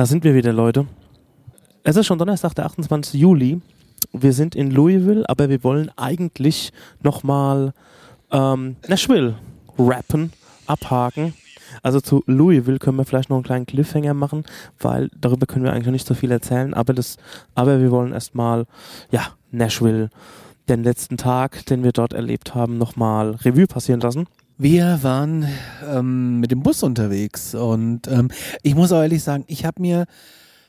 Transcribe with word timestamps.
Da 0.00 0.06
sind 0.06 0.24
wir 0.24 0.34
wieder, 0.34 0.54
Leute. 0.54 0.86
Es 1.82 1.94
ist 1.94 2.06
schon 2.06 2.18
Donnerstag, 2.18 2.54
der 2.54 2.64
28. 2.64 3.20
Juli. 3.20 3.60
Wir 4.14 4.32
sind 4.32 4.54
in 4.54 4.70
Louisville, 4.70 5.28
aber 5.28 5.50
wir 5.50 5.62
wollen 5.62 5.90
eigentlich 5.94 6.72
nochmal 7.02 7.74
ähm, 8.30 8.76
Nashville 8.88 9.34
rappen, 9.78 10.32
abhaken. 10.66 11.34
Also 11.82 12.00
zu 12.00 12.22
Louisville 12.24 12.78
können 12.78 12.96
wir 12.96 13.04
vielleicht 13.04 13.28
noch 13.28 13.36
einen 13.36 13.44
kleinen 13.44 13.66
Cliffhanger 13.66 14.14
machen, 14.14 14.44
weil 14.78 15.10
darüber 15.20 15.44
können 15.44 15.66
wir 15.66 15.72
eigentlich 15.74 15.84
noch 15.84 15.92
nicht 15.92 16.06
so 16.06 16.14
viel 16.14 16.30
erzählen, 16.30 16.72
aber 16.72 16.94
das, 16.94 17.18
aber 17.54 17.78
wir 17.78 17.90
wollen 17.90 18.14
erstmal, 18.14 18.64
ja, 19.10 19.34
Nashville, 19.50 20.08
den 20.70 20.82
letzten 20.82 21.18
Tag, 21.18 21.66
den 21.66 21.84
wir 21.84 21.92
dort 21.92 22.14
erlebt 22.14 22.54
haben, 22.54 22.78
nochmal 22.78 23.32
Revue 23.32 23.66
passieren 23.66 24.00
lassen. 24.00 24.28
Wir 24.62 24.98
waren 25.00 25.48
ähm, 25.90 26.38
mit 26.38 26.50
dem 26.50 26.62
Bus 26.62 26.82
unterwegs 26.82 27.54
und 27.54 28.06
ähm, 28.08 28.28
ich 28.62 28.74
muss 28.74 28.92
auch 28.92 29.00
ehrlich 29.00 29.22
sagen, 29.22 29.44
ich 29.46 29.64
habe 29.64 29.80
mir 29.80 30.04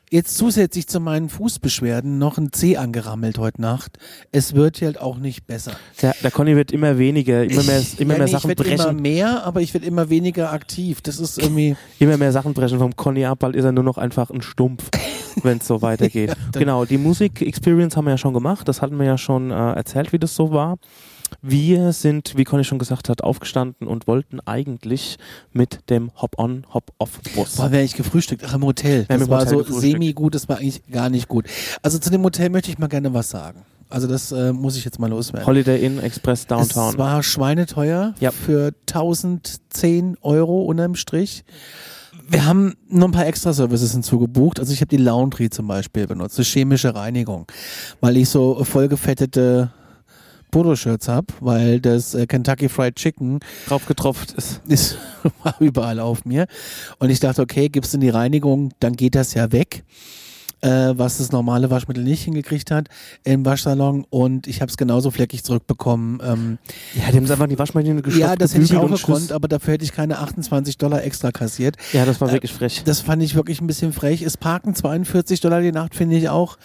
jetzt 0.09 0.38
zusätzlich 0.38 0.88
zu 0.88 1.02
meinen 1.02 1.27
Fußbeschwerden 1.27 2.18
noch 2.18 2.38
ein 2.38 2.54
C 2.54 2.77
angerammelt 2.77 3.38
heute 3.38 3.59
Nacht. 3.59 3.98
Es 4.32 4.55
wird 4.55 4.82
halt 4.82 4.98
auch 5.02 5.18
nicht 5.18 5.46
besser. 5.46 5.74
Ja, 5.99 6.13
der 6.24 6.32
Conny 6.32 6.55
wird 6.55 6.71
immer 6.71 6.99
weniger, 6.99 7.43
immer 7.43 7.63
mehr, 7.63 7.84
immer 7.98 8.13
ja, 8.13 8.18
mehr 8.20 8.27
nee, 8.27 8.32
Sachen 8.32 8.52
ich 8.52 8.55
brechen. 8.55 8.80
immer 8.80 8.93
mehr, 8.93 9.43
aber 9.43 9.60
ich 9.60 9.74
werde 9.74 9.85
immer 9.85 10.10
weniger 10.10 10.54
aktiv. 10.54 11.02
Das 11.02 11.20
ist 11.20 11.37
irgendwie. 11.37 11.76
immer 11.99 12.15
mehr 12.15 12.32
Sachen 12.32 12.54
brechen 12.54 12.80
vom 12.80 12.96
Conny 12.96 13.26
ab, 13.26 13.40
bald 13.40 13.58
ist 13.58 13.65
er 13.65 13.74
nur 13.74 13.84
noch 13.84 13.98
einfach 13.98 14.30
ein 14.30 14.41
Stumpf, 14.41 14.90
wenn 15.43 15.58
es 15.58 15.68
so 15.68 15.82
weitergeht. 15.82 16.30
Ja, 16.30 16.60
genau, 16.62 16.85
die 16.85 16.98
Musik-Experience 16.98 17.98
haben 17.98 18.05
wir 18.05 18.12
ja 18.12 18.18
schon 18.18 18.34
gemacht, 18.34 18.70
das 18.70 18.82
hatten 18.82 18.98
wir 18.98 19.05
ja 19.05 19.18
schon 19.18 19.52
äh, 19.52 19.74
erzählt, 19.74 20.13
wie 20.13 20.20
das 20.20 20.34
so 20.34 20.52
war. 20.54 20.77
Wir 21.41 21.93
sind, 21.93 22.37
wie 22.37 22.43
Conny 22.43 22.63
schon 22.63 22.79
gesagt 22.79 23.10
hat, 23.10 23.24
aufgestanden 23.24 23.87
und 23.87 24.07
wollten 24.07 24.40
eigentlich 24.41 25.18
mit 25.54 25.90
dem 25.90 26.12
Hop-on, 26.21 26.65
Hop-off-Bus. 26.74 27.55
Boah, 27.57 27.71
wäre 27.71 27.84
ich 27.84 27.96
gefrühstückt. 27.96 28.43
Ach, 28.48 28.54
im 28.55 28.63
Hotel. 28.63 29.05
Das 29.07 29.21
im 29.21 29.29
war 29.29 29.46
Hotel 29.46 29.65
so 29.65 29.79
semi-gut, 29.79 30.35
das 30.35 30.49
war 30.49 30.57
eigentlich 30.57 30.84
gar 30.91 31.09
nicht 31.09 31.27
gut. 31.27 31.46
Also 31.82 31.98
zu 31.99 32.09
dem 32.09 32.24
Hotel 32.24 32.49
möchte 32.49 32.70
ich 32.71 32.77
mal 32.77 32.87
gerne 32.87 33.13
was 33.13 33.29
sagen. 33.29 33.63
Also 33.90 34.07
das 34.07 34.32
äh, 34.32 34.54
muss 34.54 34.77
ich 34.77 34.85
jetzt 34.85 34.99
mal 34.99 35.09
loswerden. 35.09 35.46
Holiday 35.46 35.84
Inn 35.85 35.99
Express 35.99 36.48
Downtown. 36.48 36.91
Es 36.93 36.98
war 36.98 37.21
schweineteuer 37.24 38.13
Ja. 38.21 38.32
für 38.32 38.71
1010 38.87 40.18
Euro 40.21 40.63
unterm 40.63 40.96
Strich. 40.96 41.43
Wir 42.29 42.46
haben 42.46 42.76
noch 42.87 43.07
ein 43.09 43.12
paar 43.12 43.26
Extra-Services 43.26 43.91
hinzugebucht. 43.91 44.59
Also 44.62 44.71
ich 44.71 44.79
habe 44.79 44.87
die 44.87 44.98
Laundry 45.04 45.49
zum 45.49 45.68
Beispiel 45.68 46.07
benutzt, 46.07 46.37
eine 46.37 46.46
chemische 46.46 46.96
Reinigung, 46.96 47.48
weil 47.99 48.15
ich 48.15 48.29
so 48.29 48.63
vollgefettete 48.63 49.71
Polo-Shirts 50.52 51.07
habe, 51.07 51.27
weil 51.40 51.80
das 51.80 52.13
äh, 52.13 52.27
Kentucky 52.27 52.70
Fried 52.70 52.96
Chicken 52.96 53.40
drauf 53.68 53.85
getropft 53.85 54.34
ist. 54.34 54.62
ist 54.68 54.98
war 55.43 55.55
überall 55.60 55.99
auf 55.99 56.26
mir. 56.26 56.46
Und 56.99 57.10
ich 57.10 57.20
dachte, 57.20 57.41
okay, 57.41 57.70
gibst 57.70 57.93
in 57.93 58.02
die 58.02 58.10
Reinigung, 58.10 58.71
dann 58.80 58.93
geht 58.93 59.16
das 59.16 59.34
ja 59.34 59.52
weg. 59.52 59.84
Äh, 60.63 60.93
was 60.96 61.18
das 61.18 61.32
normale 61.32 61.71
Waschmittel 61.71 62.04
nicht 62.04 62.21
hingekriegt 62.21 62.70
hat 62.70 62.88
im 63.24 63.43
Waschsalon 63.43 64.06
und 64.12 64.46
ich 64.46 64.62
habe 64.62 64.69
es 64.69 64.78
genauso 64.78 65.09
fleckig 65.09 65.44
zurückbekommen. 65.44 66.22
Ähm, 66.24 66.59
Ja, 66.94 67.09
die 67.09 67.18
haben 67.18 67.24
es 67.24 67.31
einfach 67.31 67.46
in 67.46 67.50
die 67.50 67.58
Waschmaschine 67.58 68.03
gestopft. 68.03 68.19
ja, 68.30 68.36
das 68.36 68.53
hätte 68.53 68.66
ich 68.66 68.75
auch 68.78 68.88
gekonnt, 68.88 69.31
aber 69.31 69.48
dafür 69.48 69.74
hätte 69.74 69.86
ich 69.86 69.92
keine 69.92 70.20
28 70.20 70.78
Dollar 70.78 71.04
extra 71.04 71.31
kassiert. 71.31 71.78
Ja, 71.94 72.06
das 72.06 72.22
war 72.22 72.30
Äh, 72.30 72.34
wirklich 72.34 72.54
frech. 72.54 72.84
Das 72.86 73.00
fand 73.00 73.24
ich 73.24 73.34
wirklich 73.34 73.59
ein 73.59 73.66
bisschen 73.66 73.92
frech. 73.92 74.22
Es 74.22 74.38
parken 74.38 74.75
42 74.75 75.40
Dollar 75.42 75.62
die 75.62 75.72
Nacht, 75.72 75.96
finde 75.96 76.16
ich 76.16 76.30
auch. 76.30 76.59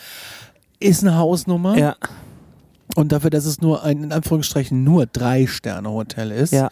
Ist 0.79 1.03
eine 1.03 1.17
Hausnummer. 1.17 1.79
ja, 1.79 1.97
Und 2.95 3.13
dafür, 3.13 3.31
dass 3.31 3.45
es 3.45 3.61
nur 3.61 3.83
ein, 3.83 4.05
in 4.05 4.13
Anführungsstrichen, 4.13 4.85
nur 4.85 5.07
Drei-Sterne-Hotel 5.07 6.31
ist, 6.31 6.53
ja. 6.53 6.71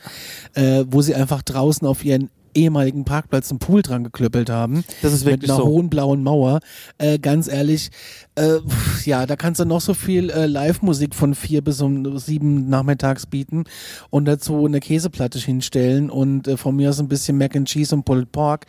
äh, 0.55 0.85
wo 0.89 1.03
sie 1.03 1.15
einfach 1.15 1.43
draußen 1.43 1.87
auf 1.87 2.05
ihren 2.05 2.31
ehemaligen 2.55 3.05
Parkplatz 3.05 3.51
einen 3.51 3.59
Pool 3.59 3.83
dran 3.83 4.05
geklöppelt 4.05 4.49
haben. 4.49 4.85
Das 5.03 5.13
ist 5.13 5.25
Mit 5.25 5.35
wirklich 5.35 5.51
einer 5.51 5.61
so. 5.61 5.67
hohen 5.67 5.91
blauen 5.91 6.23
Mauer. 6.23 6.61
Äh, 6.99 7.19
ganz 7.19 7.49
ehrlich, 7.49 7.91
äh, 8.37 8.59
ja, 9.05 9.27
da 9.27 9.37
kannst 9.37 9.61
du 9.61 9.65
noch 9.65 9.81
so 9.81 9.95
viel 9.95 10.31
äh, 10.31 10.47
Live-Musik 10.47 11.15
von 11.15 11.35
vier 11.35 11.63
bis 11.63 11.81
um 11.81 12.17
sieben 12.19 12.69
nachmittags 12.69 13.27
bieten 13.27 13.65
und 14.11 14.25
dazu 14.27 14.65
eine 14.65 14.81
Käseplatte 14.81 15.39
hinstellen 15.39 16.11
und 16.11 16.49
äh, 16.49 16.57
von 16.57 16.77
mir 16.77 16.91
aus 16.91 17.01
ein 17.01 17.09
bisschen 17.09 17.39
Mac 17.39 17.57
and 17.57 17.69
Cheese 17.69 17.95
und 17.95 18.05
Pulled 18.05 18.33
Pork. 18.33 18.67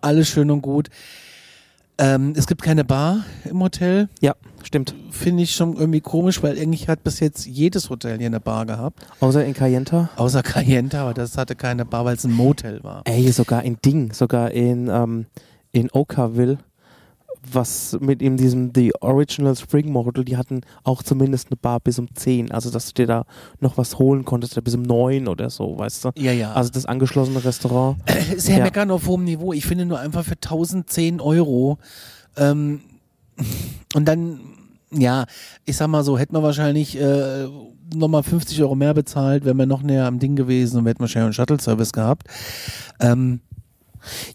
Alles 0.00 0.28
schön 0.28 0.50
und 0.50 0.62
gut. 0.62 0.88
Ähm, 2.00 2.32
es 2.36 2.46
gibt 2.46 2.62
keine 2.62 2.84
Bar 2.84 3.24
im 3.44 3.60
Hotel. 3.60 4.08
Ja, 4.20 4.34
stimmt. 4.62 4.94
Finde 5.10 5.42
ich 5.42 5.54
schon 5.54 5.76
irgendwie 5.76 6.00
komisch, 6.00 6.42
weil 6.42 6.56
eigentlich 6.56 6.88
hat 6.88 7.02
bis 7.02 7.18
jetzt 7.18 7.44
jedes 7.46 7.90
Hotel 7.90 8.18
hier 8.18 8.28
eine 8.28 8.38
Bar 8.38 8.66
gehabt. 8.66 9.04
Außer 9.18 9.44
in 9.44 9.52
Cayenta. 9.52 10.08
Außer 10.14 10.44
Cayenta, 10.44 11.02
aber 11.02 11.14
das 11.14 11.36
hatte 11.36 11.56
keine 11.56 11.84
Bar, 11.84 12.04
weil 12.04 12.14
es 12.14 12.24
ein 12.24 12.32
Motel 12.32 12.84
war. 12.84 13.02
Ey, 13.04 13.30
sogar 13.32 13.64
in 13.64 13.78
Ding, 13.84 14.12
sogar 14.12 14.52
in, 14.52 14.88
ähm, 14.88 15.26
in 15.72 15.90
Okaville, 15.92 16.58
was 17.54 17.96
mit 18.00 18.22
ihm 18.22 18.36
diesem 18.36 18.72
The 18.74 18.92
Original 19.00 19.56
Spring 19.56 19.90
Model, 19.90 20.24
die 20.24 20.36
hatten 20.36 20.62
auch 20.84 21.02
zumindest 21.02 21.48
eine 21.50 21.56
Bar 21.56 21.80
bis 21.80 21.98
um 21.98 22.14
10, 22.14 22.50
also 22.50 22.70
dass 22.70 22.86
du 22.86 22.94
dir 22.94 23.06
da 23.06 23.24
noch 23.60 23.78
was 23.78 23.98
holen 23.98 24.24
konntest, 24.24 24.62
bis 24.62 24.74
um 24.74 24.82
9 24.82 25.28
oder 25.28 25.50
so, 25.50 25.78
weißt 25.78 26.04
du? 26.06 26.10
Ja, 26.16 26.32
ja. 26.32 26.52
Also 26.52 26.70
das 26.70 26.86
angeschlossene 26.86 27.44
Restaurant. 27.44 27.98
ist 28.34 28.48
ja, 28.48 28.58
ja. 28.58 28.64
meckern 28.64 28.90
auf 28.90 29.06
hohem 29.06 29.24
Niveau. 29.24 29.52
Ich 29.52 29.66
finde 29.66 29.86
nur 29.86 29.98
einfach 29.98 30.24
für 30.24 30.32
1010 30.32 31.20
Euro. 31.20 31.78
Ähm, 32.36 32.80
und 33.94 34.06
dann, 34.06 34.40
ja, 34.90 35.26
ich 35.64 35.76
sag 35.76 35.88
mal 35.88 36.04
so, 36.04 36.18
hätten 36.18 36.34
wir 36.34 36.42
wahrscheinlich 36.42 36.98
äh, 37.00 37.46
nochmal 37.94 38.22
50 38.22 38.60
Euro 38.62 38.74
mehr 38.74 38.94
bezahlt, 38.94 39.44
wären 39.44 39.56
wir 39.56 39.66
noch 39.66 39.82
näher 39.82 40.06
am 40.06 40.18
Ding 40.18 40.36
gewesen 40.36 40.78
und 40.78 40.84
wir 40.84 40.90
hätten 40.90 41.00
wahrscheinlich 41.00 41.26
einen 41.26 41.32
Shuttle-Service 41.34 41.92
gehabt. 41.92 42.28
Ähm, 43.00 43.40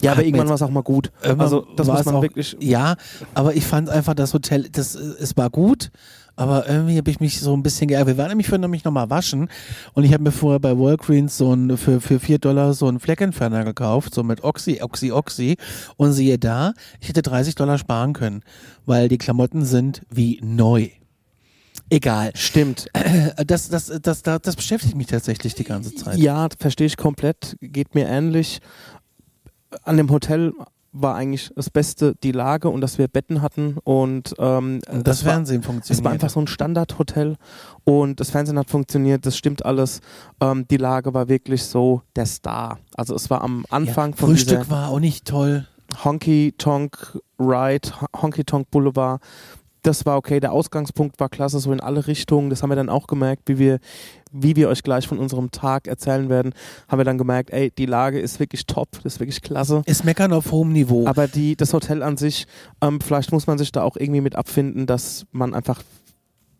Ja, 0.01 0.11
aber 0.13 0.23
irgendwann 0.23 0.47
war 0.47 0.55
es 0.55 0.61
auch 0.61 0.69
mal 0.69 0.83
gut. 0.83 1.11
Also 1.21 1.65
das 1.75 1.87
war 1.87 1.97
muss 1.97 2.05
man 2.05 2.15
auch- 2.15 2.21
wirklich... 2.21 2.55
Ja, 2.59 2.95
aber 3.33 3.55
ich 3.55 3.65
fand 3.65 3.89
einfach 3.89 4.13
das 4.13 4.33
Hotel, 4.33 4.69
das, 4.71 4.95
äh, 4.95 4.99
es 5.19 5.35
war 5.37 5.49
gut, 5.49 5.91
aber 6.35 6.67
irgendwie 6.67 6.97
habe 6.97 7.11
ich 7.11 7.19
mich 7.19 7.39
so 7.39 7.55
ein 7.55 7.61
bisschen 7.61 7.87
geärgert. 7.87 8.15
Wir 8.15 8.17
waren 8.17 8.29
nämlich 8.29 8.47
vorhin 8.47 8.61
nämlich 8.61 8.83
nochmal 8.83 9.09
waschen 9.11 9.49
und 9.93 10.03
ich 10.03 10.13
habe 10.13 10.23
mir 10.23 10.31
vorher 10.31 10.59
bei 10.59 10.77
Walgreens 10.77 11.37
so 11.37 11.53
ein, 11.53 11.77
für, 11.77 12.01
für 12.01 12.19
4 12.19 12.39
Dollar 12.39 12.73
so 12.73 12.87
einen 12.87 12.99
Fleckentferner 12.99 13.63
gekauft, 13.65 14.15
so 14.15 14.23
mit 14.23 14.43
Oxy, 14.43 14.79
Oxy, 14.81 15.11
Oxy 15.11 15.57
und 15.95 16.13
siehe 16.13 16.39
da, 16.39 16.73
ich 16.99 17.09
hätte 17.09 17.21
30 17.21 17.53
Dollar 17.55 17.77
sparen 17.77 18.13
können, 18.13 18.41
weil 18.87 19.09
die 19.09 19.19
Klamotten 19.19 19.63
sind 19.63 20.01
wie 20.09 20.39
neu. 20.43 20.89
Egal. 21.89 22.31
Stimmt. 22.35 22.87
Äh, 22.93 23.45
Das, 23.45 23.69
das, 23.69 23.91
das, 24.01 24.21
das, 24.23 24.41
das 24.41 24.55
beschäftigt 24.55 24.95
mich 24.95 25.07
tatsächlich 25.07 25.53
die 25.53 25.63
ganze 25.63 25.93
Zeit. 25.93 26.17
Ja, 26.17 26.47
verstehe 26.57 26.87
ich 26.87 26.97
komplett. 26.97 27.57
Geht 27.61 27.93
mir 27.93 28.07
ähnlich. 28.07 28.59
An 29.83 29.97
dem 29.97 30.09
Hotel 30.09 30.53
war 30.93 31.15
eigentlich 31.15 31.51
das 31.55 31.69
Beste 31.69 32.13
die 32.21 32.31
Lage 32.31 32.69
und 32.69 32.81
dass 32.81 32.99
wir 32.99 33.07
Betten 33.07 33.41
hatten 33.41 33.77
und 33.83 34.35
ähm, 34.37 34.79
Und 34.89 35.07
das 35.07 35.25
war, 35.25 35.33
Fernsehen 35.33 35.63
funktioniert. 35.63 35.99
es 35.99 36.05
war 36.05 36.11
einfach 36.11 36.29
so 36.29 36.39
ein 36.39 36.47
Standardhotel 36.47 37.35
und 37.83 38.19
das 38.19 38.29
Fernsehen 38.29 38.59
hat 38.59 38.69
funktioniert, 38.69 39.25
das 39.25 39.35
stimmt 39.35 39.65
alles. 39.65 40.01
Ähm, 40.39 40.67
die 40.69 40.77
Lage 40.77 41.13
war 41.13 41.27
wirklich 41.27 41.63
so 41.63 42.03
der 42.15 42.27
Star. 42.27 42.77
Also 42.95 43.15
es 43.15 43.29
war 43.31 43.41
am 43.41 43.65
Anfang 43.71 44.11
ja, 44.11 44.17
von 44.17 44.29
Frühstück 44.29 44.69
war 44.69 44.89
auch 44.89 44.99
nicht 44.99 45.25
toll. 45.25 45.67
Honky 46.03 46.53
Tonk 46.57 47.19
Ride, 47.39 47.89
Honky 48.21 48.43
Tonk 48.43 48.69
Boulevard. 48.69 49.21
Das 49.83 50.05
war 50.05 50.17
okay, 50.17 50.39
der 50.39 50.53
Ausgangspunkt 50.53 51.19
war 51.19 51.29
klasse, 51.29 51.59
so 51.59 51.71
in 51.71 51.79
alle 51.81 52.07
Richtungen. 52.07 52.49
Das 52.49 52.63
haben 52.63 52.69
wir 52.69 52.75
dann 52.75 52.89
auch 52.89 53.05
gemerkt, 53.05 53.43
wie 53.47 53.59
wir, 53.59 53.79
wie 54.31 54.55
wir 54.55 54.69
euch 54.69 54.81
gleich 54.81 55.07
von 55.07 55.19
unserem 55.19 55.51
Tag 55.51 55.87
erzählen 55.87 56.29
werden, 56.29 56.53
haben 56.87 56.99
wir 56.99 57.05
dann 57.05 57.17
gemerkt, 57.17 57.51
ey, 57.51 57.69
die 57.69 57.85
Lage 57.85 58.19
ist 58.19 58.39
wirklich 58.39 58.65
top, 58.65 58.89
das 59.03 59.15
ist 59.15 59.19
wirklich 59.19 59.41
klasse. 59.41 59.83
Ist 59.85 60.05
meckern 60.05 60.33
auf 60.33 60.51
hohem 60.51 60.71
Niveau. 60.71 61.05
Aber 61.05 61.27
die, 61.27 61.55
das 61.55 61.73
Hotel 61.73 62.01
an 62.01 62.17
sich, 62.17 62.47
ähm, 62.81 63.01
vielleicht 63.01 63.31
muss 63.31 63.45
man 63.45 63.57
sich 63.57 63.71
da 63.71 63.83
auch 63.83 63.97
irgendwie 63.97 64.21
mit 64.21 64.35
abfinden, 64.35 64.87
dass 64.87 65.25
man 65.31 65.53
einfach 65.53 65.83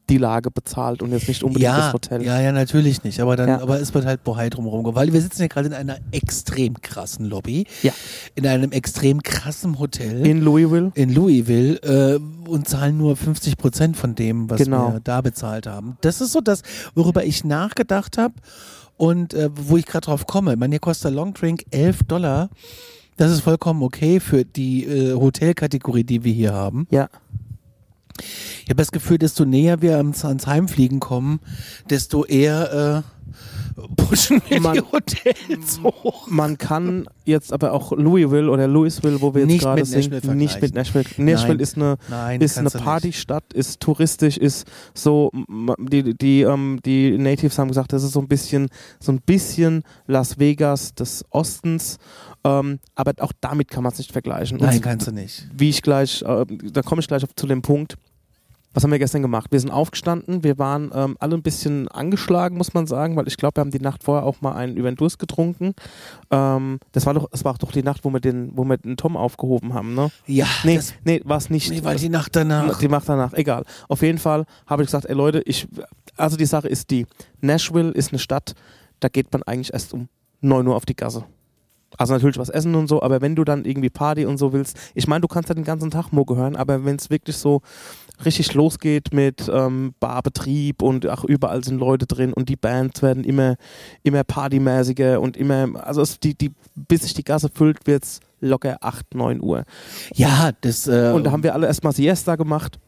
die 0.10 0.18
Lage 0.18 0.52
bezahlt 0.52 1.02
und 1.02 1.12
jetzt 1.12 1.28
nicht 1.30 1.44
unbedingt 1.44 1.64
ja, 1.64 1.78
das 1.78 1.94
Hotel. 1.94 2.24
Ja, 2.24 2.40
ja, 2.42 2.52
natürlich 2.52 3.04
nicht. 3.04 3.20
Aber 3.22 3.36
dann, 3.38 3.48
Ja. 3.48 3.62
aber 3.62 3.80
es 3.80 3.94
wird 3.94 4.06
halt 4.06 4.24
bohai 4.24 4.50
drumherum. 4.50 4.84
Weil 4.96 5.14
wir 5.14 5.22
sitzen 5.22 5.42
ja 5.44 5.48
gerade 5.48 5.68
in 5.68 5.74
einer 5.74 5.98
extrem 6.12 6.82
krassen 6.82 7.26
Lobby. 7.26 7.66
Ja. 7.84 7.94
In 8.36 8.46
einem 8.46 8.72
extrem 8.74 9.24
krassen 9.24 9.80
Hotel. 9.80 10.26
In 10.26 10.42
Louisville. 10.42 10.92
in 10.96 11.14
Louisville 11.14 11.76
äh, 11.78 12.20
und 12.50 12.68
zahlen 12.68 12.98
nur 12.98 13.16
50 13.16 13.58
Prozent 13.58 13.96
von 13.98 14.14
dem, 14.16 14.50
was 14.50 14.58
Genau. 14.60 14.94
wir 14.94 15.00
da 15.00 15.22
bezahlt 15.22 15.68
haben. 15.68 15.98
Das 16.02 16.20
ist 16.20 16.34
so 16.34 16.42
das, 16.42 16.64
worüber 16.96 17.24
ich 17.24 17.46
nachgedacht 17.46 18.18
habe 18.18 18.34
und 18.98 19.34
äh, 19.34 19.50
wo 19.56 19.78
ich 19.78 19.86
gerade 19.86 20.06
drauf 20.06 20.28
komme. 20.28 20.54
Ich 20.54 20.60
meine, 20.60 20.74
hier 20.74 20.80
kostet 20.80 21.06
der 21.06 21.12
Long 21.12 21.34
Drink 21.34 21.64
11 21.72 22.04
Dollar. 22.04 22.50
Das 23.16 23.32
ist 23.32 23.42
vollkommen 23.42 23.84
okay 23.84 24.20
für 24.20 24.44
die 24.44 24.86
äh, 24.86 25.14
Hotelkategorie, 25.14 26.04
die 26.04 26.24
wir 26.24 26.34
hier 26.34 26.54
haben. 26.54 26.88
Ja. 26.90 27.10
Ich 28.64 28.70
habe 28.70 28.76
das 28.76 28.92
Gefühl, 28.92 29.18
desto 29.18 29.46
näher 29.46 29.82
wir 29.82 29.98
ans, 29.98 30.24
ans 30.24 30.48
Heimfliegen 30.48 31.00
kommen, 31.00 31.40
desto 31.90 32.26
eher 32.26 33.04
pushen 33.98 34.42
wir 34.48 34.60
Man- 34.62 34.74
die 34.76 34.82
Hotels 34.82 35.82
hoch. 35.84 36.28
Man 36.30 36.58
kann 36.58 37.08
jetzt 37.26 37.52
aber 37.54 37.74
auch 37.74 37.92
Louisville 37.92 38.50
oder 38.50 38.68
Louisville, 38.68 39.22
wo 39.22 39.34
wir 39.34 39.42
jetzt 39.42 39.48
Nicht 39.50 39.62
gerade 39.62 39.86
sind, 39.86 40.36
nicht 40.36 40.62
mit 40.62 40.74
Nashville. 40.76 41.06
Nein. 41.18 41.26
Nashville 41.26 41.62
ist 41.62 41.76
eine 41.78 41.98
Nein, 42.10 42.42
ist 42.42 42.58
eine. 42.58 42.70
Partystadt, 42.70 43.54
ist 43.54 43.80
touristisch, 43.80 44.38
ist 44.38 44.68
so 44.94 45.32
die 45.80 46.16
die 46.18 46.42
ähm, 46.42 46.80
die 46.86 47.18
Natives 47.18 47.58
haben 47.58 47.68
gesagt, 47.70 47.94
das 47.94 48.04
ist 48.04 48.12
so 48.14 48.20
ein 48.20 48.28
bisschen 48.28 48.70
so 49.00 49.12
ein 49.12 49.22
bisschen 49.22 49.84
Las 50.08 50.40
Vegas 50.40 50.94
des 50.96 51.24
Ostens, 51.32 51.98
ähm, 52.44 52.80
aber 52.96 53.14
auch 53.20 53.32
damit 53.42 53.70
kann 53.70 53.84
man 53.84 53.92
es 53.92 53.98
nicht 53.98 54.12
vergleichen. 54.12 54.60
Und 54.60 54.66
Nein, 54.68 54.82
kannst 54.82 55.08
du 55.08 55.12
nicht. 55.12 55.48
wie 55.56 55.70
ich 55.70 55.82
gleich, 55.82 56.22
äh, 56.22 56.46
da 56.72 56.82
komme 56.82 57.00
ich 57.02 57.08
gleich 57.08 57.24
auf, 57.24 57.34
zu 57.36 57.48
dem 57.48 57.62
Punkt. 57.62 57.96
Was 58.74 58.84
haben 58.84 58.92
wir 58.92 58.98
gestern 59.00 59.22
gemacht? 59.22 59.52
Wir 59.52 59.60
sind 59.60 59.70
aufgestanden, 59.70 60.44
wir 60.44 60.58
waren 60.58 60.92
ähm, 60.96 61.16
alle 61.20 61.36
ein 61.36 61.44
bisschen 61.44 61.88
angeschlagen, 61.90 62.58
muss 62.58 62.74
man 62.74 62.88
sagen, 62.88 63.16
weil 63.16 63.28
ich 63.28 63.38
glaube, 63.38 63.58
wir 63.58 63.62
haben 63.62 63.72
die 63.72 63.80
Nacht 63.80 64.04
vorher 64.04 64.26
auch 64.26 64.42
mal 64.42 64.54
einen 64.54 64.78
über 64.78 64.90
den 64.90 64.96
Durst 64.96 65.20
getrunken. 65.20 65.76
Ähm, 66.32 66.80
das 66.92 67.06
war 67.06 67.14
doch, 67.14 67.30
das 67.30 67.46
war 67.46 67.54
doch 67.54 67.72
die 67.72 67.84
Nacht, 67.84 68.04
wo 68.04 68.10
wir 68.10 68.20
den, 68.20 68.52
wo 68.58 68.64
wir 68.64 68.78
den 68.78 68.98
Tom 68.98 69.16
aufgehoben 69.16 69.74
haben, 69.74 69.94
ne? 69.94 70.10
Ja, 70.26 70.48
Nee, 70.64 70.78
das, 70.78 70.94
nee, 71.04 71.22
war 71.24 71.38
es 71.38 71.50
nicht. 71.52 71.70
nee, 71.70 71.84
war 71.84 71.96
die 71.96 72.10
Nacht 72.10 72.36
danach. 72.36 72.80
Die 72.80 72.88
Macht 72.88 73.08
danach, 73.08 73.34
egal. 73.34 73.64
Auf 73.90 74.02
jeden 74.02 74.18
Fall 74.18 74.46
habe 74.66 74.82
ich 74.82 74.88
gesagt, 74.88 75.06
ey 75.06 75.16
Leute, 75.16 75.42
ich, 75.46 75.68
also 76.18 76.36
die 76.36 76.46
Sache 76.46 76.68
ist 76.68 76.90
die, 76.90 77.06
Nashville 77.42 77.92
ist 77.92 78.12
eine 78.12 78.20
Stadt, 78.20 78.56
da 79.00 79.08
geht 79.10 79.32
man 79.32 79.44
eigentlich 79.44 79.72
erst 79.74 79.94
um 79.94 80.08
9 80.42 80.66
Uhr 80.68 80.76
auf 80.76 80.86
die 80.86 80.96
Gasse. 80.96 81.26
Also 81.96 82.14
natürlich 82.14 82.40
was 82.40 82.50
essen 82.50 82.74
und 82.74 82.88
so, 82.88 83.04
aber 83.04 83.22
wenn 83.22 83.36
du 83.36 83.44
dann 83.44 83.66
irgendwie 83.66 83.92
Party 83.92 84.26
und 84.26 84.38
so 84.40 84.52
willst, 84.52 84.80
ich 84.96 85.08
meine, 85.08 85.22
du 85.22 85.28
kannst 85.28 85.50
ja 85.50 85.56
den 85.56 85.64
ganzen 85.64 85.92
Tag 85.92 86.12
Mucke 86.12 86.36
hören, 86.36 86.56
aber 86.56 86.84
wenn 86.86 86.96
es 86.96 87.12
wirklich 87.12 87.38
so 87.38 87.62
richtig 88.24 88.54
losgeht 88.54 89.14
mit 89.14 89.50
ähm, 89.52 89.94
Barbetrieb 90.00 90.82
und 90.82 91.06
ach, 91.08 91.24
überall 91.24 91.64
sind 91.64 91.80
Leute 91.80 92.06
drin 92.06 92.34
und 92.34 92.50
die 92.50 92.56
Bands 92.56 93.02
werden 93.02 93.24
immer, 93.24 93.56
immer 94.04 94.24
partymäßiger 94.24 95.20
und 95.20 95.38
immer, 95.38 95.86
also 95.86 96.02
es, 96.02 96.20
die, 96.20 96.38
die, 96.38 96.52
bis 96.76 97.02
sich 97.02 97.14
die 97.14 97.24
Gasse 97.24 97.50
füllt, 97.54 97.86
wird 97.88 98.04
es 98.04 98.20
locker 98.40 98.78
8, 98.82 99.16
9 99.16 99.42
Uhr. 99.42 99.64
Ja, 100.14 100.52
das. 100.62 100.88
Äh, 100.88 101.12
Und 101.14 101.24
da 101.24 101.32
haben 101.32 101.44
wir 101.44 101.54
alle 101.54 101.68
erstmal 101.68 101.94
Siesta 101.94 102.36
gemacht. 102.36 102.80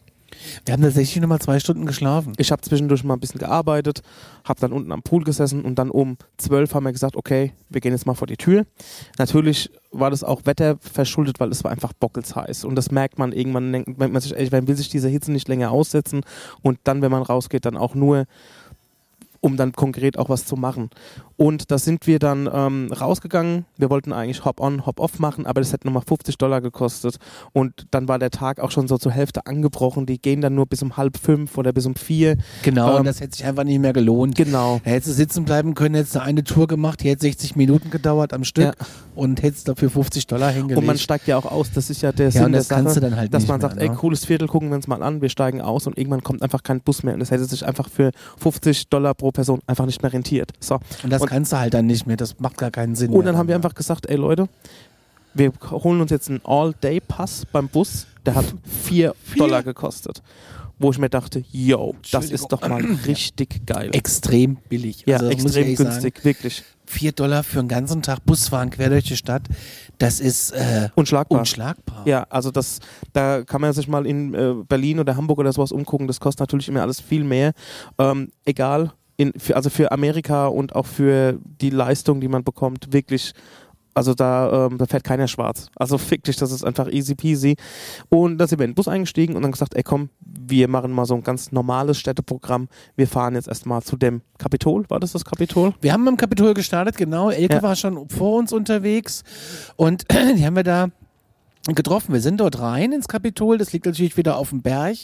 Wir 0.66 0.74
haben 0.74 0.81
tatsächlich 0.81 1.16
nur 1.18 1.27
mal 1.27 1.39
zwei 1.39 1.60
Stunden 1.60 1.86
geschlafen. 1.86 2.33
Ich 2.38 2.51
habe 2.51 2.62
zwischendurch 2.62 3.04
mal 3.04 3.16
ein 3.16 3.19
bisschen 3.19 3.39
gearbeitet, 3.39 4.01
habe 4.44 4.60
dann 4.60 4.72
unten 4.72 4.92
am 4.92 5.04
Pool 5.04 5.24
gesessen 5.24 5.63
und 5.63 5.75
dann 5.80 5.89
um 5.89 6.18
12 6.38 6.74
haben 6.74 6.86
wir 6.86 6.92
gesagt, 6.92 7.16
okay, 7.16 7.54
wir 7.69 7.81
gehen 7.81 7.94
jetzt 7.94 8.06
mal 8.06 8.13
vor 8.16 8.27
die 8.27 8.38
Tür. 8.38 8.66
Natürlich 9.18 9.72
war 9.92 10.10
das 10.10 10.24
auch 10.24 10.45
Wetter 10.45 10.77
verschuldet, 10.80 11.39
weil 11.39 11.51
es 11.51 11.63
war 11.63 11.72
einfach 11.72 11.94
bockelsheiß 11.94 12.66
und 12.66 12.75
das 12.75 12.92
merkt 12.92 13.18
man 13.18 13.31
irgendwann, 13.31 13.72
denkt 13.72 13.98
man 13.98 14.19
sich, 14.19 14.36
ey, 14.36 14.51
will 14.51 14.75
sich 14.75 14.89
diese 14.89 15.10
Hitze 15.10 15.31
nicht 15.31 15.48
länger 15.48 15.72
aussetzen 15.72 16.22
und 16.62 16.80
dann, 16.83 17.01
wenn 17.01 17.12
man 17.12 17.24
rausgeht, 17.24 17.66
dann 17.66 17.78
auch 17.78 17.95
nur 17.95 18.25
um 19.45 19.57
dann 19.57 19.74
konkret 19.74 20.18
auch 20.18 20.30
was 20.30 20.45
zu 20.45 20.56
machen. 20.56 20.89
Und 21.37 21.69
da 21.71 21.77
sind 21.77 22.07
wir 22.07 22.19
dann 22.19 22.49
ähm, 22.51 22.89
rausgegangen. 22.93 23.65
Wir 23.77 23.89
wollten 23.89 24.13
eigentlich 24.13 24.45
Hop-on, 24.45 24.85
Hop-off 24.85 25.19
machen, 25.19 25.45
aber 25.45 25.59
das 25.61 25.73
hätte 25.73 25.85
nochmal 25.87 26.03
50 26.07 26.37
Dollar 26.37 26.61
gekostet. 26.61 27.17
Und 27.51 27.87
dann 27.91 28.07
war 28.07 28.19
der 28.19 28.29
Tag 28.31 28.59
auch 28.61 28.71
schon 28.71 28.87
so 28.87 28.97
zur 28.97 29.11
Hälfte 29.11 29.45
angebrochen. 29.45 30.05
Die 30.05 30.19
gehen 30.21 30.39
dann 30.41 30.55
nur 30.55 30.65
bis 30.65 30.81
um 30.81 30.95
halb 30.97 31.17
fünf 31.17 31.57
oder 31.57 31.73
bis 31.73 31.85
um 31.85 31.95
vier. 31.95 32.37
Genau, 32.63 32.91
Ähm, 32.91 32.95
und 32.99 33.05
das 33.05 33.19
hätte 33.19 33.35
sich 33.35 33.45
einfach 33.45 33.65
nicht 33.65 33.79
mehr 33.79 33.91
gelohnt. 33.93 34.35
Genau. 34.35 34.79
Da 34.83 34.91
hättest 34.91 35.09
du 35.09 35.13
sitzen 35.13 35.43
bleiben 35.45 35.73
können, 35.73 35.95
hättest 35.95 36.15
du 36.15 36.21
eine 36.21 36.43
Tour 36.43 36.67
gemacht, 36.67 37.03
die 37.03 37.09
hätte 37.09 37.21
60 37.23 37.55
Minuten 37.57 37.89
gedauert 37.89 38.31
am 38.33 38.43
Stück 38.45 38.65
Ja. 38.65 38.73
und 39.15 39.43
hättest 39.43 39.67
dafür 39.67 39.89
50 39.89 40.27
Dollar 40.27 40.51
hingelegt. 40.51 40.77
Und 40.79 40.85
man 40.85 40.97
steigt 40.97 41.27
ja 41.27 41.37
auch 41.37 41.45
aus. 41.51 41.69
Das 41.73 41.89
ist 41.89 42.01
ja 42.01 42.11
der 42.13 42.29
ja, 42.29 42.43
Sinn 42.43 42.53
der 42.53 42.61
Sache. 42.63 43.01
dann 43.01 43.15
halt 43.17 43.33
Dass 43.33 43.47
man 43.47 43.59
mehr, 43.59 43.69
sagt, 43.69 43.81
ey, 43.81 43.89
ne? 43.89 43.95
cooles 43.95 44.23
Viertel, 44.25 44.47
gucken 44.47 44.69
wir 44.69 44.75
uns 44.75 44.87
mal 44.87 45.03
an, 45.03 45.21
wir 45.21 45.29
steigen 45.29 45.59
aus 45.61 45.85
und 45.85 45.97
irgendwann 45.97 46.23
kommt 46.23 46.41
einfach 46.41 46.63
kein 46.63 46.79
Bus 46.81 47.03
mehr. 47.03 47.13
Und 47.13 47.19
das 47.19 47.31
hätte 47.31 47.43
sich 47.45 47.65
einfach 47.65 47.89
für 47.89 48.11
50 48.37 48.87
Dollar 48.89 49.13
pro 49.13 49.31
Person 49.31 49.59
einfach 49.67 49.85
nicht 49.85 50.01
mehr 50.01 50.13
rentiert. 50.13 50.51
So. 50.61 50.75
Und 51.03 51.09
das 51.11 51.25
und- 51.25 51.30
kannst 51.30 51.51
du 51.51 51.57
halt 51.57 51.74
dann 51.74 51.86
nicht 51.88 52.07
mehr, 52.07 52.18
das 52.18 52.39
macht 52.39 52.57
gar 52.57 52.72
keinen 52.72 52.95
Sinn 52.95 53.12
Und 53.12 53.25
dann 53.25 53.38
haben 53.38 53.48
wir 53.48 53.56
einfach 53.56 53.75
gesagt, 53.75 54.06
ey 54.07 54.16
Leute, 54.16 54.48
wir 55.33 55.51
holen 55.69 56.00
uns 56.01 56.12
jetzt 56.12 56.30
einen 56.30 56.42
All-Day-Pass 56.45 57.45
beim 57.51 57.68
Bus, 57.68 58.07
der 58.25 58.36
hat 58.36 58.45
4 58.83 59.13
Dollar 59.38 59.63
gekostet. 59.63 60.22
Wo 60.77 60.92
ich 60.92 60.98
mir 60.98 61.10
dachte, 61.10 61.42
yo, 61.54 61.95
das 62.12 62.30
ist 62.31 62.48
doch 62.50 62.68
mal 62.68 62.83
richtig 63.06 63.66
geil. 63.66 63.92
extrem 63.94 64.57
billig. 64.68 65.04
Ja, 65.06 65.18
also, 65.18 65.30
extrem 65.30 65.74
günstig, 65.75 66.25
wirklich. 66.25 66.56
Sagen, 66.57 66.68
4 66.88 67.12
Dollar 67.13 67.44
für 67.44 67.60
einen 67.60 67.69
ganzen 67.69 68.01
Tag 68.01 68.25
Busfahren 68.25 68.69
quer 68.71 68.89
durch 68.89 69.06
die 69.06 69.16
Stadt, 69.16 69.44
das 70.00 70.19
ist 70.19 70.51
äh, 70.51 70.89
Unschlagbar. 70.95 71.39
unschlagbar. 71.39 72.06
Ja, 72.06 72.24
also 72.30 72.51
das, 72.51 72.80
da 73.13 73.44
kann 73.44 73.62
man 73.62 73.71
sich 73.74 73.88
mal 73.88 74.06
in 74.06 74.33
äh, 74.33 74.54
Berlin 74.68 75.00
oder 75.00 75.16
Hamburg 75.16 75.39
oder 75.39 75.54
sowas 75.54 75.71
umgucken. 75.71 76.07
Das 76.07 76.19
kostet 76.19 76.42
natürlich 76.42 76.68
immer 76.68 76.81
alles 76.81 77.00
viel 77.00 77.24
mehr. 77.24 77.54
Ähm, 77.98 78.30
egal, 78.44 78.92
in, 79.17 79.31
für, 79.38 79.56
also 79.56 79.69
für 79.69 79.91
Amerika 79.91 80.47
und 80.47 80.75
auch 80.75 80.85
für 80.85 81.39
die 81.62 81.69
Leistung, 81.69 82.21
die 82.21 82.27
man 82.27 82.44
bekommt, 82.44 82.91
wirklich. 82.94 83.33
Also 83.97 84.13
da, 84.13 84.65
ähm, 84.65 84.77
da 84.77 84.88
fährt 84.88 85.06
keiner 85.06 85.29
schwarz. 85.29 85.69
Also 85.77 85.97
fick 85.97 86.21
dich, 86.25 86.35
das 86.35 86.51
ist 86.51 86.65
einfach 86.65 86.91
easy 86.91 87.15
peasy. 87.15 87.56
Und 88.09 88.38
da 88.39 88.45
sind 88.45 88.59
wir 88.59 88.65
in 88.65 88.71
den 88.71 88.75
Bus 88.75 88.89
eingestiegen 88.89 89.38
und 89.38 89.41
dann 89.44 89.53
gesagt, 89.53 89.73
ey 89.73 89.83
komm, 89.83 90.09
wir 90.19 90.67
machen 90.67 90.91
mal 90.91 91.06
so 91.06 91.15
ein 91.15 91.23
ganz 91.23 91.53
normales 91.53 91.97
Städteprogramm. 91.97 92.67
Wir 92.97 93.07
fahren 93.07 93.35
jetzt 93.35 93.47
erstmal 93.47 93.81
zu 93.83 93.95
dem 93.95 94.19
Kapitol. 94.38 94.83
War 94.89 95.00
das 95.00 95.13
das 95.13 95.23
Kapitol? 95.23 95.73
Wir 95.79 95.94
haben 95.94 96.06
im 96.09 96.18
Kapitol 96.18 96.53
gestartet, 96.53 96.97
genau. 96.97 97.29
Elke 97.29 97.56
Ja. 97.56 97.63
war 97.63 97.77
schon 97.77 98.09
vor 98.09 98.38
uns 98.38 98.51
unterwegs 98.51 99.23
und 99.77 100.03
die 100.35 100.45
haben 100.45 100.57
wir 100.57 100.63
da 100.63 100.89
getroffen. 101.73 102.13
Wir 102.13 102.21
sind 102.21 102.39
dort 102.39 102.59
rein 102.59 102.91
ins 102.91 103.07
Kapitol. 103.07 103.57
Das 103.57 103.73
liegt 103.73 103.88
natürlich 103.88 104.17
wieder 104.17 104.38
auf 104.38 104.50
dem 104.50 104.62
Berg, 104.62 104.97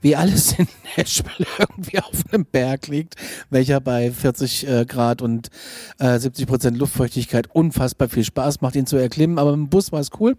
wie 0.00 0.16
alles 0.16 0.58
in 0.58 0.66
Nashville 0.96 1.46
irgendwie 1.58 2.00
auf 2.00 2.24
einem 2.32 2.44
Berg 2.44 2.88
liegt, 2.88 3.14
welcher 3.50 3.80
bei 3.80 4.10
40 4.10 4.66
äh, 4.68 4.84
Grad 4.84 5.22
und 5.22 5.50
äh, 5.98 6.18
70 6.18 6.46
Prozent 6.46 6.78
Luftfeuchtigkeit 6.78 7.48
unfassbar 7.52 8.08
viel 8.08 8.24
Spaß 8.24 8.62
macht, 8.62 8.74
ihn 8.74 8.86
zu 8.86 8.96
erklimmen. 8.96 9.38
Aber 9.38 9.52
im 9.52 9.68
Bus 9.68 9.92
war 9.92 10.00
es 10.00 10.10
cool. 10.18 10.36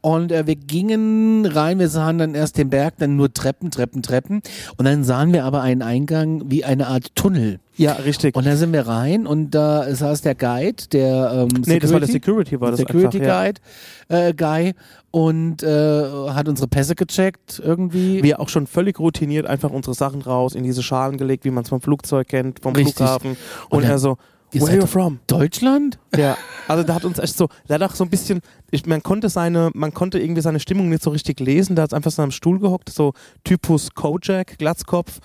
Und 0.00 0.30
äh, 0.30 0.46
wir 0.46 0.56
gingen 0.56 1.44
rein. 1.46 1.80
Wir 1.80 1.88
sahen 1.88 2.18
dann 2.18 2.34
erst 2.34 2.58
den 2.58 2.70
Berg, 2.70 2.94
dann 2.98 3.16
nur 3.16 3.32
Treppen, 3.32 3.72
Treppen, 3.72 4.02
Treppen. 4.02 4.42
Und 4.76 4.84
dann 4.84 5.02
sahen 5.02 5.32
wir 5.32 5.44
aber 5.44 5.62
einen 5.62 5.82
Eingang 5.82 6.50
wie 6.50 6.64
eine 6.64 6.86
Art 6.86 7.16
Tunnel. 7.16 7.58
Ja, 7.80 7.92
richtig. 7.92 8.36
Und 8.36 8.44
da 8.44 8.56
sind 8.56 8.74
wir 8.74 8.86
rein 8.86 9.26
und 9.26 9.52
da 9.52 9.94
saß 9.94 10.20
der 10.20 10.34
Guide, 10.34 10.84
der 10.92 11.48
ähm, 11.50 11.62
nee, 11.64 11.78
das 11.78 11.90
war 11.90 11.98
der 11.98 12.10
Security, 12.10 12.60
war 12.60 12.72
das 12.72 12.80
Security 12.80 13.22
einfach, 13.22 13.26
ja. 13.26 13.52
Guide 13.52 13.60
äh, 14.08 14.34
Guy 14.34 14.74
und 15.10 15.62
äh, 15.62 16.02
hat 16.28 16.46
unsere 16.46 16.68
Pässe 16.68 16.94
gecheckt 16.94 17.58
irgendwie. 17.64 18.22
Wir 18.22 18.38
auch 18.38 18.50
schon 18.50 18.66
völlig 18.66 18.98
routiniert 18.98 19.46
einfach 19.46 19.70
unsere 19.70 19.94
Sachen 19.94 20.20
raus, 20.20 20.54
in 20.54 20.62
diese 20.62 20.82
Schalen 20.82 21.16
gelegt, 21.16 21.46
wie 21.46 21.50
man 21.50 21.62
es 21.62 21.70
vom 21.70 21.80
Flugzeug 21.80 22.28
kennt, 22.28 22.60
vom 22.60 22.74
Richtig. 22.74 22.96
Flughafen. 22.96 23.38
Und, 23.70 23.78
Und 23.78 23.84
er 23.84 23.98
so, 23.98 24.18
where 24.52 24.66
seid 24.66 24.82
you 24.82 24.86
from? 24.86 25.20
Deutschland? 25.26 25.98
Ja, 26.14 26.36
also 26.68 26.84
da 26.84 26.94
hat 26.94 27.06
uns 27.06 27.18
echt 27.18 27.34
so, 27.34 27.48
der 27.66 27.76
hat 27.76 27.82
auch 27.82 27.94
so 27.94 28.04
ein 28.04 28.10
bisschen, 28.10 28.40
ich, 28.70 28.84
man 28.84 29.02
konnte 29.02 29.30
seine, 29.30 29.70
man 29.72 29.94
konnte 29.94 30.18
irgendwie 30.18 30.42
seine 30.42 30.60
Stimmung 30.60 30.90
nicht 30.90 31.02
so 31.02 31.08
richtig 31.08 31.40
lesen, 31.40 31.76
der 31.76 31.84
hat 31.84 31.94
einfach 31.94 32.10
so 32.10 32.20
am 32.20 32.30
Stuhl 32.30 32.58
gehockt, 32.58 32.90
so 32.90 33.14
Typus 33.42 33.94
Kojak, 33.94 34.58
Glatzkopf, 34.58 35.20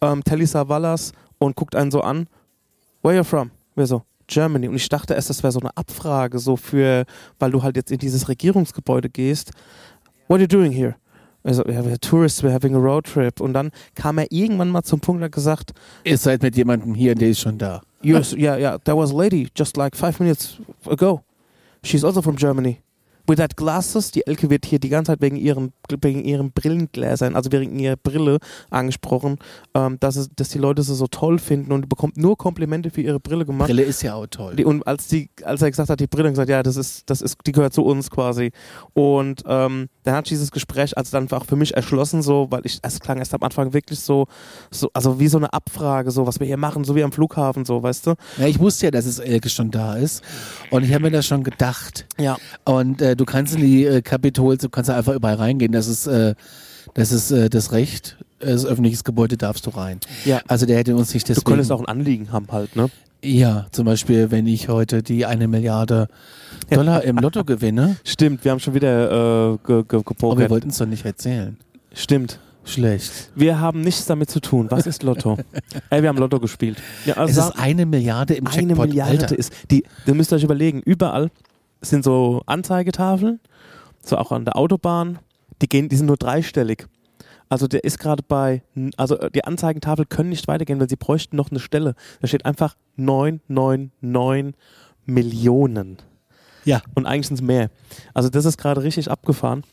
ähm, 0.00 0.24
Telly 0.24 0.46
Savalas 0.46 1.12
und 1.40 1.56
guckt 1.56 1.74
einen 1.74 1.90
so 1.90 2.02
an, 2.02 2.28
where 3.02 3.16
you 3.16 3.24
from? 3.24 3.50
Wir 3.74 3.86
so, 3.86 4.02
Germany. 4.28 4.68
Und 4.68 4.76
ich 4.76 4.88
dachte 4.88 5.14
erst, 5.14 5.30
das 5.30 5.42
wäre 5.42 5.52
so 5.52 5.60
eine 5.60 5.76
Abfrage, 5.76 6.38
so 6.38 6.56
für, 6.56 7.04
weil 7.38 7.50
du 7.50 7.62
halt 7.62 7.76
jetzt 7.76 7.90
in 7.90 7.98
dieses 7.98 8.28
Regierungsgebäude 8.28 9.10
gehst, 9.10 9.50
what 10.28 10.36
are 10.36 10.42
you 10.42 10.46
doing 10.46 10.70
here? 10.70 10.94
Also, 11.42 11.64
yeah, 11.66 11.80
we're 11.82 11.98
tourists, 11.98 12.42
we're 12.42 12.52
having 12.52 12.74
a 12.74 12.78
road 12.78 13.06
trip. 13.06 13.40
Und 13.40 13.54
dann 13.54 13.70
kam 13.94 14.18
er 14.18 14.30
irgendwann 14.30 14.68
mal 14.68 14.82
zum 14.82 15.00
Punkt 15.00 15.20
und 15.20 15.24
hat 15.24 15.32
gesagt, 15.32 15.72
Ihr 16.04 16.18
seid 16.18 16.42
mit 16.42 16.54
jemandem 16.54 16.94
hier, 16.94 17.14
der 17.14 17.30
ist 17.30 17.40
schon 17.40 17.56
da. 17.56 17.80
Yes, 18.02 18.34
yeah, 18.34 18.58
yeah. 18.58 18.78
There 18.78 18.96
was 18.96 19.10
a 19.10 19.16
lady 19.16 19.48
just 19.56 19.76
like 19.76 19.96
five 19.96 20.20
minutes 20.20 20.58
ago. 20.86 21.22
She's 21.82 22.04
also 22.04 22.20
from 22.20 22.36
Germany. 22.36 22.80
With 23.30 23.36
that 23.36 23.56
glasses, 23.56 24.10
die 24.10 24.26
Elke 24.26 24.50
wird 24.50 24.66
hier 24.66 24.80
die 24.80 24.88
ganze 24.88 25.12
Zeit 25.12 25.22
wegen 25.22 25.36
ihren, 25.36 25.72
wegen 26.00 26.24
ihren 26.24 26.50
Brillengläsern, 26.50 27.36
also 27.36 27.52
wegen 27.52 27.78
ihrer 27.78 27.94
Brille 27.94 28.38
angesprochen, 28.70 29.38
ähm, 29.72 29.98
dass, 30.00 30.16
es, 30.16 30.30
dass 30.34 30.48
die 30.48 30.58
Leute 30.58 30.82
sie 30.82 30.96
so 30.96 31.06
toll 31.06 31.38
finden 31.38 31.70
und 31.70 31.88
bekommt 31.88 32.16
nur 32.16 32.36
Komplimente 32.36 32.90
für 32.90 33.02
ihre 33.02 33.20
Brille 33.20 33.46
gemacht. 33.46 33.68
Brille 33.68 33.84
ist 33.84 34.02
ja 34.02 34.14
auch 34.14 34.26
toll. 34.26 34.56
Die, 34.56 34.64
und 34.64 34.84
als, 34.84 35.06
die, 35.06 35.30
als 35.44 35.62
er 35.62 35.70
gesagt 35.70 35.90
hat, 35.90 36.00
die 36.00 36.08
Brille, 36.08 36.28
gesagt, 36.30 36.48
ja, 36.48 36.64
das 36.64 36.74
ist, 36.74 37.08
das 37.08 37.22
ist, 37.22 37.36
die 37.46 37.52
gehört 37.52 37.72
zu 37.72 37.84
uns 37.84 38.10
quasi. 38.10 38.50
Und 38.94 39.44
ähm, 39.46 39.88
dann 40.02 40.14
hat 40.16 40.28
dieses 40.28 40.50
Gespräch 40.50 40.98
also 40.98 41.16
dann 41.16 41.30
auch 41.30 41.44
für 41.44 41.54
mich 41.54 41.76
erschlossen, 41.76 42.22
so, 42.22 42.48
weil 42.50 42.62
ich, 42.64 42.80
es 42.82 42.98
klang 42.98 43.18
erst 43.18 43.32
am 43.32 43.44
Anfang 43.44 43.72
wirklich 43.72 44.00
so, 44.00 44.26
so, 44.72 44.90
also 44.92 45.20
wie 45.20 45.28
so 45.28 45.38
eine 45.38 45.52
Abfrage, 45.52 46.10
so, 46.10 46.26
was 46.26 46.40
wir 46.40 46.48
hier 46.48 46.56
machen, 46.56 46.82
so 46.82 46.96
wie 46.96 47.04
am 47.04 47.12
Flughafen, 47.12 47.64
so, 47.64 47.80
weißt 47.80 48.08
du? 48.08 48.14
Ja, 48.38 48.46
ich 48.46 48.58
wusste 48.58 48.86
ja, 48.86 48.90
dass 48.90 49.06
es 49.06 49.20
Elke 49.20 49.48
schon 49.48 49.70
da 49.70 49.94
ist 49.94 50.24
und 50.70 50.82
ich 50.82 50.92
habe 50.92 51.04
mir 51.04 51.10
das 51.12 51.26
schon 51.26 51.44
gedacht. 51.44 52.06
Ja. 52.18 52.36
Und 52.64 53.00
äh, 53.00 53.14
du 53.20 53.24
kannst 53.26 53.54
in 53.54 53.60
die 53.60 53.84
äh, 53.84 54.02
Kapitol, 54.02 54.56
du 54.56 54.68
kannst 54.68 54.88
da 54.88 54.96
einfach 54.96 55.14
überall 55.14 55.36
reingehen. 55.36 55.72
Das 55.72 55.86
ist, 55.86 56.06
äh, 56.06 56.34
das 56.94 57.12
ist 57.12 57.30
äh, 57.30 57.48
das 57.50 57.72
Recht. 57.72 58.16
Das 58.40 58.64
öffentliches 58.64 59.04
Gebäude 59.04 59.36
darfst 59.36 59.66
du 59.66 59.70
rein. 59.70 60.00
Ja. 60.24 60.40
Also 60.48 60.64
der 60.64 60.78
hätte 60.78 60.96
uns 60.96 61.12
nicht 61.12 61.28
Du 61.28 61.34
deswegen. 61.34 61.44
könntest 61.44 61.70
auch 61.72 61.80
ein 61.80 61.86
Anliegen 61.86 62.32
haben 62.32 62.46
halt, 62.50 62.74
ne? 62.74 62.88
Ja, 63.22 63.66
zum 63.70 63.84
Beispiel, 63.84 64.30
wenn 64.30 64.46
ich 64.46 64.68
heute 64.70 65.02
die 65.02 65.26
eine 65.26 65.46
Milliarde 65.46 66.08
Dollar 66.70 67.04
im 67.04 67.16
Lotto 67.18 67.44
gewinne. 67.44 67.96
Stimmt, 68.04 68.42
wir 68.44 68.50
haben 68.52 68.60
schon 68.60 68.72
wieder 68.72 69.52
äh, 69.54 69.58
ge 69.66 69.84
ge 69.86 69.98
Aber 69.98 69.98
wir 69.98 70.02
gepokert. 70.04 70.50
wollten 70.50 70.70
es 70.70 70.78
doch 70.78 70.86
nicht 70.86 71.04
erzählen. 71.04 71.58
Stimmt, 71.92 72.40
Schlecht. 72.64 73.30
Wir 73.34 73.60
haben 73.60 73.82
nichts 73.82 74.06
damit 74.06 74.30
zu 74.30 74.40
tun. 74.40 74.68
Was 74.70 74.86
ist 74.86 75.02
Lotto? 75.02 75.36
Ey, 75.90 76.00
wir 76.02 76.08
haben 76.08 76.16
Lotto 76.18 76.40
gespielt. 76.40 76.78
Ja, 77.04 77.12
Es 77.24 77.36
also 77.38 77.50
ist 77.50 77.58
eine 77.58 77.84
Milliarde 77.84 78.34
im 78.34 78.46
eine 78.46 78.68
Jackpot. 78.68 78.88
Milliarde 78.88 79.18
Alter. 79.20 79.38
ist. 79.38 79.52
Die, 79.70 79.84
ihr 80.06 80.14
müsst 80.14 80.32
euch 80.32 80.42
überlegen, 80.44 80.80
überall 80.84 81.30
sind 81.82 82.04
so 82.04 82.42
Anzeigetafeln, 82.46 83.40
so 84.02 84.16
auch 84.18 84.32
an 84.32 84.44
der 84.44 84.56
Autobahn. 84.56 85.18
Die 85.62 85.68
gehen, 85.68 85.88
die 85.88 85.96
sind 85.96 86.06
nur 86.06 86.16
dreistellig. 86.16 86.86
Also 87.48 87.66
der 87.66 87.82
ist 87.84 87.98
gerade 87.98 88.22
bei, 88.26 88.62
also 88.96 89.16
die 89.34 89.44
Anzeigentafel 89.44 90.06
können 90.06 90.28
nicht 90.30 90.46
weitergehen, 90.46 90.78
weil 90.80 90.88
sie 90.88 90.96
bräuchten 90.96 91.36
noch 91.36 91.50
eine 91.50 91.58
Stelle. 91.60 91.94
Da 92.20 92.28
steht 92.28 92.44
einfach 92.46 92.76
999 92.96 94.54
Millionen. 95.06 95.96
Ja. 96.64 96.82
Und 96.94 97.06
eigentlich 97.06 97.26
sind 97.26 97.36
es 97.36 97.42
mehr. 97.42 97.70
Also 98.14 98.28
das 98.28 98.44
ist 98.44 98.58
gerade 98.58 98.82
richtig 98.82 99.10
abgefahren. 99.10 99.64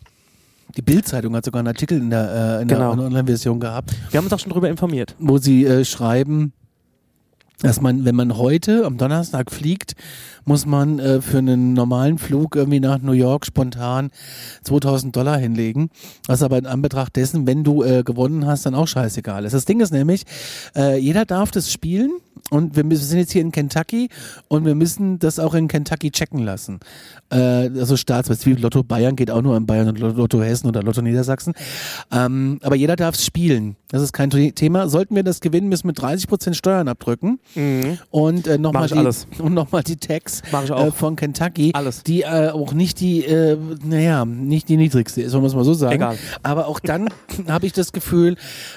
Die 0.75 0.81
Bild-Zeitung 0.81 1.35
hat 1.35 1.45
sogar 1.45 1.59
einen 1.59 1.67
Artikel 1.69 1.97
in 1.99 2.09
der, 2.09 2.57
äh, 2.59 2.61
in 2.61 2.67
Genau. 2.67 2.95
der 2.95 3.05
Online-Version 3.05 3.59
gehabt, 3.59 3.91
Wir 4.11 4.17
haben 4.17 4.25
uns 4.25 4.33
auch 4.33 4.39
schon 4.39 4.49
darüber 4.49 4.69
informiert. 4.69 5.15
wo 5.19 5.37
sie 5.37 5.65
äh, 5.65 5.85
schreiben, 5.85 6.53
dass 7.61 7.81
man, 7.81 8.05
wenn 8.05 8.15
man 8.15 8.37
heute 8.37 8.85
am 8.85 8.97
Donnerstag 8.97 9.51
fliegt, 9.51 9.93
muss 10.45 10.65
man 10.65 10.99
äh, 10.99 11.21
für 11.21 11.39
einen 11.39 11.73
normalen 11.73 12.17
Flug 12.17 12.55
irgendwie 12.55 12.79
nach 12.79 12.99
New 12.99 13.13
York 13.13 13.45
spontan 13.45 14.11
2000 14.63 15.15
Dollar 15.15 15.37
hinlegen. 15.37 15.89
Was 16.27 16.43
aber 16.43 16.57
in 16.57 16.65
Anbetracht 16.67 17.15
dessen, 17.15 17.47
wenn 17.47 17.63
du 17.63 17.83
äh, 17.83 18.03
gewonnen 18.03 18.45
hast, 18.45 18.65
dann 18.65 18.75
auch 18.75 18.87
scheißegal 18.87 19.45
ist. 19.45 19.53
Das 19.53 19.65
Ding 19.65 19.79
ist 19.79 19.91
nämlich, 19.91 20.23
äh, 20.75 20.97
jeder 20.97 21.25
darf 21.25 21.51
das 21.51 21.71
spielen. 21.71 22.11
Und 22.49 22.75
wir 22.75 22.97
sind 22.97 23.19
jetzt 23.19 23.31
hier 23.31 23.41
in 23.41 23.51
Kentucky 23.51 24.09
und 24.47 24.65
wir 24.65 24.75
müssen 24.75 25.19
das 25.19 25.39
auch 25.39 25.53
in 25.53 25.67
Kentucky 25.67 26.11
checken 26.11 26.39
lassen. 26.39 26.79
Äh, 27.29 27.35
also 27.35 27.97
Staatsweit, 27.97 28.45
wie 28.45 28.53
Lotto 28.53 28.83
Bayern 28.83 29.15
geht 29.15 29.31
auch 29.31 29.41
nur 29.41 29.57
in 29.57 29.65
Bayern 29.65 29.89
und 29.89 29.99
Lotto 29.99 30.41
Hessen 30.41 30.67
oder 30.67 30.81
Lotto 30.81 31.01
Niedersachsen. 31.01 31.53
Ähm, 32.11 32.59
aber 32.63 32.75
jeder 32.75 32.95
darf 32.95 33.15
es 33.15 33.25
spielen. 33.25 33.75
Das 33.89 34.01
ist 34.01 34.13
kein 34.13 34.29
Thema. 34.29 34.87
Sollten 34.87 35.15
wir 35.15 35.23
das 35.23 35.41
gewinnen, 35.41 35.67
müssen 35.67 35.87
wir 35.87 35.93
30% 35.93 36.53
Steuern 36.53 36.87
abdrücken. 36.87 37.39
Und 38.11 38.47
äh, 38.47 38.57
nochmal 38.57 38.87
die, 38.87 38.97
und 39.41 39.53
noch 39.53 39.71
mal 39.71 39.83
die 39.83 39.97
Tax 39.97 40.41
äh, 40.51 40.91
von 40.91 41.15
Kentucky, 41.15 41.71
Alles. 41.73 42.03
die 42.03 42.21
äh, 42.21 42.49
auch 42.49 42.73
nicht 42.73 42.99
die, 42.99 43.25
äh, 43.25 43.57
naja, 43.83 44.25
nicht 44.25 44.69
die 44.69 44.77
niedrigste 44.77 45.21
ist, 45.21 45.33
es 45.33 45.53
mal 45.53 45.63
so 45.63 45.73
sagen. 45.73 45.95
Egal. 45.95 46.17
Aber 46.43 46.67
auch 46.67 46.79
dann 46.79 47.09
habe 47.47 47.65
ich 47.65 47.73
das 47.73 47.91
Gefühl, 47.91 48.35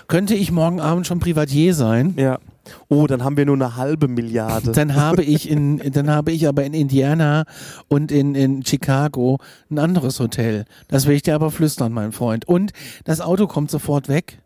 könnte 0.09 0.35
ich 0.35 0.51
morgen 0.51 0.81
Abend 0.81 1.07
schon 1.07 1.21
Privatier 1.21 1.75
sein. 1.75 2.15
Ja. 2.17 2.39
Oh, 2.89 3.07
dann 3.07 3.25
haben 3.25 3.37
wir 3.37 3.47
nur 3.47 3.55
eine 3.55 3.77
halbe 3.77 4.09
Milliarde. 4.09 4.73
Dann 4.73 4.95
habe 4.95 5.23
ich 5.23 5.51
in, 5.51 5.79
dann 5.93 6.11
habe 6.11 6.33
ich 6.33 6.47
aber 6.47 6.65
in 6.65 6.75
Indiana 6.75 7.45
und 7.89 8.13
in, 8.13 8.35
in 8.35 8.65
Chicago 8.65 9.39
ein 9.71 9.79
anderes 9.79 10.21
Hotel. 10.21 10.65
Das 10.89 11.07
will 11.07 11.15
ich 11.15 11.23
dir 11.23 11.35
aber 11.35 11.51
flüstern, 11.51 11.93
mein 11.93 12.13
Freund. 12.13 12.47
Und 12.47 12.73
das 13.05 13.21
Auto 13.21 13.47
kommt 13.47 13.71
sofort 13.71 14.09
weg. 14.09 14.39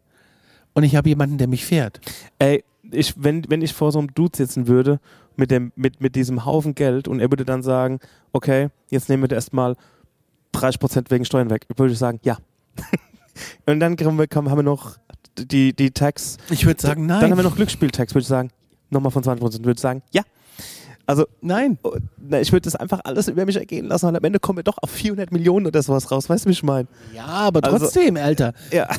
Und 0.74 0.84
ich 0.84 0.96
habe 0.96 1.08
jemanden, 1.08 1.38
der 1.38 1.48
mich 1.48 1.64
fährt. 1.64 2.00
Ey, 2.38 2.64
ich, 2.90 3.14
wenn, 3.16 3.48
wenn 3.48 3.62
ich 3.62 3.74
vor 3.74 3.92
so 3.92 3.98
einem 3.98 4.12
Dude 4.14 4.36
sitzen 4.36 4.66
würde, 4.66 5.00
mit, 5.36 5.50
dem, 5.50 5.72
mit, 5.76 6.00
mit 6.00 6.16
diesem 6.16 6.44
Haufen 6.44 6.74
Geld 6.74 7.08
und 7.08 7.20
er 7.20 7.30
würde 7.30 7.44
dann 7.44 7.62
sagen, 7.62 7.98
okay, 8.32 8.68
jetzt 8.90 9.08
nehmen 9.08 9.22
wir 9.28 9.30
erstmal 9.34 9.76
30% 10.54 11.10
wegen 11.10 11.24
Steuern 11.24 11.50
weg, 11.50 11.66
würde 11.76 11.92
ich 11.92 11.98
sagen, 11.98 12.20
ja. 12.22 12.38
und 13.66 13.80
dann 13.80 13.96
kriegen 13.96 14.16
wir, 14.16 14.26
haben 14.32 14.56
wir 14.56 14.62
noch 14.62 14.96
die, 15.38 15.72
die 15.74 15.90
Tax, 15.90 16.36
Ich 16.50 16.64
würde 16.66 16.80
sagen, 16.80 17.06
nein. 17.06 17.20
dann 17.20 17.30
haben 17.32 17.38
wir 17.38 17.44
noch 17.44 17.56
Glücksspieltax, 17.56 18.12
würde 18.14 18.22
ich 18.22 18.28
sagen, 18.28 18.50
nochmal 18.90 19.10
von 19.12 19.22
20%, 19.22 19.40
würde 19.40 19.72
ich 19.72 19.80
sagen, 19.80 20.02
ja. 20.12 20.22
Also, 21.06 21.26
nein. 21.42 21.78
oh, 21.82 21.94
na, 22.16 22.40
ich 22.40 22.50
würde 22.50 22.62
das 22.62 22.76
einfach 22.76 23.00
alles 23.04 23.28
über 23.28 23.44
mich 23.44 23.56
ergehen 23.56 23.86
lassen 23.86 24.06
und 24.06 24.16
am 24.16 24.24
Ende 24.24 24.38
kommen 24.40 24.58
wir 24.58 24.62
doch 24.62 24.78
auf 24.80 24.90
400 24.90 25.32
Millionen 25.32 25.66
oder 25.66 25.82
sowas 25.82 26.10
raus, 26.10 26.30
weißt 26.30 26.44
du, 26.46 26.48
wie 26.48 26.52
ich 26.54 26.62
meine? 26.62 26.88
Ja, 27.14 27.26
aber 27.26 27.62
Also- 27.64 27.78
trotzdem, 27.78 28.16
Alter. 28.16 28.52
Ja. 28.72 28.88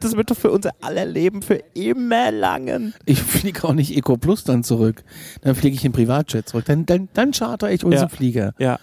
Das 0.00 0.16
wird 0.16 0.28
doch 0.28 0.36
für 0.36 0.50
unser 0.50 0.72
aller 0.80 1.06
Leben 1.06 1.40
für 1.40 1.62
immer 1.74 2.32
langen. 2.32 2.94
Ich 3.04 3.22
fliege 3.22 3.62
auch 3.62 3.74
nicht 3.74 3.96
Eco 3.96 4.16
Plus 4.16 4.42
dann 4.42 4.64
zurück. 4.64 5.04
Dann 5.42 5.54
fliege 5.54 5.76
ich 5.76 5.84
in 5.84 5.92
Privatjet 5.92 6.48
zurück. 6.48 6.64
Dann, 6.64 6.84
dann, 6.84 7.08
dann 7.14 7.30
charter 7.30 7.70
ich 7.70 7.84
unseren 7.84 8.02
Ja. 8.02 8.08
Flieger. 8.08 8.54
Ja, 8.58 8.80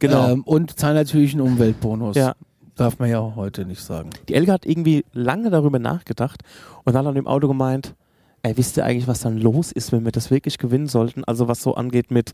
genau. 0.00 0.30
Ähm, 0.32 0.42
und 0.42 0.76
zahle 0.76 0.94
natürlich 0.96 1.34
einen 1.34 1.42
Umweltbonus. 1.42 2.16
Ja. 2.16 2.34
Darf 2.76 2.98
man 2.98 3.08
ja 3.08 3.20
auch 3.20 3.36
heute 3.36 3.64
nicht 3.64 3.82
sagen. 3.82 4.10
Die 4.28 4.34
Elke 4.34 4.52
hat 4.52 4.66
irgendwie 4.66 5.04
lange 5.12 5.50
darüber 5.50 5.78
nachgedacht 5.78 6.42
und 6.84 6.94
hat 6.94 7.06
dann 7.06 7.16
im 7.16 7.26
Auto 7.26 7.46
gemeint, 7.46 7.94
ey, 8.42 8.56
wisst 8.56 8.76
ihr 8.76 8.84
eigentlich, 8.84 9.06
was 9.06 9.20
dann 9.20 9.38
los 9.38 9.70
ist, 9.72 9.92
wenn 9.92 10.04
wir 10.04 10.12
das 10.12 10.30
wirklich 10.30 10.58
gewinnen 10.58 10.88
sollten? 10.88 11.24
Also 11.24 11.48
was 11.48 11.62
so 11.62 11.74
angeht 11.74 12.10
mit 12.10 12.32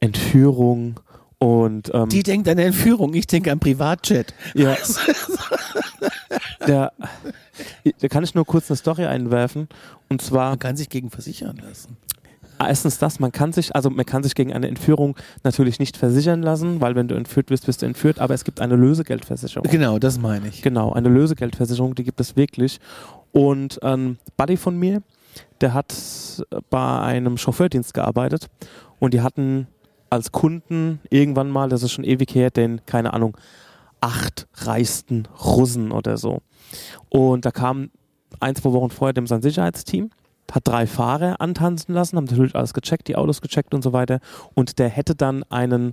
Entführung 0.00 0.98
und 1.38 1.90
ähm, 1.94 2.08
Die 2.08 2.22
denkt 2.22 2.48
an 2.48 2.58
Entführung, 2.58 3.14
ich 3.14 3.26
denke 3.26 3.50
an 3.50 3.58
Privatjet. 3.58 4.34
ja. 4.54 4.76
der, 6.66 6.92
da 8.00 8.08
kann 8.08 8.24
ich 8.24 8.34
nur 8.34 8.44
kurz 8.44 8.70
eine 8.70 8.76
Story 8.76 9.06
einwerfen 9.06 9.68
und 10.08 10.22
zwar 10.22 10.50
Man 10.50 10.58
kann 10.58 10.76
sich 10.76 10.88
gegen 10.88 11.10
versichern 11.10 11.60
lassen. 11.66 11.96
Erstens 12.68 12.98
das, 12.98 13.20
man 13.20 13.32
kann 13.32 13.52
sich, 13.52 13.74
also 13.74 13.90
man 13.90 14.04
kann 14.04 14.22
sich 14.22 14.34
gegen 14.34 14.52
eine 14.52 14.68
Entführung 14.68 15.16
natürlich 15.42 15.78
nicht 15.78 15.96
versichern 15.96 16.42
lassen, 16.42 16.80
weil 16.80 16.94
wenn 16.94 17.08
du 17.08 17.14
entführt 17.14 17.50
wirst, 17.50 17.66
wirst 17.68 17.82
du 17.82 17.86
entführt, 17.86 18.18
aber 18.18 18.34
es 18.34 18.44
gibt 18.44 18.60
eine 18.60 18.76
Lösegeldversicherung. 18.76 19.68
Genau, 19.70 19.98
das 19.98 20.18
meine 20.18 20.48
ich. 20.48 20.62
Genau, 20.62 20.92
eine 20.92 21.08
Lösegeldversicherung, 21.08 21.94
die 21.94 22.04
gibt 22.04 22.20
es 22.20 22.36
wirklich. 22.36 22.78
Und 23.32 23.82
ein 23.82 24.18
Buddy 24.36 24.56
von 24.56 24.78
mir, 24.78 25.02
der 25.60 25.74
hat 25.74 25.94
bei 26.70 27.00
einem 27.00 27.38
Chauffeurdienst 27.38 27.94
gearbeitet 27.94 28.48
und 28.98 29.14
die 29.14 29.22
hatten 29.22 29.66
als 30.10 30.30
Kunden 30.30 31.00
irgendwann 31.08 31.50
mal, 31.50 31.70
das 31.70 31.82
ist 31.82 31.92
schon 31.92 32.04
ewig 32.04 32.34
her, 32.34 32.50
den, 32.50 32.84
keine 32.84 33.14
Ahnung, 33.14 33.36
acht 34.02 34.46
reichsten 34.54 35.26
Russen 35.42 35.90
oder 35.90 36.18
so. 36.18 36.42
Und 37.08 37.46
da 37.46 37.50
kam 37.50 37.90
ein, 38.40 38.54
zwei 38.54 38.72
Wochen 38.72 38.90
vorher 38.90 39.14
dem 39.14 39.26
sein 39.26 39.40
Sicherheitsteam, 39.40 40.10
hat 40.50 40.68
drei 40.68 40.86
Fahrer 40.86 41.40
antanzen 41.40 41.94
lassen, 41.94 42.16
haben 42.16 42.24
natürlich 42.24 42.54
alles 42.54 42.74
gecheckt, 42.74 43.08
die 43.08 43.16
Autos 43.16 43.40
gecheckt 43.40 43.74
und 43.74 43.82
so 43.82 43.92
weiter. 43.92 44.20
Und 44.54 44.78
der 44.78 44.88
hätte 44.88 45.14
dann 45.14 45.44
einen 45.44 45.92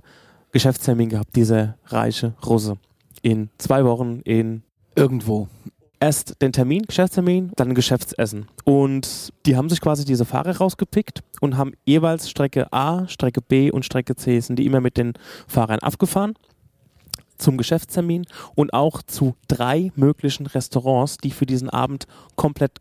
Geschäftstermin 0.52 1.08
gehabt, 1.08 1.36
dieser 1.36 1.76
reiche 1.86 2.34
Russe. 2.44 2.76
In 3.22 3.50
zwei 3.58 3.84
Wochen 3.84 4.20
in 4.24 4.62
Irgendwo. 4.96 5.48
erst 6.00 6.42
den 6.42 6.52
Termin, 6.52 6.82
Geschäftstermin, 6.82 7.52
dann 7.56 7.68
ein 7.68 7.74
Geschäftsessen. 7.74 8.48
Und 8.64 9.32
die 9.46 9.56
haben 9.56 9.68
sich 9.68 9.80
quasi 9.80 10.04
diese 10.04 10.24
Fahrer 10.24 10.56
rausgepickt 10.56 11.22
und 11.40 11.56
haben 11.56 11.72
jeweils 11.84 12.28
Strecke 12.28 12.72
A, 12.72 13.06
Strecke 13.08 13.40
B 13.40 13.70
und 13.70 13.84
Strecke 13.84 14.16
C 14.16 14.40
sind 14.40 14.58
die 14.58 14.66
immer 14.66 14.80
mit 14.80 14.96
den 14.96 15.14
Fahrern 15.46 15.78
abgefahren 15.80 16.34
zum 17.40 17.56
Geschäftstermin 17.56 18.26
und 18.54 18.72
auch 18.72 19.02
zu 19.02 19.34
drei 19.48 19.92
möglichen 19.96 20.46
Restaurants, 20.46 21.16
die 21.16 21.30
für 21.30 21.46
diesen 21.46 21.70
Abend 21.70 22.06
komplett 22.36 22.72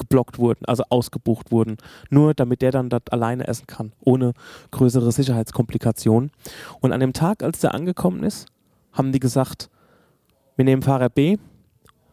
geblockt 0.00 0.38
wurden, 0.38 0.64
also 0.64 0.82
ausgebucht 0.88 1.52
wurden. 1.52 1.76
Nur 2.10 2.34
damit 2.34 2.62
der 2.62 2.72
dann 2.72 2.88
dort 2.88 3.12
alleine 3.12 3.46
essen 3.46 3.66
kann, 3.66 3.92
ohne 4.00 4.32
größere 4.72 5.12
Sicherheitskomplikationen. 5.12 6.32
Und 6.80 6.92
an 6.92 7.00
dem 7.00 7.12
Tag, 7.12 7.42
als 7.42 7.60
der 7.60 7.74
angekommen 7.74 8.24
ist, 8.24 8.48
haben 8.92 9.12
die 9.12 9.20
gesagt, 9.20 9.70
wir 10.56 10.64
nehmen 10.64 10.82
Fahrer 10.82 11.08
B, 11.08 11.36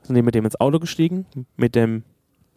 sind 0.04 0.24
mit 0.24 0.36
dem 0.36 0.46
ins 0.46 0.60
Auto 0.60 0.80
gestiegen, 0.80 1.26
mit 1.56 1.76
dem 1.76 2.04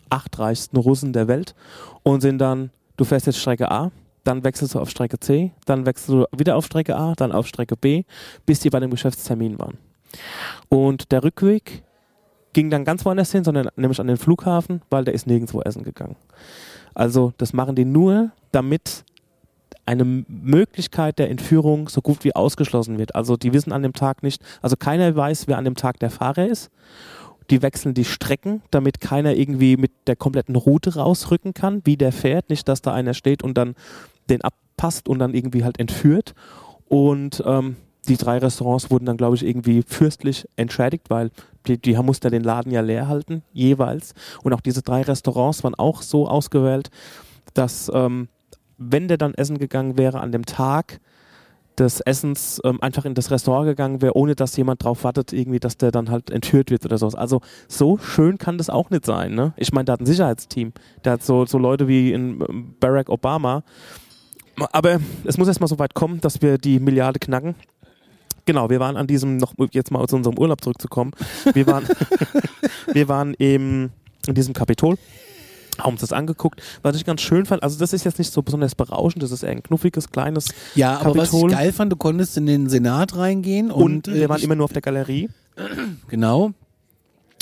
achtreichsten 0.08 0.76
Russen 0.76 1.12
der 1.12 1.28
Welt 1.28 1.54
und 2.02 2.20
sind 2.20 2.38
dann, 2.38 2.70
du 2.96 3.04
fährst 3.04 3.26
jetzt 3.26 3.38
Strecke 3.38 3.70
A, 3.70 3.90
dann 4.25 4.44
wechselst 4.44 4.75
du 4.75 4.80
auf 4.80 4.90
Strecke 4.90 5.18
C, 5.18 5.52
dann 5.64 5.87
wechselst 5.87 6.10
du 6.10 6.26
wieder 6.37 6.56
auf 6.56 6.66
Strecke 6.66 6.96
A, 6.96 7.14
dann 7.14 7.32
auf 7.32 7.46
Strecke 7.46 7.76
B, 7.76 8.04
bis 8.44 8.60
die 8.60 8.70
bei 8.70 8.80
dem 8.80 8.90
Geschäftstermin 8.90 9.58
waren. 9.58 9.78
Und 10.68 11.12
der 11.12 11.25
Rückweg 11.25 11.82
ging 12.52 12.71
dann 12.71 12.85
ganz 12.85 13.04
woanders 13.04 13.33
hin, 13.33 13.45
sondern 13.45 13.69
nämlich 13.76 14.00
an 14.00 14.07
den 14.07 14.16
Flughafen, 14.16 14.83
weil 14.90 15.04
der 15.04 15.14
ist 15.14 15.26
nirgendwo 15.26 15.61
essen 15.62 15.85
gegangen. 15.85 16.16
Also 16.95 17.33
das 17.38 17.52
machen 17.52 17.76
die 17.76 17.85
nur, 17.85 18.30
damit 18.52 19.04
eine 19.87 20.04
Möglichkeit 20.04 21.19
der 21.19 21.30
Entführung 21.30 21.88
so 21.88 22.00
gut 22.00 22.25
wie 22.25 22.35
ausgeschlossen 22.35 22.99
wird. 22.99 23.14
Also 23.14 23.37
die 23.37 23.52
wissen 23.52 23.73
an 23.73 23.83
dem 23.83 23.92
Tag 23.92 24.23
nicht, 24.23 24.42
also 24.62 24.76
keiner 24.76 25.14
weiß, 25.14 25.49
wer 25.49 25.59
an 25.59 25.64
dem 25.64 25.75
Tag 25.75 25.99
der 25.99 26.11
Fahrer 26.11 26.47
ist. 26.47 26.71
Die 27.50 27.62
wechseln 27.62 27.95
die 27.95 28.04
Strecken, 28.04 28.62
damit 28.71 29.00
keiner 29.00 29.35
irgendwie 29.35 29.76
mit 29.76 29.90
der 30.07 30.14
kompletten 30.14 30.54
Route 30.54 30.95
rausrücken 30.95 31.54
kann, 31.54 31.83
wie 31.85 31.97
der 31.97 32.12
fährt. 32.12 32.49
Nicht, 32.49 32.69
dass 32.69 32.83
da 32.83 32.92
einer 32.92 33.14
steht 33.14 33.42
und 33.42 33.59
dann 33.59 33.75
den 34.28 34.42
abpasst 34.42 35.09
und 35.09 35.19
dann 35.19 35.35
irgendwie 35.35 35.64
halt 35.64 35.80
entführt. 35.80 36.35
Und 36.87 37.42
ähm, 37.45 37.75
die 38.09 38.16
drei 38.16 38.38
Restaurants 38.38 38.90
wurden 38.90 39.07
dann, 39.07 39.16
glaube 39.16 39.35
ich, 39.35 39.45
irgendwie 39.45 39.83
fürstlich 39.85 40.47
entschädigt, 40.54 41.11
weil 41.11 41.30
die, 41.66 41.78
die 41.78 41.94
mussten 41.96 42.26
ja 42.26 42.30
den 42.30 42.44
Laden 42.44 42.72
ja 42.72 42.80
leer 42.80 43.08
halten, 43.08 43.42
jeweils. 43.52 44.14
Und 44.42 44.52
auch 44.52 44.60
diese 44.60 44.82
drei 44.82 45.02
Restaurants 45.02 45.62
waren 45.64 45.74
auch 45.74 46.02
so 46.02 46.28
ausgewählt, 46.28 46.90
dass 47.54 47.90
ähm, 47.94 48.28
wenn 48.78 49.08
der 49.08 49.18
dann 49.18 49.34
essen 49.34 49.58
gegangen 49.58 49.98
wäre 49.98 50.20
an 50.20 50.32
dem 50.32 50.46
Tag 50.46 51.00
des 51.78 52.00
Essens 52.00 52.60
ähm, 52.64 52.80
einfach 52.82 53.04
in 53.04 53.14
das 53.14 53.30
Restaurant 53.30 53.66
gegangen 53.66 54.02
wäre, 54.02 54.16
ohne 54.16 54.34
dass 54.34 54.56
jemand 54.56 54.84
drauf 54.84 55.04
wartet, 55.04 55.32
irgendwie, 55.32 55.60
dass 55.60 55.78
der 55.78 55.90
dann 55.90 56.10
halt 56.10 56.30
entführt 56.30 56.70
wird 56.70 56.84
oder 56.84 56.98
sowas. 56.98 57.14
Also 57.14 57.40
so 57.68 57.98
schön 57.98 58.38
kann 58.38 58.58
das 58.58 58.68
auch 58.68 58.90
nicht 58.90 59.06
sein. 59.06 59.34
Ne? 59.34 59.54
Ich 59.56 59.72
meine, 59.72 59.86
der 59.86 59.94
hat 59.94 60.00
ein 60.00 60.06
Sicherheitsteam. 60.06 60.72
Der 61.04 61.12
hat 61.12 61.22
so, 61.22 61.46
so 61.46 61.58
Leute 61.58 61.88
wie 61.88 62.12
in 62.12 62.44
ähm, 62.48 62.74
Barack 62.80 63.08
Obama. 63.08 63.62
Aber 64.72 65.00
es 65.24 65.38
muss 65.38 65.48
erstmal 65.48 65.68
so 65.68 65.78
weit 65.78 65.94
kommen, 65.94 66.20
dass 66.20 66.42
wir 66.42 66.58
die 66.58 66.80
Milliarde 66.80 67.18
knacken. 67.18 67.54
Genau, 68.47 68.70
wir 68.70 68.80
waren 68.80 68.97
an 68.97 69.06
diesem, 69.06 69.37
noch 69.37 69.54
jetzt 69.73 69.90
mal 69.90 70.06
zu 70.09 70.16
unserem 70.16 70.38
Urlaub 70.38 70.62
zurückzukommen. 70.62 71.12
Wir 71.54 71.66
waren, 71.66 71.85
wir 72.92 73.09
waren 73.09 73.35
eben 73.38 73.92
in 74.26 74.35
diesem 74.35 74.54
Kapitol 74.54 74.97
haben 75.78 75.92
uns 75.92 76.02
das 76.02 76.12
angeguckt, 76.12 76.61
was 76.82 76.94
ich 76.97 77.06
ganz 77.06 77.23
schön 77.23 77.47
fand. 77.47 77.62
Also 77.62 77.78
das 77.78 77.94
ist 77.94 78.04
jetzt 78.04 78.18
nicht 78.18 78.30
so 78.30 78.42
besonders 78.42 78.75
berauschend, 78.75 79.23
das 79.23 79.30
ist 79.30 79.42
eher 79.44 79.52
ein 79.52 79.62
knuffiges, 79.62 80.11
kleines 80.11 80.49
Ja, 80.75 80.99
aber 80.99 81.16
was 81.16 81.28
ich 81.28 81.30
Kapitol. 81.30 81.50
geil 81.52 81.73
fand, 81.73 81.90
du 81.90 81.97
konntest 81.97 82.37
in 82.37 82.44
den 82.44 82.68
Senat 82.68 83.16
reingehen 83.16 83.70
und, 83.70 84.06
und, 84.09 84.14
wir 84.14 84.25
äh, 84.25 84.28
waren 84.28 84.37
ich- 84.38 84.44
immer 84.44 84.56
nur 84.56 84.64
auf 84.64 84.75
der 84.75 84.82
Galerie. 84.82 85.30
Genau. 86.09 86.52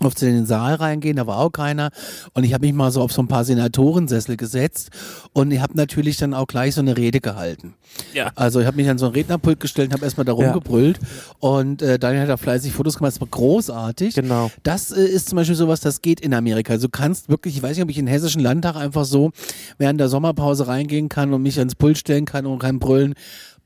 Auf 0.03 0.21
in 0.23 0.35
den 0.35 0.47
Saal 0.47 0.75
reingehen, 0.75 1.17
da 1.17 1.27
war 1.27 1.39
auch 1.39 1.51
keiner. 1.51 1.91
Und 2.35 2.45
ich 2.45 2.55
habe 2.55 2.65
mich 2.67 2.75
mal 2.75 2.91
so 2.91 3.03
auf 3.03 3.13
so 3.13 3.21
ein 3.21 3.29
paar 3.29 3.45
Senatorensessel 3.45 4.37
gesetzt 4.37 4.91
und 5.33 5.51
ich 5.51 5.61
habe 5.61 5.77
natürlich 5.77 6.17
dann 6.17 6.35
auch 6.35 6.47
gleich 6.47 6.75
so 6.75 6.81
eine 6.81 6.97
Rede 6.97 7.21
gehalten. 7.21 7.75
Ja. 8.15 8.31
Also 8.37 8.61
ich 8.61 8.67
habe 8.67 8.77
mich 8.77 8.89
an 8.89 8.99
so 8.99 9.07
ein 9.07 9.13
Rednerpult 9.13 9.59
gestellt 9.61 9.89
und 9.89 9.95
habe 9.95 10.05
erstmal 10.05 10.25
da 10.25 10.33
Ja. 10.33 10.39
rumgebrüllt. 10.53 11.01
Und 11.41 11.83
äh, 11.83 11.99
Daniel 11.99 12.23
hat 12.23 12.29
da 12.29 12.37
fleißig 12.37 12.73
Fotos 12.73 12.99
gemacht, 12.99 13.15
das 13.15 13.21
war 13.21 13.29
großartig. 13.29 14.15
Genau. 14.15 14.51
Das 14.63 14.93
äh, 14.93 15.03
ist 15.05 15.31
zum 15.31 15.37
Beispiel 15.37 15.57
sowas, 15.57 15.81
das 15.81 16.01
geht 16.01 16.21
in 16.21 16.33
Amerika. 16.35 16.75
Also 16.75 16.87
du 16.87 16.91
kannst 16.93 17.29
wirklich, 17.29 17.57
ich 17.57 17.63
weiß 17.63 17.77
nicht, 17.77 17.83
ob 17.83 17.91
ich 17.91 17.99
in 17.99 18.07
den 18.07 18.13
Hessischen 18.13 18.41
Landtag 18.43 18.77
einfach 18.77 19.05
so 19.05 19.33
während 19.79 19.99
der 19.99 20.09
Sommerpause 20.09 20.69
reingehen 20.69 21.09
kann 21.09 21.33
und 21.33 21.43
mich 21.43 21.59
ans 21.59 21.75
Pult 21.75 21.99
stellen 21.99 22.25
kann 22.25 22.47
und 22.47 22.59
kann 22.61 22.79
brüllen. 22.79 23.15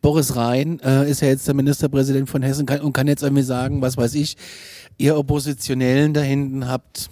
Boris 0.00 0.34
Rhein 0.34 0.80
äh, 0.80 1.08
ist 1.08 1.20
ja 1.20 1.28
jetzt 1.28 1.46
der 1.46 1.54
Ministerpräsident 1.54 2.28
von 2.28 2.42
Hessen 2.42 2.66
kann, 2.66 2.80
und 2.80 2.92
kann 2.92 3.06
jetzt 3.06 3.22
irgendwie 3.22 3.44
sagen, 3.44 3.82
was 3.82 3.96
weiß 3.96 4.14
ich, 4.14 4.36
ihr 4.98 5.16
Oppositionellen 5.16 6.14
da 6.14 6.20
hinten 6.20 6.68
habt 6.68 7.10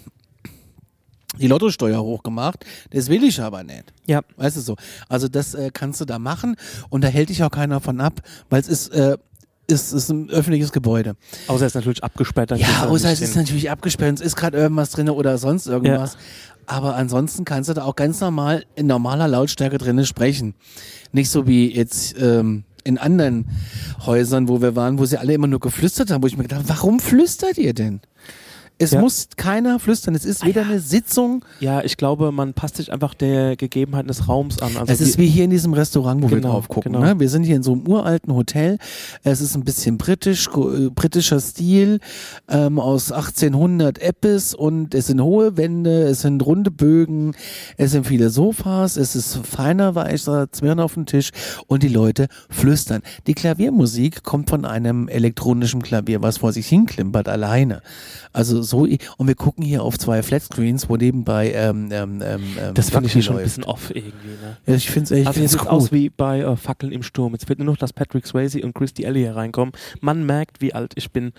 die 1.38 1.46
Lottosteuer 1.46 2.02
hochgemacht. 2.02 2.64
Das 2.90 3.08
will 3.08 3.24
ich 3.24 3.40
aber 3.40 3.62
nicht. 3.62 3.92
Ja. 4.06 4.20
Weißt 4.36 4.56
du 4.56 4.60
so. 4.60 4.76
Also 5.08 5.28
das 5.28 5.54
äh, 5.54 5.70
kannst 5.72 6.00
du 6.00 6.04
da 6.04 6.18
machen 6.18 6.56
und 6.88 7.02
da 7.02 7.08
hält 7.08 7.28
dich 7.28 7.42
auch 7.42 7.50
keiner 7.50 7.80
von 7.80 8.00
ab, 8.00 8.20
weil 8.50 8.60
es 8.60 8.68
ist, 8.68 8.88
äh, 8.88 9.16
ist, 9.66 9.92
ist 9.92 10.10
ein 10.10 10.28
öffentliches 10.30 10.72
Gebäude. 10.72 11.16
Außer 11.46 11.66
es 11.66 11.72
ist 11.72 11.76
natürlich 11.76 12.02
abgesperrt. 12.02 12.50
Dann 12.50 12.58
Ja, 12.58 12.86
außer 12.86 13.10
es 13.10 13.20
ist 13.20 13.36
natürlich 13.36 13.70
abgesperrt, 13.70 14.16
es 14.16 14.20
ist 14.20 14.36
gerade 14.36 14.58
irgendwas 14.58 14.90
drin 14.90 15.08
oder 15.08 15.38
sonst 15.38 15.66
irgendwas. 15.66 16.16
Aber 16.66 16.94
ansonsten 16.94 17.44
kannst 17.44 17.68
du 17.68 17.74
da 17.74 17.84
auch 17.84 17.96
ganz 17.96 18.20
normal 18.20 18.64
in 18.76 18.86
normaler 18.86 19.26
Lautstärke 19.26 19.78
drinnen 19.78 20.06
sprechen. 20.06 20.54
Nicht 21.12 21.30
so 21.30 21.46
wie 21.46 21.74
jetzt 21.74 22.14
ähm, 22.20 22.64
in 22.84 22.98
anderen 22.98 23.46
Häusern, 24.04 24.48
wo 24.48 24.62
wir 24.62 24.76
waren, 24.76 24.98
wo 24.98 25.04
sie 25.04 25.18
alle 25.18 25.34
immer 25.34 25.46
nur 25.46 25.60
geflüstert 25.60 26.10
haben, 26.10 26.22
wo 26.22 26.26
ich 26.26 26.36
mir 26.36 26.44
gedacht 26.44 26.60
habe, 26.60 26.68
warum 26.68 27.00
flüstert 27.00 27.58
ihr 27.58 27.74
denn? 27.74 28.00
Es 28.82 28.92
Ja. 28.92 28.98
Ah 28.98 29.02
muss 29.02 29.28
keiner 29.36 29.78
flüstern. 29.78 30.14
Es 30.14 30.24
ist 30.24 30.44
weder 30.44 30.62
eine 30.62 30.80
Sitzung, 30.80 31.44
Ja, 31.60 31.82
ich 31.82 31.98
glaube, 31.98 32.32
man 32.32 32.54
passt 32.54 32.76
sich 32.76 32.90
einfach 32.92 33.12
der 33.12 33.54
Gegebenheiten 33.56 34.08
des 34.08 34.26
Raums 34.26 34.60
an. 34.62 34.74
Also 34.78 34.90
es 34.92 35.00
ist 35.02 35.18
wie 35.18 35.26
hier 35.26 35.44
in 35.44 35.50
diesem 35.50 35.74
Restaurant, 35.74 36.22
wo 36.22 36.30
wir 36.30 36.36
Genau, 36.38 36.52
drauf 36.52 36.68
gucken. 36.68 36.92
genau. 36.92 37.04
Ne? 37.04 37.20
Wir 37.20 37.28
sind 37.28 37.42
hier 37.44 37.56
in 37.56 37.62
so 37.62 37.72
einem 37.72 37.86
uralten 37.86 38.34
Hotel. 38.34 38.78
Es 39.22 39.42
ist 39.42 39.54
ein 39.54 39.64
bisschen 39.64 39.98
britisch, 39.98 40.48
äh, 40.48 40.88
britischer 40.88 41.40
Stil 41.40 42.00
ähm, 42.48 42.78
aus 42.78 43.12
1800 43.12 43.98
Eppes 44.00 44.54
und 44.54 44.94
es 44.94 45.08
sind 45.08 45.20
hohe 45.20 45.58
Wände, 45.58 46.04
es 46.04 46.22
sind 46.22 46.44
runde 46.46 46.70
Bögen, 46.70 47.34
es 47.76 47.90
sind 47.90 48.06
viele 48.06 48.30
Sofas, 48.30 48.96
es 48.96 49.14
ist 49.14 49.40
feiner 49.46 49.94
weißer 49.94 50.52
Zwirn 50.52 50.80
auf 50.80 50.94
dem 50.94 51.04
Tisch 51.04 51.32
und 51.66 51.82
die 51.82 51.88
Leute 51.88 52.28
flüstern. 52.48 53.02
Die 53.26 53.34
Klaviermusik 53.34 54.22
kommt 54.22 54.48
von 54.48 54.64
einem 54.64 55.08
elektronischen 55.08 55.82
Klavier, 55.82 56.22
was 56.22 56.38
vor 56.38 56.52
sich 56.54 56.66
hinklimpert 56.66 57.28
alleine. 57.28 57.82
Also 58.32 58.62
so, 58.70 58.86
und 59.16 59.26
wir 59.26 59.34
gucken 59.34 59.64
hier 59.64 59.82
auf 59.82 59.98
zwei 59.98 60.22
Flatscreens, 60.22 60.88
wo 60.88 60.96
nebenbei 60.96 61.52
ähm, 61.52 61.88
ähm, 61.92 62.22
ähm, 62.24 62.42
ähm, 62.58 62.74
das 62.74 62.90
finde 62.90 63.06
ich 63.06 63.14
ja 63.14 63.22
schon 63.22 63.36
ein 63.36 63.42
bisschen 63.42 63.64
off 63.64 63.90
irgendwie. 63.94 64.28
Ne? 64.28 64.56
Ja, 64.66 64.74
ich 64.74 64.90
finde 64.90 65.04
es 65.04 65.10
echt 65.10 65.26
Also 65.26 65.40
jetzt 65.40 65.52
sieht 65.52 65.66
aus 65.66 65.92
wie 65.92 66.08
bei 66.08 66.40
äh, 66.40 66.56
Fackeln 66.56 66.92
im 66.92 67.02
Sturm. 67.02 67.32
Jetzt 67.32 67.46
fehlt 67.46 67.58
nur 67.58 67.66
noch, 67.66 67.76
dass 67.76 67.92
Patrick 67.92 68.26
Swayze 68.26 68.62
und 68.62 68.74
Christy 68.74 69.06
Alley 69.06 69.20
hier 69.20 69.36
reinkommen. 69.36 69.72
Man 70.00 70.24
merkt, 70.24 70.60
wie 70.60 70.72
alt 70.72 70.92
ich 70.96 71.10
bin. 71.10 71.32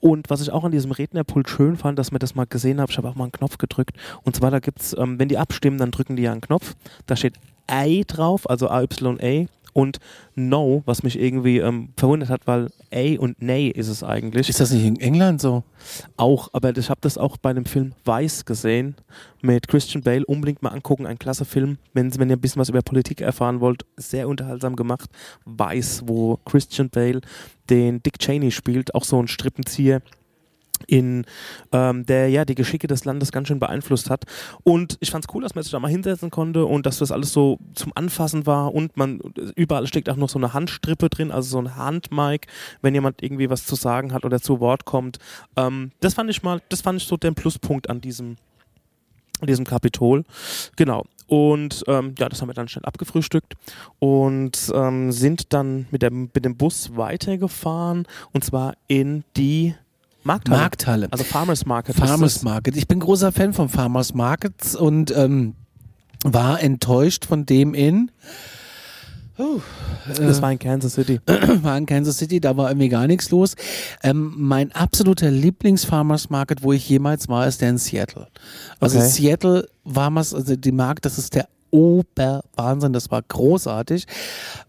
Und 0.00 0.30
was 0.30 0.40
ich 0.40 0.50
auch 0.50 0.64
an 0.64 0.72
diesem 0.72 0.90
Rednerpult 0.90 1.48
schön 1.48 1.76
fand, 1.76 1.98
dass 1.98 2.12
mir 2.12 2.18
das 2.18 2.34
mal 2.34 2.46
gesehen 2.46 2.80
habe, 2.80 2.90
ich 2.90 2.98
habe 2.98 3.08
auch 3.08 3.14
mal 3.14 3.24
einen 3.24 3.32
Knopf 3.32 3.58
gedrückt. 3.58 3.96
Und 4.22 4.36
zwar, 4.36 4.50
da 4.50 4.58
gibt's, 4.58 4.96
ähm, 4.98 5.18
wenn 5.18 5.28
die 5.28 5.38
abstimmen, 5.38 5.78
dann 5.78 5.90
drücken 5.90 6.16
die 6.16 6.22
ja 6.22 6.32
einen 6.32 6.40
Knopf. 6.40 6.74
Da 7.06 7.16
steht 7.16 7.34
A 7.66 7.86
drauf, 8.06 8.48
also 8.48 8.68
A-Y-A. 8.68 9.46
Und 9.72 9.98
No, 10.34 10.82
was 10.86 11.02
mich 11.02 11.18
irgendwie 11.18 11.58
ähm, 11.58 11.90
verwundert 11.96 12.30
hat, 12.30 12.46
weil 12.46 12.68
A 12.92 13.18
und 13.20 13.42
Nay 13.42 13.68
ist 13.68 13.88
es 13.88 14.02
eigentlich. 14.02 14.48
Ist 14.48 14.60
das 14.60 14.70
nicht 14.70 14.84
in 14.84 15.00
England 15.00 15.40
so? 15.40 15.64
Auch, 16.16 16.48
aber 16.52 16.76
ich 16.76 16.90
habe 16.90 17.00
das 17.00 17.18
auch 17.18 17.36
bei 17.36 17.52
dem 17.52 17.64
Film 17.64 17.92
Weiß 18.04 18.44
gesehen 18.44 18.94
mit 19.42 19.68
Christian 19.68 20.02
Bale. 20.02 20.24
Unbedingt 20.26 20.62
mal 20.62 20.70
angucken, 20.70 21.06
ein 21.06 21.18
klasse 21.18 21.44
Film. 21.44 21.78
Wenn, 21.92 22.16
wenn 22.18 22.30
ihr 22.30 22.36
ein 22.36 22.40
bisschen 22.40 22.60
was 22.60 22.68
über 22.68 22.82
Politik 22.82 23.20
erfahren 23.20 23.60
wollt, 23.60 23.84
sehr 23.96 24.28
unterhaltsam 24.28 24.76
gemacht. 24.76 25.10
Weiß, 25.44 26.02
wo 26.06 26.38
Christian 26.44 26.90
Bale 26.90 27.20
den 27.68 28.02
Dick 28.02 28.18
Cheney 28.18 28.50
spielt, 28.50 28.94
auch 28.94 29.04
so 29.04 29.20
ein 29.20 29.28
Strippenzieher 29.28 30.00
in 30.86 31.24
ähm, 31.72 32.06
der 32.06 32.28
ja 32.28 32.44
die 32.44 32.54
Geschicke 32.54 32.86
des 32.86 33.04
Landes 33.04 33.32
ganz 33.32 33.48
schön 33.48 33.60
beeinflusst 33.60 34.10
hat. 34.10 34.24
Und 34.64 34.96
ich 35.00 35.10
fand 35.10 35.24
es 35.24 35.34
cool, 35.34 35.42
dass 35.42 35.54
man 35.54 35.62
sich 35.62 35.72
da 35.72 35.80
mal 35.80 35.90
hinsetzen 35.90 36.30
konnte 36.30 36.64
und 36.64 36.86
dass 36.86 36.98
das 36.98 37.12
alles 37.12 37.32
so 37.32 37.58
zum 37.74 37.92
Anfassen 37.94 38.46
war 38.46 38.74
und 38.74 38.96
man 38.96 39.20
überall 39.56 39.86
steckt 39.86 40.08
auch 40.08 40.16
noch 40.16 40.28
so 40.28 40.38
eine 40.38 40.54
Handstrippe 40.54 41.08
drin, 41.08 41.30
also 41.30 41.50
so 41.50 41.58
ein 41.58 41.76
Handmic, 41.76 42.46
wenn 42.82 42.94
jemand 42.94 43.22
irgendwie 43.22 43.50
was 43.50 43.66
zu 43.66 43.74
sagen 43.74 44.12
hat 44.12 44.24
oder 44.24 44.40
zu 44.40 44.60
Wort 44.60 44.84
kommt. 44.84 45.18
Ähm, 45.56 45.92
das 46.00 46.14
fand 46.14 46.30
ich 46.30 46.42
mal, 46.42 46.60
das 46.68 46.80
fand 46.80 47.00
ich 47.00 47.08
so 47.08 47.16
den 47.16 47.34
Pluspunkt 47.34 47.90
an 47.90 48.00
diesem 48.00 48.36
an 49.40 49.46
diesem 49.46 49.64
Kapitol. 49.64 50.24
Genau. 50.76 51.04
Und 51.26 51.84
ähm, 51.88 52.14
ja, 52.18 52.28
das 52.28 52.40
haben 52.40 52.48
wir 52.48 52.54
dann 52.54 52.68
schnell 52.68 52.86
abgefrühstückt 52.86 53.54
und 53.98 54.72
ähm, 54.74 55.12
sind 55.12 55.52
dann 55.52 55.86
mit 55.90 56.02
dem, 56.02 56.30
mit 56.34 56.44
dem 56.44 56.56
Bus 56.56 56.96
weitergefahren 56.96 58.06
und 58.32 58.44
zwar 58.44 58.74
in 58.86 59.24
die 59.36 59.74
Markthalle. 60.24 60.60
Markthalle. 60.60 61.08
Also 61.10 61.24
Farmers 61.24 61.64
Market. 61.66 61.96
Farmers. 61.96 62.42
Market. 62.42 62.76
Ich 62.76 62.86
bin 62.88 63.00
großer 63.00 63.32
Fan 63.32 63.52
von 63.52 63.68
Farmers 63.68 64.14
Markets 64.14 64.74
und 64.76 65.10
ähm, 65.16 65.54
war 66.24 66.62
enttäuscht 66.62 67.24
von 67.24 67.46
dem 67.46 67.74
in. 67.74 68.10
Oh, 69.40 69.60
Das 70.08 70.42
war 70.42 70.50
in 70.50 70.58
Kansas 70.58 70.94
City. 70.94 71.20
war 71.62 71.78
in 71.78 71.86
Kansas 71.86 72.18
City, 72.18 72.40
da 72.40 72.56
war 72.56 72.70
irgendwie 72.70 72.88
gar 72.88 73.06
nichts 73.06 73.30
los. 73.30 73.54
Ähm, 74.02 74.34
mein 74.36 74.72
absoluter 74.72 75.30
Lieblings-Farmers 75.30 76.28
Market, 76.28 76.64
wo 76.64 76.72
ich 76.72 76.88
jemals 76.88 77.28
war, 77.28 77.46
ist 77.46 77.60
der 77.60 77.70
in 77.70 77.78
Seattle. 77.78 78.26
Also 78.80 78.98
Okay. 78.98 79.08
Seattle 79.08 79.68
Farmers, 79.86 80.34
also 80.34 80.56
die 80.56 80.72
Markt, 80.72 81.04
das 81.04 81.18
ist 81.18 81.36
der 81.36 81.48
Oberwahnsinn, 81.70 82.92
das 82.92 83.10
war 83.10 83.22
großartig. 83.22 84.06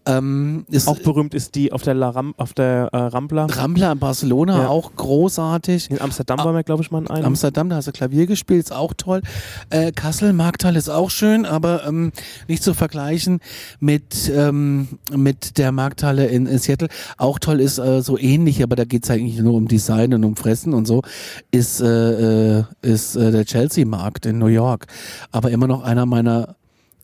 Ähm, 0.06 0.64
Auch 0.86 0.98
berühmt 0.98 1.34
ist 1.34 1.54
die 1.54 1.72
auf 1.72 1.82
der, 1.82 1.94
La 1.94 2.10
Ram 2.10 2.34
auf 2.36 2.52
der 2.54 2.88
äh, 2.92 2.96
Rambla. 2.96 3.46
Rambler 3.46 3.92
in 3.92 3.98
Barcelona 3.98 4.62
Ja. 4.62 4.68
auch 4.68 4.94
großartig. 4.96 5.90
In 5.90 6.00
Amsterdam 6.00 6.38
waren 6.38 6.54
wir, 6.54 6.62
glaube 6.64 6.82
ich, 6.82 6.90
mal 6.90 7.00
in 7.00 7.10
einem. 7.10 7.24
Amsterdam, 7.26 7.68
da 7.68 7.76
hast 7.76 7.88
du 7.88 7.92
Klavier 7.92 8.26
gespielt, 8.26 8.60
ist 8.64 8.72
auch 8.72 8.92
toll. 8.96 9.22
Äh, 9.70 9.92
Kassel, 9.92 10.32
Marktal 10.32 10.76
ist 10.76 10.88
auch 10.88 11.10
schön, 11.10 11.44
aber 11.46 11.86
ähm, 11.86 12.12
nicht 12.48 12.62
zu 12.62 12.74
vergleichen 12.74 13.40
mit, 13.78 14.30
ähm, 14.34 14.88
mit 15.14 15.58
der 15.58 15.72
Markthalle 15.72 16.26
in, 16.26 16.46
in 16.46 16.58
Seattle. 16.58 16.88
Auch 17.18 17.38
toll 17.38 17.60
ist 17.60 17.78
äh, 17.78 18.02
so 18.02 18.18
ähnlich, 18.18 18.62
aber 18.62 18.76
da 18.76 18.84
geht's 18.84 19.10
eigentlich 19.10 19.38
nur 19.38 19.54
um 19.54 19.68
Design 19.68 20.14
und 20.14 20.24
um 20.24 20.36
Fressen 20.36 20.74
und 20.74 20.86
so, 20.86 21.02
ist, 21.50 21.80
äh, 21.80 22.58
äh, 22.58 22.64
ist 22.82 23.16
äh, 23.16 23.30
der 23.30 23.44
Chelsea-Markt 23.44 24.26
in 24.26 24.38
New 24.38 24.46
York. 24.46 24.86
Aber 25.32 25.50
immer 25.50 25.66
noch 25.66 25.82
einer 25.82 26.06
meiner 26.06 26.56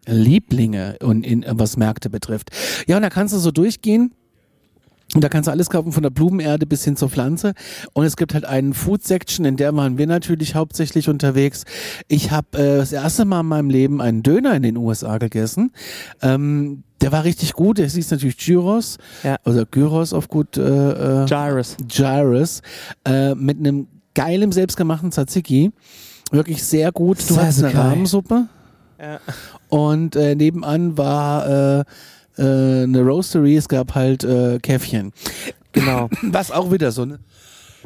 Lieblinge 0.07 0.97
und 1.03 1.27
in, 1.27 1.45
was 1.49 1.77
Märkte 1.77 2.11
betrifft. 2.11 2.51
Ja, 2.87 2.97
und 2.97 3.03
da 3.03 3.11
kannst 3.11 3.35
du 3.35 3.39
so 3.39 3.51
durchgehen. 3.51 4.13
Und 5.15 5.23
da 5.23 5.29
kannst 5.29 5.47
du 5.47 5.53
alles 5.53 5.71
kaufen, 5.71 5.93
von 5.93 6.03
der 6.03 6.11
Blumenerde 6.11 6.67
bis 6.67 6.85
hin 6.85 6.97
zur 6.97 7.09
Pflanze. 7.09 7.55
Und 7.93 8.05
es 8.05 8.17
gibt 8.17 8.35
halt 8.35 8.45
einen 8.45 8.75
Food 8.75 9.05
Section, 9.05 9.45
in 9.45 9.57
der 9.57 9.75
waren 9.77 9.99
wir 9.99 10.07
natürlich 10.09 10.57
hauptsächlich 10.57 11.09
unterwegs. 11.09 11.65
Ich 12.09 12.33
habe 12.33 12.59
äh, 12.59 12.77
das 12.79 12.93
erste 12.93 13.25
Mal 13.25 13.41
in 13.41 13.47
meinem 13.47 13.71
Leben 13.71 14.01
einen 14.01 14.25
Döner 14.25 14.55
in 14.55 14.65
den 14.65 14.77
USA 14.77 15.19
gegessen. 15.19 15.73
Ähm, 16.23 16.83
der 17.01 17.13
war 17.13 17.23
richtig 17.23 17.53
gut. 17.53 17.79
Der 17.79 17.89
hieß 17.89 18.11
natürlich 18.11 18.37
Gyros. 18.37 18.99
Ja. 19.23 19.37
Oder 19.45 19.65
Gyros 19.65 20.13
auf 20.13 20.29
gut 20.29 20.57
äh, 20.57 21.23
äh, 21.23 21.27
Gyrus. 21.27 21.77
Gyros. 21.89 22.63
Äh, 23.05 23.37
mit 23.37 23.59
einem 23.59 23.87
geilen 24.15 24.51
selbstgemachten 24.51 25.13
Tzatziki. 25.13 25.71
Wirklich 26.33 26.65
sehr 26.65 26.91
gut. 26.91 27.19
Du 27.29 27.37
hast 27.37 27.63
eine. 27.63 27.73
Rahmensuppe. 27.73 28.49
Ja. 28.99 29.21
Und 29.69 30.17
äh, 30.17 30.35
nebenan 30.35 30.97
war 30.97 31.47
äh, 31.47 31.85
äh, 32.39 32.83
eine 32.85 33.03
Roastery, 33.03 33.57
es 33.57 33.69
gab 33.69 33.95
halt 33.95 34.25
äh, 34.25 34.59
Käffchen. 34.59 35.13
Genau. 35.73 36.09
Was 36.23 36.51
auch 36.51 36.71
wieder 36.71 36.93
so 36.93 37.03
ein 37.03 37.19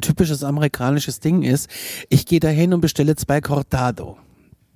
typisches 0.01 0.43
amerikanisches 0.43 1.19
Ding 1.19 1.43
ist. 1.43 1.69
Ich 2.09 2.25
gehe 2.25 2.39
da 2.39 2.47
hin 2.49 2.73
und 2.73 2.81
bestelle 2.81 3.15
zwei 3.15 3.41
Cortado. 3.41 4.17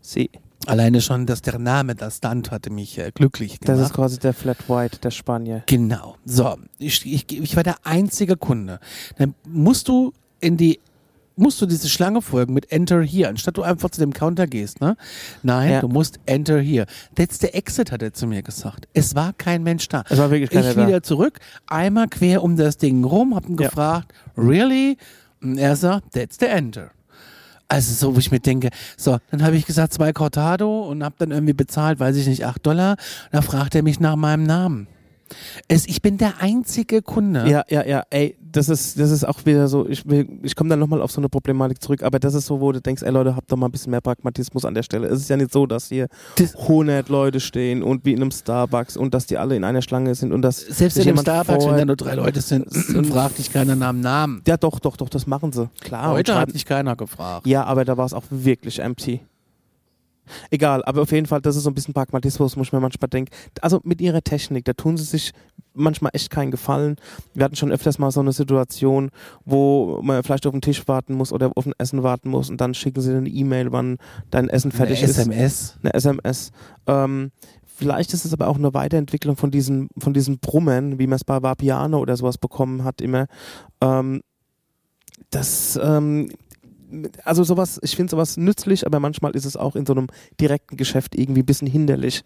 Sie. 0.02 0.30
Alleine 0.67 1.02
schon, 1.02 1.26
dass 1.26 1.41
der 1.41 1.60
Name, 1.60 1.93
das 1.95 2.17
Stand 2.17 2.50
hatte 2.52 2.69
mich 2.71 2.98
äh, 2.98 3.12
glücklich 3.13 3.60
Das 3.60 3.76
gemacht. 3.76 3.86
ist 3.91 3.93
quasi 3.93 4.19
der 4.19 4.34
Flat 4.34 4.67
White 4.69 5.00
der 5.00 5.12
Spanier. 5.12 5.63
Genau. 5.67 6.15
So, 6.26 6.58
ich, 6.80 7.06
ich, 7.06 7.32
ich 7.32 7.56
war 7.56 7.63
der 7.63 7.76
einzige 7.84 8.36
Kunde. 8.36 8.80
Dann 9.17 9.36
musst 9.48 9.88
du 9.88 10.13
in 10.39 10.58
die 10.58 10.80
musst 11.36 11.62
du 11.62 11.65
diese 11.65 11.89
Schlange 11.89 12.21
folgen 12.21 12.54
mit 12.54 12.71
Enter 12.71 13.02
Here, 13.02 13.30
anstatt 13.30 13.58
du 13.58 13.63
einfach 13.63 13.89
zu 13.89 14.00
dem 14.02 14.13
Counter 14.13 14.48
gehst, 14.48 14.82
ne? 14.82 14.95
Nein, 15.43 15.71
Ja. 15.71 15.82
du 15.82 15.88
musst 15.88 16.19
Enter 16.26 16.60
Here. 16.60 16.86
That's 17.15 17.39
the 17.39 17.48
exit, 17.48 17.91
hat 17.91 18.02
er 18.02 18.13
zu 18.13 18.28
mir 18.28 18.41
gesagt. 18.41 18.88
Es 18.93 19.15
war 19.15 19.34
kein 19.34 19.63
Mensch 19.63 19.88
da. 19.89 20.04
Es 20.10 20.17
war 20.17 20.32
wirklich 20.32 20.50
keiner 20.50 20.69
Ich 20.69 20.76
da. 20.76 20.88
wieder 20.88 21.04
zurück, 21.04 21.39
einmal 21.67 22.08
quer 22.08 22.43
um 22.43 22.56
das 22.56 22.78
Ding 22.78 23.04
rum, 23.04 23.36
hab 23.36 23.48
ihn 23.50 23.58
Ja. 23.60 23.67
gefragt, 23.67 24.13
really? 24.38 24.98
Und 25.41 25.58
er 25.58 25.76
sagt, 25.76 26.13
that's 26.13 26.38
the 26.39 26.45
Enter. 26.45 26.91
Also 27.67 27.93
so, 27.93 28.15
wo 28.15 28.19
ich 28.19 28.30
mir 28.32 28.39
denke, 28.39 28.69
so, 28.95 29.17
dann 29.32 29.43
habe 29.43 29.56
ich 29.58 29.65
gesagt, 29.65 29.91
zwei 29.91 30.13
Cortado 30.13 30.84
und 30.88 31.04
habe 31.04 31.15
dann 31.17 31.32
irgendwie 31.32 31.54
bezahlt, 31.54 32.00
weiß 32.00 32.15
ich 32.15 32.28
nicht, 32.28 32.45
acht 32.45 32.63
Dollar. 32.65 32.95
Da 33.32 33.41
fragt 33.41 33.74
er 33.74 33.82
mich 33.82 34.00
nach 34.00 34.15
meinem 34.15 34.43
Namen. 34.43 34.88
Es, 35.67 35.88
ich 35.88 36.01
bin 36.01 36.17
der 36.17 36.41
einzige 36.41 37.01
Kunde. 37.01 37.49
Ja, 37.49 37.63
ja, 37.69 37.85
ja, 37.85 38.03
ey, 38.09 38.38
das 38.51 38.69
ist, 38.69 38.99
das 38.99 39.11
ist 39.11 39.23
auch 39.27 39.45
wieder 39.45 39.67
so, 39.67 39.88
ich, 39.88 40.07
will- 40.07 40.27
ich 40.43 40.55
komme 40.55 40.69
dann 40.69 40.79
nochmal 40.79 41.01
auf 41.01 41.11
so 41.11 41.19
eine 41.19 41.29
Problematik 41.29 41.81
zurück, 41.81 42.03
aber 42.03 42.19
das 42.19 42.33
ist 42.35 42.45
so, 42.45 42.61
wo 42.61 42.71
du 42.71 42.79
denkst, 42.81 43.01
ey 43.03 43.11
Leute, 43.11 43.35
habt 43.35 43.51
doch 43.51 43.57
mal 43.57 43.67
ein 43.67 43.71
bisschen 43.71 43.91
mehr 43.91 44.01
Pragmatismus 44.01 44.63
an 44.65 44.73
der 44.75 44.83
Stelle. 44.83 45.07
Es 45.07 45.19
ist 45.21 45.29
ja 45.29 45.38
nicht 45.38 45.51
so, 45.51 45.65
dass 45.65 45.89
hier 45.89 46.07
Das- 46.38 46.55
100 46.55 47.09
Leute 47.09 47.39
stehen 47.39 47.83
und 47.83 48.05
wie 48.05 48.13
in 48.13 48.21
einem 48.21 48.31
Starbucks 48.31 48.97
und 48.97 49.13
dass 49.13 49.25
die 49.25 49.38
alle 49.38 49.55
in 49.55 49.63
einer 49.63 49.81
Schlange 49.81 50.13
sind 50.15 50.31
und 50.31 50.41
dass 50.41 50.59
Selbst 50.61 50.97
in 50.97 51.03
jemand 51.05 51.27
Starbucks, 51.27 51.65
wenn 51.65 51.77
da 51.77 51.85
nur 51.85 51.95
drei 51.95 52.15
Leute 52.15 52.41
sind, 52.41 52.71
fragt 53.07 53.38
dich 53.39 53.51
keiner 53.51 53.75
nach 53.75 53.91
dem 53.91 54.01
Namen. 54.01 54.41
Ja, 54.47 54.57
doch, 54.57 54.79
doch, 54.79 54.95
doch, 54.97 55.09
das 55.09 55.27
machen 55.27 55.51
sie. 55.51 55.69
Klar. 55.81 56.11
und 56.11 56.17
Heute 56.17 56.35
hat 56.38 56.53
dich 56.53 56.65
keiner 56.65 56.95
gefragt. 56.95 57.47
Ja, 57.47 57.63
aber 57.65 57.83
da 57.83 57.97
war 57.97 58.05
es 58.05 58.13
auch 58.13 58.23
wirklich 58.29 58.79
empty. 58.79 59.21
Egal, 60.49 60.83
aber 60.85 61.01
auf 61.01 61.11
jeden 61.11 61.25
Fall, 61.25 61.41
das 61.41 61.55
ist 61.55 61.63
so 61.63 61.69
ein 61.69 61.73
bisschen 61.73 61.93
Pragmatismus, 61.93 62.55
muss 62.55 62.67
ich 62.67 62.73
mir 62.73 62.79
manchmal 62.79 63.09
denken. 63.09 63.31
Also 63.61 63.81
mit 63.83 64.01
ihrer 64.01 64.21
Technik, 64.21 64.65
da 64.65 64.73
tun 64.73 64.97
sie 64.97 65.03
sich 65.03 65.31
manchmal 65.73 66.11
echt 66.13 66.29
keinen 66.29 66.51
Gefallen. 66.51 66.95
Wir 67.33 67.43
hatten 67.43 67.55
schon 67.55 67.71
öfters 67.71 67.99
mal 67.99 68.11
so 68.11 68.21
eine 68.21 68.31
Situation, 68.31 69.09
wo 69.43 69.99
man 70.01 70.23
vielleicht 70.23 70.47
auf 70.47 70.51
den 70.51 70.61
Tisch 70.61 70.88
warten 70.88 71.13
muss 71.13 71.31
oder 71.31 71.51
auf 71.55 71.65
ein 71.65 71.73
Essen 71.77 72.03
warten 72.03 72.29
muss 72.29 72.49
und 72.49 72.61
dann 72.61 72.73
schicken 72.73 73.01
sie 73.01 73.15
eine 73.15 73.29
E-Mail, 73.29 73.71
wann 73.71 73.97
dein 74.31 74.49
Essen 74.49 74.71
fertig 74.71 74.99
Eine 74.99 75.09
ist. 75.09 75.17
SMS. 75.17 75.77
Eine 75.81 75.93
SMS. 75.93 76.51
Ähm, 76.88 77.31
vielleicht 77.65 78.13
ist 78.13 78.25
es 78.25 78.33
aber 78.33 78.47
auch 78.47 78.57
eine 78.57 78.73
Weiterentwicklung 78.73 79.35
von 79.35 79.51
diesen, 79.51 79.89
von 79.97 80.13
diesen 80.13 80.39
Brummen, 80.39 80.97
wie 80.99 81.07
man 81.07 81.17
es 81.17 81.23
bei 81.23 81.41
Vapiano 81.41 81.99
oder 81.99 82.15
sowas 82.15 82.38
bekommen 82.38 82.83
hat, 82.83 83.01
immer. 83.01 83.27
Ähm, 83.81 84.21
das, 85.29 85.79
ähm, 85.81 86.29
also 87.24 87.43
sowas, 87.43 87.80
ich 87.84 87.95
finde 87.95 88.12
sowas 88.12 88.38
nützlich, 88.38 88.86
aber 88.86 89.00
manchmal 89.00 89.36
ist 89.36 89.45
es 89.45 89.58
auch 89.58 89.76
in 89.76 89.86
so 89.86 89.93
einem 89.93 90.08
direkten 90.39 90.78
Geschäft 90.78 91.15
irgendwie 91.15 91.41
ein 91.41 91.45
bisschen 91.45 91.67
hinderlich. 91.67 92.24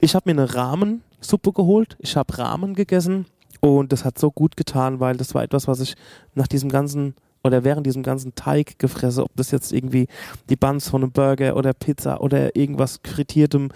Ich 0.00 0.14
habe 0.14 0.32
mir 0.32 0.40
eine 0.40 0.54
Rahmensuppe 0.54 1.52
geholt, 1.52 1.96
ich 2.00 2.16
habe 2.16 2.38
Rahmen 2.38 2.74
gegessen 2.74 3.26
und 3.60 3.92
das 3.92 4.04
hat 4.04 4.18
so 4.18 4.30
gut 4.30 4.56
getan, 4.56 5.00
weil 5.00 5.16
das 5.16 5.34
war 5.34 5.42
etwas, 5.42 5.68
was 5.68 5.80
ich 5.80 5.94
nach 6.34 6.46
diesem 6.46 6.70
ganzen 6.70 7.14
oder 7.44 7.64
während 7.64 7.86
diesem 7.86 8.02
ganzen 8.02 8.34
Teig 8.34 8.78
gefressen, 8.78 9.22
ob 9.22 9.30
das 9.36 9.50
jetzt 9.50 9.72
irgendwie 9.72 10.08
die 10.50 10.56
Buns 10.56 10.88
von 10.88 11.02
einem 11.02 11.12
Burger 11.12 11.56
oder 11.56 11.72
Pizza 11.72 12.20
oder 12.20 12.56
irgendwas 12.56 13.00
frittiertem 13.04 13.70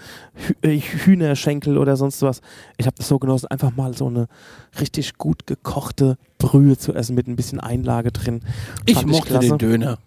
äh, 0.61 0.77
Hühnerschenkel 0.79 1.77
oder 1.77 1.95
sonst 1.95 2.21
was. 2.21 2.41
Ich 2.77 2.85
habe 2.85 2.95
das 2.97 3.07
so 3.07 3.19
genossen, 3.19 3.47
einfach 3.47 3.75
mal 3.75 3.93
so 3.95 4.07
eine 4.07 4.27
richtig 4.79 5.17
gut 5.17 5.47
gekochte 5.47 6.17
Brühe 6.37 6.77
zu 6.77 6.93
essen 6.93 7.15
mit 7.15 7.27
ein 7.27 7.35
bisschen 7.35 7.59
Einlage 7.59 8.11
drin. 8.11 8.41
Ich 8.85 8.95
Fand 8.95 9.07
mochte 9.07 9.29
klasse. 9.29 9.49
den 9.49 9.57
Döner. 9.57 9.97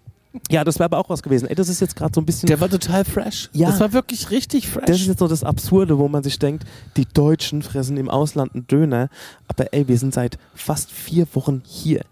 Ja, 0.50 0.64
das 0.64 0.78
wäre 0.78 0.86
aber 0.86 0.98
auch 0.98 1.08
was 1.08 1.22
gewesen. 1.22 1.48
Ey, 1.48 1.54
das 1.54 1.68
ist 1.68 1.80
jetzt 1.80 1.96
gerade 1.96 2.12
so 2.14 2.20
ein 2.20 2.26
bisschen. 2.26 2.46
Der 2.46 2.60
war 2.60 2.68
total 2.68 3.04
fresh. 3.04 3.50
Ja. 3.52 3.70
Das 3.70 3.80
war 3.80 3.92
wirklich 3.92 4.30
richtig 4.30 4.68
fresh. 4.68 4.86
das 4.86 5.00
ist 5.00 5.06
jetzt 5.06 5.18
so 5.18 5.28
das 5.28 5.44
Absurde, 5.44 5.98
wo 5.98 6.08
man 6.08 6.22
sich 6.22 6.38
denkt, 6.38 6.64
die 6.96 7.06
Deutschen 7.06 7.62
fressen 7.62 7.96
im 7.96 8.08
Ausland 8.08 8.54
einen 8.54 8.66
Döner, 8.66 9.08
aber 9.48 9.72
ey, 9.72 9.88
wir 9.88 9.98
sind 9.98 10.14
seit 10.14 10.38
fast 10.54 10.90
vier 10.90 11.26
Wochen 11.34 11.62
hier. 11.64 12.02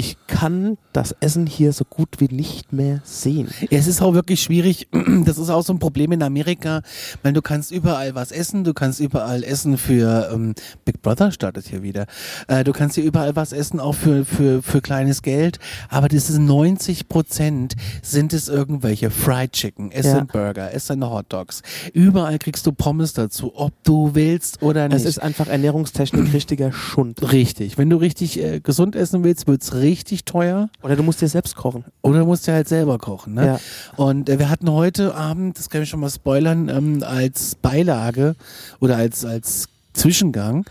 Ich 0.00 0.16
kann 0.28 0.78
das 0.94 1.14
Essen 1.20 1.46
hier 1.46 1.74
so 1.74 1.84
gut 1.84 2.08
wie 2.20 2.34
nicht 2.34 2.72
mehr 2.72 3.02
sehen. 3.04 3.48
Ja, 3.68 3.78
es 3.78 3.86
ist 3.86 4.00
auch 4.00 4.14
wirklich 4.14 4.42
schwierig. 4.42 4.88
Das 5.26 5.36
ist 5.36 5.50
auch 5.50 5.62
so 5.62 5.74
ein 5.74 5.78
Problem 5.78 6.10
in 6.12 6.22
Amerika, 6.22 6.80
weil 7.22 7.34
du 7.34 7.42
kannst 7.42 7.70
überall 7.70 8.14
was 8.14 8.32
essen. 8.32 8.64
Du 8.64 8.72
kannst 8.72 8.98
überall 8.98 9.44
essen 9.44 9.76
für 9.76 10.30
ähm, 10.32 10.54
Big 10.86 11.02
Brother 11.02 11.30
startet 11.32 11.66
hier 11.66 11.82
wieder. 11.82 12.06
Äh, 12.48 12.64
du 12.64 12.72
kannst 12.72 12.94
hier 12.94 13.04
überall 13.04 13.36
was 13.36 13.52
essen, 13.52 13.78
auch 13.78 13.94
für 13.94 14.24
für 14.24 14.62
für 14.62 14.80
kleines 14.80 15.20
Geld. 15.20 15.58
Aber 15.90 16.08
das 16.08 16.30
ist 16.30 16.38
90 16.38 17.08
Prozent 17.08 17.74
sind 18.00 18.32
es 18.32 18.48
irgendwelche 18.48 19.10
Fried 19.10 19.52
Chicken, 19.52 19.90
es 19.92 20.06
Ja. 20.06 20.14
sind 20.16 20.32
Burger, 20.32 20.70
es 20.72 20.86
sind 20.86 21.04
Hot 21.04 21.26
Dogs. 21.28 21.60
Überall 21.92 22.38
kriegst 22.38 22.64
du 22.66 22.72
Pommes 22.72 23.12
dazu, 23.12 23.52
ob 23.54 23.72
du 23.84 24.14
willst 24.14 24.62
oder 24.62 24.88
nicht. 24.88 24.96
Es 24.96 25.04
ist 25.04 25.18
einfach 25.18 25.48
Ernährungstechnik 25.48 26.32
richtiger 26.32 26.72
Schund. 26.72 27.20
richtig. 27.32 27.76
Wenn 27.76 27.90
du 27.90 27.96
richtig 27.98 28.42
äh, 28.42 28.60
gesund 28.60 28.96
essen 28.96 29.24
willst, 29.24 29.46
wird's 29.46 29.74
richtig 29.74 29.89
teuer. 29.96 30.68
Oder 30.82 30.96
du 30.96 31.02
musst 31.02 31.20
dir 31.20 31.28
selbst 31.28 31.56
kochen. 31.56 31.84
Oder 32.02 32.24
musst 32.24 32.46
du 32.48 32.52
halt 32.52 32.68
selber 32.68 32.98
kochen. 32.98 33.34
Ne? 33.34 33.46
Ja. 33.46 33.60
Und 33.96 34.28
äh, 34.28 34.38
wir 34.38 34.48
hatten 34.48 34.70
heute 34.70 35.14
Abend, 35.14 35.58
das 35.58 35.68
kann 35.70 35.82
ich 35.82 35.88
schon 35.88 36.00
mal 36.00 36.10
spoilern, 36.10 36.68
ähm, 36.68 37.02
als 37.06 37.54
Beilage 37.56 38.34
oder 38.80 38.96
als, 38.96 39.24
als 39.24 39.68
Zwischengang 39.92 40.64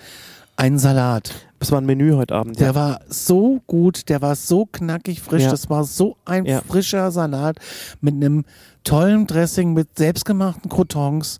einen 0.55 0.79
Salat. 0.79 1.31
Das 1.59 1.71
war 1.71 1.79
ein 1.81 1.85
Menü 1.85 2.13
heute 2.15 2.35
Abend. 2.35 2.59
Der 2.59 2.67
Ja. 2.67 2.75
war 2.75 2.99
so 3.09 3.61
gut, 3.67 4.07
der 4.09 4.21
war 4.21 4.35
so 4.35 4.65
knackig 4.65 5.21
frisch, 5.21 5.43
Ja. 5.43 5.51
das 5.51 5.69
war 5.69 5.83
so 5.83 6.15
ein 6.25 6.45
Ja. 6.45 6.61
frischer 6.61 7.11
Salat 7.11 7.57
mit 8.01 8.13
einem 8.15 8.45
tollen 8.83 9.27
Dressing, 9.27 9.73
mit 9.73 9.97
selbstgemachten 9.97 10.69
Croutons. 10.69 11.39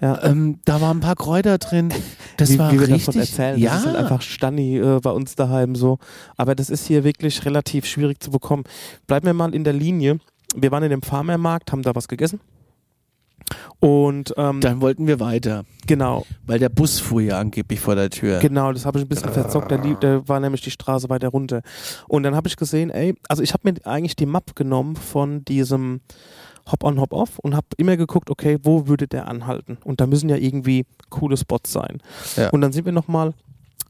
Ja. 0.00 0.22
Ähm, 0.22 0.60
da 0.64 0.80
waren 0.80 0.98
ein 0.98 1.00
paar 1.00 1.16
Kräuter 1.16 1.58
drin. 1.58 1.92
Das 2.36 2.50
wie, 2.50 2.58
war 2.58 2.72
wie 2.72 2.80
wir 2.80 2.88
richtig. 2.88 3.06
davon 3.06 3.20
erzählen. 3.20 3.58
Ja, 3.58 3.70
Das 3.70 3.80
ist 3.80 3.86
halt 3.86 3.96
einfach 3.96 4.22
Stani 4.22 4.78
äh, 4.78 5.00
bei 5.00 5.10
uns 5.10 5.36
daheim 5.36 5.74
so. 5.74 5.98
Aber 6.36 6.54
das 6.54 6.70
ist 6.70 6.86
hier 6.86 7.04
wirklich 7.04 7.44
relativ 7.44 7.86
schwierig 7.86 8.22
zu 8.22 8.30
bekommen. 8.30 8.64
Bleiben 9.06 9.26
wir 9.26 9.34
mal 9.34 9.54
in 9.54 9.64
der 9.64 9.72
Linie. 9.72 10.18
Wir 10.54 10.70
waren 10.70 10.82
in 10.82 10.90
dem 10.90 11.02
Farmermarkt, 11.02 11.72
haben 11.72 11.82
da 11.82 11.94
was 11.94 12.08
gegessen. 12.08 12.40
Und 13.78 14.34
ähm, 14.36 14.60
dann 14.60 14.80
wollten 14.80 15.06
wir 15.06 15.20
weiter, 15.20 15.64
genau, 15.86 16.26
weil 16.46 16.58
der 16.58 16.70
Bus 16.70 16.98
fuhr 16.98 17.20
ja 17.20 17.38
angeblich 17.38 17.78
vor 17.78 17.94
der 17.94 18.10
Tür. 18.10 18.38
genau, 18.40 18.72
das 18.72 18.86
habe 18.86 18.98
ich 18.98 19.04
ein 19.04 19.08
bisschen 19.08 19.32
verzockt. 19.32 19.70
Da, 19.70 19.76
da 19.76 20.26
war 20.26 20.40
nämlich 20.40 20.62
die 20.62 20.70
Straße 20.70 21.08
weiter 21.10 21.28
runter. 21.28 21.62
Und 22.08 22.22
dann 22.22 22.34
habe 22.34 22.48
ich 22.48 22.56
gesehen, 22.56 22.90
ey, 22.90 23.14
also 23.28 23.42
ich 23.42 23.52
habe 23.52 23.70
mir 23.70 23.86
eigentlich 23.86 24.16
die 24.16 24.26
Map 24.26 24.56
genommen 24.56 24.96
von 24.96 25.44
diesem 25.44 26.00
Hop-on, 26.70 27.00
Hop-off 27.00 27.38
und 27.38 27.54
habe 27.54 27.66
immer 27.76 27.96
geguckt, 27.96 28.30
okay, 28.30 28.58
wo 28.62 28.88
würde 28.88 29.06
der 29.06 29.28
anhalten? 29.28 29.78
Und 29.84 30.00
da 30.00 30.06
müssen 30.06 30.28
ja 30.28 30.36
irgendwie 30.36 30.84
coole 31.10 31.36
Spots 31.36 31.72
sein. 31.72 32.02
Ja. 32.36 32.50
Und 32.50 32.60
dann 32.60 32.72
sind 32.72 32.84
wir 32.84 32.92
nochmal 32.92 33.34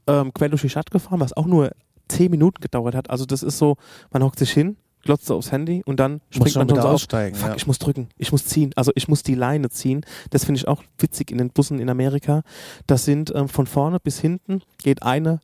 ähm, 0.05 0.33
quer 0.33 0.49
durch 0.49 0.61
die 0.61 0.69
Stadt 0.69 0.91
gefahren, 0.91 1.19
was 1.19 1.35
auch 1.35 1.45
nur 1.45 1.71
zehn 2.07 2.31
Minuten 2.31 2.61
gedauert 2.61 2.95
hat. 2.95 3.09
Also 3.09 3.25
das 3.25 3.43
ist 3.43 3.57
so, 3.57 3.75
man 4.11 4.23
hockt 4.23 4.39
sich 4.39 4.51
hin, 4.51 4.77
glotzt 5.03 5.31
aufs 5.31 5.51
Handy 5.51 5.81
und 5.85 5.99
dann 5.99 6.21
springt 6.29 6.55
man 6.55 6.69
schon 6.69 6.77
so 6.77 6.87
auf. 6.87 6.93
aussteigen. 6.95 7.35
Fuck, 7.35 7.49
ja. 7.49 7.55
ich 7.55 7.67
muss 7.67 7.79
drücken, 7.79 8.09
ich 8.17 8.31
muss 8.31 8.45
ziehen. 8.45 8.71
Also 8.75 8.91
ich 8.95 9.07
muss 9.07 9.23
die 9.23 9.35
Leine 9.35 9.69
ziehen. 9.69 10.05
Das 10.29 10.45
finde 10.45 10.59
ich 10.59 10.67
auch 10.67 10.83
witzig 10.99 11.31
in 11.31 11.37
den 11.37 11.49
Bussen 11.49 11.79
in 11.79 11.89
Amerika. 11.89 12.43
Das 12.85 13.05
sind 13.05 13.33
ähm, 13.35 13.49
von 13.49 13.67
vorne 13.67 13.99
bis 13.99 14.19
hinten 14.19 14.61
geht 14.77 15.03
eine 15.03 15.39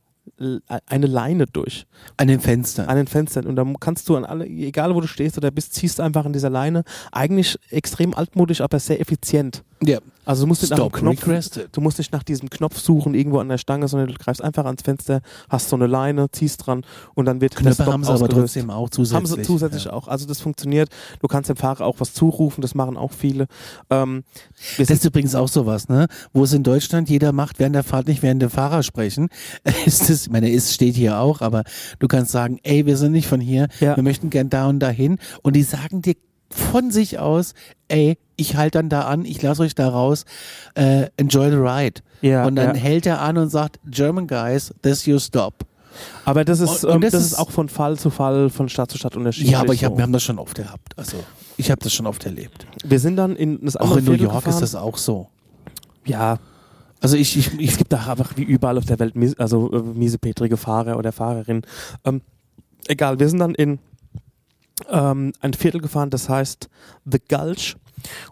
eine 0.86 1.06
Leine 1.06 1.46
durch 1.46 1.86
An 2.16 2.28
den 2.28 2.40
Fenstern. 2.40 2.88
an 2.88 2.96
den 2.96 3.06
Fenstern 3.06 3.46
und 3.46 3.56
dann 3.56 3.78
kannst 3.78 4.08
du 4.08 4.16
an 4.16 4.24
alle, 4.24 4.46
egal 4.46 4.94
wo 4.94 5.00
du 5.00 5.06
stehst 5.06 5.36
oder 5.38 5.50
bist, 5.50 5.74
ziehst 5.74 6.00
einfach 6.00 6.24
an 6.24 6.32
dieser 6.32 6.50
Leine. 6.50 6.82
Eigentlich 7.12 7.58
extrem 7.70 8.14
altmodisch, 8.14 8.60
aber 8.60 8.78
sehr 8.80 9.00
effizient. 9.00 9.62
ja. 9.82 9.98
Also 10.24 10.42
du 10.44 10.48
musst 10.48 10.62
nicht 10.62 10.70
nach 10.70 10.78
dem 10.78 10.92
Knopf, 10.92 11.22
requested. 11.26 11.68
du 11.72 11.80
musst 11.80 11.98
nicht 11.98 12.12
nach 12.12 12.22
diesem 12.22 12.50
Knopf 12.50 12.78
suchen 12.78 13.14
irgendwo 13.14 13.38
an 13.38 13.48
der 13.48 13.58
Stange, 13.58 13.88
sondern 13.88 14.08
du 14.08 14.14
greifst 14.14 14.42
einfach 14.42 14.64
ans 14.64 14.82
Fenster, 14.82 15.20
hast 15.48 15.68
so 15.68 15.76
eine 15.76 15.86
Leine, 15.86 16.30
ziehst 16.30 16.66
dran 16.66 16.82
und 17.14 17.26
dann 17.26 17.40
wird 17.40 17.56
Knöpfe 17.56 17.86
haben 17.86 18.02
sie 18.04 18.10
aber 18.10 18.22
ausgelöst. 18.24 18.54
trotzdem 18.54 18.70
auch 18.70 18.90
zusätzlich. 18.90 19.16
Haben 19.16 19.26
sie 19.26 19.42
zusätzlich 19.42 19.84
ja. 19.84 19.92
auch. 19.92 20.08
Also 20.08 20.26
das 20.26 20.40
funktioniert. 20.40 20.88
Du 21.20 21.28
kannst 21.28 21.50
dem 21.50 21.56
Fahrer 21.56 21.84
auch 21.84 21.96
was 21.98 22.14
zurufen, 22.14 22.60
das 22.62 22.74
machen 22.74 22.96
auch 22.96 23.12
viele. 23.12 23.46
Ähm, 23.90 24.24
wir 24.76 24.86
Das 24.86 24.98
ist 24.98 25.04
übrigens 25.04 25.34
auch 25.34 25.48
sowas, 25.48 25.88
ne? 25.88 26.06
Wo 26.32 26.44
es 26.44 26.52
in 26.52 26.62
Deutschland 26.62 27.08
jeder 27.10 27.32
macht 27.32 27.58
während 27.58 27.74
der 27.74 27.84
Fahrt 27.84 28.06
nicht 28.08 28.22
während 28.22 28.42
der 28.42 28.50
Fahrer 28.50 28.82
sprechen. 28.82 29.28
Ist 29.86 30.08
das, 30.08 30.22
ich 30.26 30.30
meine, 30.30 30.52
es 30.52 30.74
steht 30.74 30.94
hier 30.94 31.18
auch, 31.18 31.40
aber 31.40 31.64
du 31.98 32.08
kannst 32.08 32.32
sagen, 32.32 32.58
ey, 32.62 32.86
wir 32.86 32.96
sind 32.96 33.12
nicht 33.12 33.26
von 33.26 33.40
hier, 33.40 33.68
Ja. 33.80 33.96
wir 33.96 34.02
möchten 34.02 34.30
gern 34.30 34.50
da 34.50 34.68
und 34.68 34.80
dahin. 34.80 35.18
Und 35.42 35.54
die 35.56 35.62
sagen 35.62 36.02
dir 36.02 36.14
von 36.54 36.90
sich 36.90 37.18
aus, 37.18 37.54
ey, 37.88 38.16
ich 38.36 38.56
halte 38.56 38.78
dann 38.78 38.88
da 38.88 39.02
an, 39.02 39.24
ich 39.24 39.42
lasse 39.42 39.62
euch 39.62 39.74
da 39.74 39.88
raus, 39.88 40.24
äh, 40.74 41.06
enjoy 41.16 41.50
the 41.50 41.56
ride. 41.56 42.00
ja, 42.22 42.46
und 42.46 42.56
dann 42.56 42.74
ja. 42.74 42.80
hält 42.80 43.06
er 43.06 43.20
an 43.20 43.36
und 43.38 43.50
sagt, 43.50 43.78
German 43.86 44.26
guys, 44.26 44.72
this 44.82 45.06
your 45.06 45.20
stop. 45.20 45.54
aber 46.24 46.44
das 46.44 46.60
ist, 46.60 46.84
Und- 46.84 46.90
und 46.90 46.94
ähm, 46.96 47.00
das 47.02 47.12
das, 47.12 47.20
ist- 47.26 47.32
ist 47.32 47.38
auch 47.38 47.50
von 47.50 47.68
Fall 47.68 47.98
zu 47.98 48.10
Fall, 48.10 48.50
von 48.50 48.68
Stadt 48.68 48.90
zu 48.90 48.98
Stadt 48.98 49.16
unterschiedlich. 49.16 49.52
Ja, 49.52 49.60
aber 49.60 49.74
ich 49.74 49.84
hab, 49.84 49.92
so. 49.92 49.98
wir 49.98 50.02
haben 50.02 50.12
das 50.12 50.22
schon 50.22 50.38
oft 50.38 50.56
gehabt. 50.56 50.96
Also 50.96 51.16
ich 51.56 51.70
habe 51.70 51.80
das 51.82 51.92
schon 51.92 52.06
oft 52.06 52.24
erlebt. 52.24 52.66
wir 52.84 52.98
sind 52.98 53.16
dann 53.16 53.36
in 53.36 53.64
das 53.64 53.76
Auch 53.76 53.82
andere 53.82 53.98
in 54.00 54.04
New 54.06 54.12
York 54.12 54.34
gefahren. 54.44 54.54
ist 54.54 54.60
das 54.60 54.74
auch 54.74 54.96
so. 54.96 55.28
Ja, 56.04 56.38
Also 57.00 57.16
ich, 57.16 57.36
ich, 57.36 57.58
ich 57.60 57.70
es 57.72 57.76
gibt 57.78 57.92
da 57.92 58.06
einfach 58.10 58.36
wie 58.36 58.42
überall 58.42 58.76
auf 58.78 58.86
der 58.86 58.98
Welt 58.98 59.14
mies, 59.14 59.38
also 59.38 59.70
äh, 59.72 59.82
miesepetrige 59.82 60.56
Fahrer 60.56 60.98
oder 60.98 61.12
Fahrerin. 61.12 61.62
Ähm, 62.04 62.22
egal, 62.88 63.18
wir 63.20 63.28
sind 63.28 63.38
dann 63.38 63.54
in 63.54 63.78
ähm, 64.88 65.32
ein 65.40 65.54
Viertel 65.54 65.80
gefahren, 65.80 66.10
das 66.10 66.28
heißt 66.28 66.68
The 67.04 67.18
Gulch. 67.28 67.76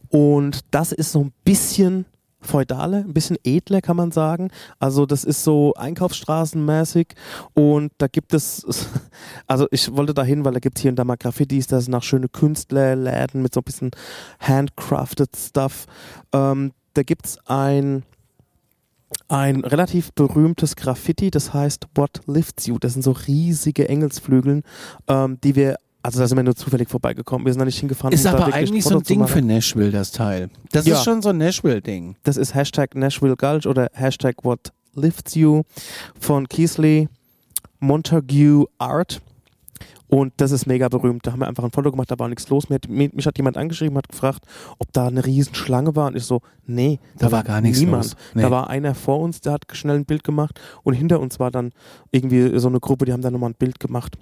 Und 0.09 0.61
das 0.71 0.93
ist 0.93 1.13
so 1.13 1.21
ein 1.25 1.33
bisschen 1.45 2.07
feudale, 2.43 2.99
ein 2.99 3.15
bisschen 3.15 3.39
edler, 3.45 3.81
kann 3.81 3.97
man 3.97 4.11
sagen. 4.11 4.51
Also 4.79 5.07
das 5.07 5.25
ist 5.25 5.45
so 5.45 5.75
einkaufsstraßenmäßig 5.75 7.15
und 7.55 7.93
da 7.99 8.09
gibt 8.09 8.35
es, 8.35 8.67
also 9.47 9.67
ich 9.71 9.95
wollte 9.95 10.13
da 10.13 10.25
hin, 10.25 10.45
weil 10.45 10.53
da 10.53 10.59
gibt 10.59 10.77
es 10.79 10.83
hier 10.83 10.91
und 10.91 10.97
da 10.97 11.05
mal 11.05 11.17
Graffitis, 11.17 11.69
das 11.69 11.85
sind 11.85 11.93
nach 11.93 12.03
schöne 12.03 12.29
Künstlerläden 12.29 13.43
mit 13.43 13.55
so 13.55 13.61
ein 13.61 13.65
bisschen 13.65 13.91
handcrafted 14.41 15.31
Stuff. 15.37 15.87
Ähm, 16.33 16.73
da 16.95 17.03
gibt 17.03 17.27
es 17.27 17.39
ein 17.47 18.03
ein 19.29 19.65
relativ 19.65 20.13
berühmtes 20.13 20.75
Graffiti, 20.75 21.31
das 21.31 21.53
heißt 21.53 21.87
What 21.95 22.23
Lifts 22.27 22.67
You. 22.67 22.79
Das 22.79 22.95
sind 22.95 23.03
so 23.03 23.13
riesige 23.13 23.89
Engelsflügeln, 23.89 24.63
ähm, 25.07 25.39
die 25.43 25.55
wir 25.55 25.77
Also 26.05 26.19
da 26.19 26.27
sind 26.27 26.37
wir 26.37 26.43
nur 26.43 26.57
zufällig 26.57 26.88
vorbeigekommen. 26.88 27.47
Wir 27.47 27.53
sind 27.53 27.61
da 27.61 27.65
nicht 27.65 27.79
hingefahren. 27.79 28.12
Ist 28.12 28.27
um 28.27 28.33
da 28.33 28.38
aber 28.45 28.55
eigentlich 28.55 28.85
so 28.85 28.97
ein 28.97 29.03
Ding 29.05 29.27
für 29.29 29.41
Nashville, 29.43 29.91
das 29.93 30.11
Teil. 30.11 30.51
Das 30.73 30.85
Ja. 30.87 30.97
ist 30.97 31.05
schon 31.05 31.23
so 31.23 31.29
ein 31.29 31.38
Nashville-Ding. 31.38 32.17
Das 32.25 32.37
ist 32.37 32.55
Hashtag 32.55 32.95
Nashville 32.97 33.37
Gulch 33.37 33.67
oder 33.67 33.88
Hashtag 33.93 34.45
What 34.45 34.73
Lifts 34.95 35.35
You 35.37 35.62
von 36.19 36.49
Keesley 36.49 37.09
Montague 37.81 38.67
Art. 38.79 39.21
Und 40.09 40.35
das 40.37 40.51
ist 40.53 40.67
mega 40.67 40.88
berühmt. 40.88 41.27
Da 41.27 41.33
haben 41.33 41.41
wir 41.41 41.49
einfach 41.49 41.65
ein 41.65 41.71
Foto 41.71 41.91
gemacht, 41.91 42.11
da 42.11 42.19
war 42.19 42.29
nichts 42.29 42.47
los. 42.51 42.69
Mir 42.69 42.75
hat, 42.75 42.87
mich 42.88 43.15
mich 43.15 43.25
hat 43.27 43.38
jemand 43.38 43.57
angeschrieben, 43.57 43.97
hat 43.97 44.09
gefragt, 44.11 44.45
ob 44.79 44.93
da 44.93 45.07
eine 45.07 45.25
Riesenschlange 45.25 45.97
war. 45.97 46.09
Und 46.09 46.17
ich 46.17 46.25
so, 46.25 46.43
nee, 46.67 46.99
Da 47.17 47.33
war 47.33 47.43
gar 47.43 47.62
nichts 47.62 47.81
niemand. 47.81 48.05
los. 48.05 48.17
Nee. 48.35 48.43
Da 48.43 48.51
war 48.51 48.69
einer 48.69 48.95
vor 48.95 49.21
uns, 49.21 49.41
der 49.41 49.53
hat 49.55 49.65
schnell 49.73 49.97
ein 49.97 50.05
Bild 50.05 50.23
gemacht. 50.23 50.61
Und 50.83 50.93
hinter 50.95 51.19
uns 51.19 51.41
war 51.41 51.51
dann 51.51 51.73
irgendwie 52.11 52.59
so 52.59 52.69
eine 52.69 52.79
Gruppe, 52.79 53.07
die 53.07 53.12
haben 53.15 53.23
dann 53.23 53.33
nochmal 53.33 53.51
ein 53.51 53.57
Bild 53.59 53.81
gemacht. 53.81 54.19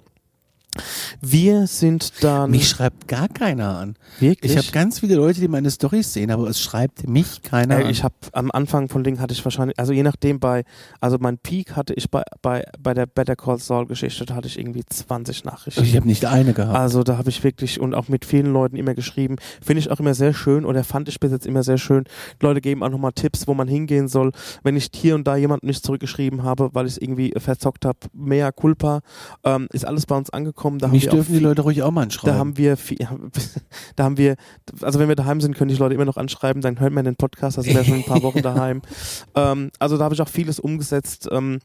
Wir 1.21 1.67
sind 1.67 2.23
dann 2.23 2.51
Mich 2.51 2.69
schreibt 2.69 3.07
gar 3.07 3.27
keiner 3.27 3.77
an. 3.77 3.95
wirklich. 4.19 4.51
Ich 4.51 4.57
habe 4.57 4.67
ganz 4.71 4.99
viele 4.99 5.15
Leute, 5.15 5.39
die 5.39 5.47
meine 5.47 5.69
Storys 5.69 6.13
sehen, 6.13 6.31
aber 6.31 6.47
es 6.47 6.61
schreibt 6.61 7.07
mich 7.07 7.41
keiner 7.41 7.77
Ey, 7.77 7.83
an. 7.85 7.89
ich 7.89 8.03
habe 8.03 8.15
am 8.31 8.49
Anfang 8.51 8.87
von 8.87 9.03
Ding 9.03 9.19
hatte 9.19 9.33
ich 9.33 9.43
wahrscheinlich, 9.43 9.77
also 9.77 9.91
je 9.93 10.03
nachdem 10.03 10.39
bei, 10.39 10.63
also 10.99 11.17
mein 11.19 11.37
Peak 11.37 11.75
hatte 11.75 11.93
ich 11.93 12.09
bei, 12.09 12.23
bei, 12.41 12.63
bei 12.79 12.93
der 12.93 13.05
Better 13.05 13.35
Call 13.35 13.57
Saul 13.59 13.85
Geschichte, 13.85 14.25
da 14.25 14.35
hatte 14.35 14.47
ich 14.47 14.57
irgendwie 14.57 14.83
20 14.85 15.43
Nachrichten. 15.43 15.83
ich 15.83 15.95
habe 15.95 16.07
nicht 16.07 16.25
eine 16.25 16.53
gehabt. 16.53 16.77
Also 16.77 17.03
da 17.03 17.17
habe 17.17 17.29
ich 17.29 17.43
wirklich 17.43 17.79
und 17.79 17.93
auch 17.93 18.07
mit 18.07 18.23
vielen 18.25 18.53
Leuten 18.53 18.75
immer 18.77 18.93
geschrieben. 18.93 19.35
Finde 19.61 19.79
ich 19.79 19.91
auch 19.91 19.99
immer 19.99 20.13
sehr 20.13 20.33
schön 20.33 20.65
oder 20.65 20.83
fand 20.83 21.09
ich 21.09 21.19
bis 21.19 21.31
jetzt 21.31 21.45
immer 21.45 21.63
sehr 21.63 21.77
schön. 21.77 22.05
Leute 22.39 22.61
geben 22.61 22.83
auch 22.83 22.89
nochmal 22.89 23.11
Tipps, 23.11 23.47
wo 23.47 23.53
man 23.53 23.67
hingehen 23.67 24.07
soll. 24.07 24.31
Wenn 24.63 24.77
ich 24.77 24.89
hier 24.93 25.15
und 25.15 25.27
da 25.27 25.35
jemanden 25.35 25.67
nicht 25.67 25.83
zurückgeschrieben 25.85 26.43
habe, 26.43 26.69
weil 26.73 26.85
ich 26.85 26.93
es 26.93 26.97
irgendwie 26.97 27.33
verzockt 27.37 27.85
habe, 27.85 27.99
mea 28.13 28.51
culpa, 28.51 29.01
ähm, 29.43 29.67
ist 29.73 29.85
alles 29.85 30.05
bei 30.05 30.15
uns 30.15 30.29
angekommen. 30.29 30.60
Da 30.79 30.87
Mich 30.87 31.03
haben 31.03 31.05
wir 31.05 31.09
auch 31.09 31.15
dürfen 31.17 31.31
die 31.33 31.37
viel- 31.39 31.47
Leute 31.47 31.61
ruhig 31.61 31.81
auch 31.83 31.91
mal 31.91 32.03
anschreiben. 32.03 32.33
da 32.33 32.39
haben 32.39 32.57
wir, 32.57 32.77
viel, 32.77 32.97
da 33.95 34.03
haben 34.03 34.17
wir, 34.17 34.35
also 34.81 34.99
wenn 34.99 35.07
wir 35.07 35.15
daheim 35.15 35.41
sind, 35.41 35.55
können 35.55 35.69
die 35.69 35.75
Leute 35.75 35.95
immer 35.95 36.05
noch 36.05 36.17
anschreiben, 36.17 36.61
dann 36.61 36.79
hört 36.79 36.93
man 36.93 37.05
den 37.05 37.15
Podcast, 37.15 37.57
da 37.57 37.61
sind 37.63 37.75
wir 37.75 37.83
schon 37.83 37.95
ein 37.95 38.03
paar 38.05 38.23
Wochen 38.23 38.41
daheim. 38.41 38.81
Ähm, 39.35 39.71
also 39.79 39.97
da 39.97 40.03
habe 40.05 40.13
ich 40.15 40.21
auch 40.21 40.27
vieles 40.29 40.59
umgesetzt. 40.59 41.27
Ähm, 41.31 41.59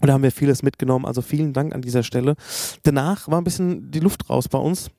und 0.00 0.06
da 0.06 0.12
haben 0.12 0.22
wir 0.22 0.30
vieles 0.30 0.62
mitgenommen. 0.62 1.04
Also 1.06 1.22
vielen 1.22 1.52
Dank 1.52 1.74
an 1.74 1.82
dieser 1.82 2.02
Stelle. 2.04 2.36
Danach 2.84 3.26
war 3.28 3.40
ein 3.40 3.44
bisschen 3.44 3.90
die 3.90 3.98
Luft 4.00 4.30
raus 4.30 4.48
bei 4.48 4.58
uns. 4.58 4.90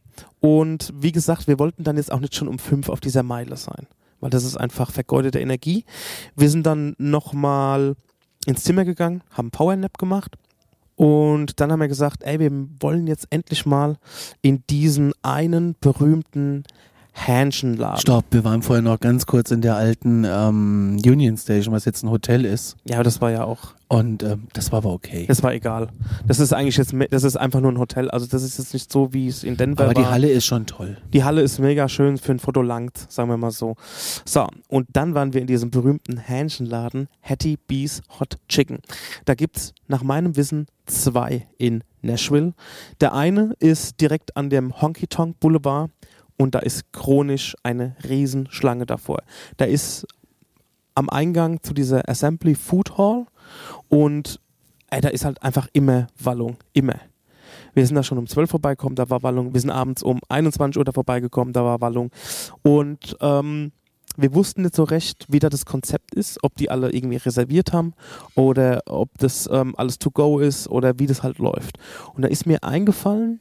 Und 0.42 0.92
wie 0.94 1.14
gesagt, 1.14 1.48
wir 1.48 1.58
wollten 1.60 1.86
dann 1.86 1.96
jetzt 1.96 2.12
auch 2.12 2.20
nicht 2.20 2.36
schon 2.36 2.50
um 2.50 2.60
fünf 2.60 2.90
auf 2.90 3.00
dieser 3.00 3.24
Meile 3.24 3.56
sein. 3.56 3.88
Weil 4.20 4.30
das 4.30 4.44
ist 4.44 4.58
einfach 4.58 4.92
vergeudete 4.92 5.40
Energie. 5.40 5.86
Wir 6.36 6.50
sind 6.50 6.66
dann 6.66 6.96
nochmal 6.98 7.96
ins 8.46 8.64
Zimmer 8.66 8.84
gegangen, 8.84 9.22
haben 9.32 9.52
Powernap 9.52 9.98
gemacht. 9.98 10.36
Und 11.00 11.62
dann 11.62 11.72
haben 11.72 11.80
wir 11.80 11.88
gesagt, 11.88 12.24
ey, 12.24 12.42
wir 12.42 12.52
wollen 12.82 13.08
jetzt 13.08 13.28
endlich 13.30 13.66
mal 13.66 13.96
in 14.42 14.64
diesen 14.70 15.14
einen 15.22 15.78
berühmten 15.80 16.66
Hähnchenladen. 17.14 18.02
Stopp, 18.02 18.26
wir 18.32 18.44
waren 18.44 18.62
vorher 18.62 18.82
noch 18.82 19.00
ganz 19.00 19.26
kurz 19.26 19.50
in 19.52 19.62
der 19.62 19.78
alten 19.78 20.26
ähm, 20.26 20.98
Union 21.06 21.38
Station, 21.38 21.74
was 21.74 21.86
jetzt 21.86 22.04
ein 22.04 22.10
Hotel 22.10 22.44
ist. 22.44 22.76
Ja, 22.84 22.96
aber 22.96 23.06
das 23.06 23.22
war 23.22 23.32
ja 23.32 23.46
auch, 23.46 23.76
Und 23.92 24.22
ähm, 24.22 24.48
das 24.54 24.72
war 24.72 24.78
aber 24.78 24.94
okay. 24.94 25.26
das 25.28 25.42
war 25.42 25.52
egal. 25.52 25.90
Das 26.28 26.40
ist 26.40 26.54
eigentlich 26.54 26.78
jetzt, 26.78 26.94
das 27.10 27.24
ist 27.24 27.36
einfach 27.36 27.60
nur 27.60 27.72
ein 27.72 27.80
Hotel. 27.80 28.12
Also 28.12 28.28
das 28.28 28.44
ist 28.44 28.60
jetzt 28.60 28.72
nicht 28.72 28.92
so, 28.92 29.14
wie 29.14 29.28
es 29.28 29.44
in 29.44 29.58
Denver 29.58 29.84
aber 29.84 29.96
war. 29.96 30.04
die 30.04 30.08
Halle 30.08 30.30
ist 30.30 30.46
schon 30.46 30.68
toll. 30.68 30.98
Die 31.12 31.24
Halle 31.24 31.42
ist 31.42 31.58
mega 31.58 31.90
schön, 31.90 32.20
für 32.20 32.32
ein 32.32 32.38
Foto 32.38 32.62
langt, 32.62 33.12
sagen 33.12 33.30
wir 33.30 33.38
mal 33.38 33.50
so. 33.50 33.76
So, 34.26 34.48
und 34.68 34.88
dann 34.94 35.16
waren 35.16 35.34
wir 35.34 35.42
in 35.42 35.48
diesem 35.48 35.72
berühmten 35.72 36.18
Hähnchenladen 36.18 37.08
Hattie 37.22 37.58
B's 37.68 38.04
Hot 38.20 38.38
Chicken. 38.48 38.78
Da 39.26 39.34
gibt's 39.34 39.74
nach 39.88 40.04
meinem 40.04 40.36
Wissen 40.36 40.68
zwei 40.86 41.48
in 41.58 41.84
Nashville. 42.04 42.54
Der 43.02 43.16
eine 43.16 43.56
ist 43.58 44.00
direkt 44.02 44.38
an 44.38 44.52
dem 44.52 44.80
Honky 44.84 45.08
Tonk 45.08 45.40
Boulevard 45.40 45.90
und 46.38 46.54
da 46.54 46.60
ist 46.60 46.94
chronisch 46.94 47.56
eine 47.64 47.96
Riesenschlange 48.08 48.86
davor. 48.86 49.24
Da 49.58 49.66
ist 49.66 50.06
am 50.94 51.10
Eingang 51.10 51.64
zu 51.64 51.74
dieser 51.74 52.08
Assembly 52.08 52.54
Food 52.54 52.98
Hall 52.98 53.26
und 53.88 54.40
ey, 54.90 55.02
da 55.02 55.10
ist 55.10 55.26
halt 55.26 55.42
einfach 55.44 55.68
immer 55.74 56.08
Wallung, 56.22 56.58
immer. 56.74 56.96
Wir 57.74 57.86
sind 57.86 57.96
da 57.96 58.04
schon 58.04 58.18
um 58.18 58.28
12 58.28 58.50
vorbeigekommen, 58.50 58.96
da 58.96 59.10
war 59.10 59.24
Wallung. 59.24 59.54
Wir 59.54 59.62
sind 59.62 59.72
abends 59.72 60.04
um 60.04 60.20
21 60.30 60.78
Uhr 60.78 60.86
da 60.86 60.92
vorbeigekommen, 60.92 61.54
da 61.54 61.64
war 61.64 61.82
Wallung. 61.82 62.12
Und 62.64 63.18
ähm, 63.22 63.72
wir 64.18 64.34
wussten 64.34 64.64
nicht 64.64 64.76
so 64.76 64.84
recht, 64.84 65.26
wie 65.30 65.40
da 65.40 65.50
das 65.50 65.66
Konzept 65.66 66.14
ist, 66.14 66.44
ob 66.44 66.56
die 66.56 66.70
alle 66.70 66.92
irgendwie 66.92 67.18
reserviert 67.18 67.74
haben 67.74 67.94
oder 68.36 68.82
ob 68.86 69.18
das 69.18 69.48
ähm, 69.52 69.76
alles 69.78 70.00
to 70.00 70.12
go 70.12 70.40
ist 70.40 70.68
oder 70.68 71.00
wie 71.00 71.08
das 71.08 71.24
halt 71.24 71.38
läuft. 71.38 71.78
Und 72.14 72.24
da 72.24 72.28
ist 72.28 72.46
mir 72.46 72.64
eingefallen, 72.64 73.40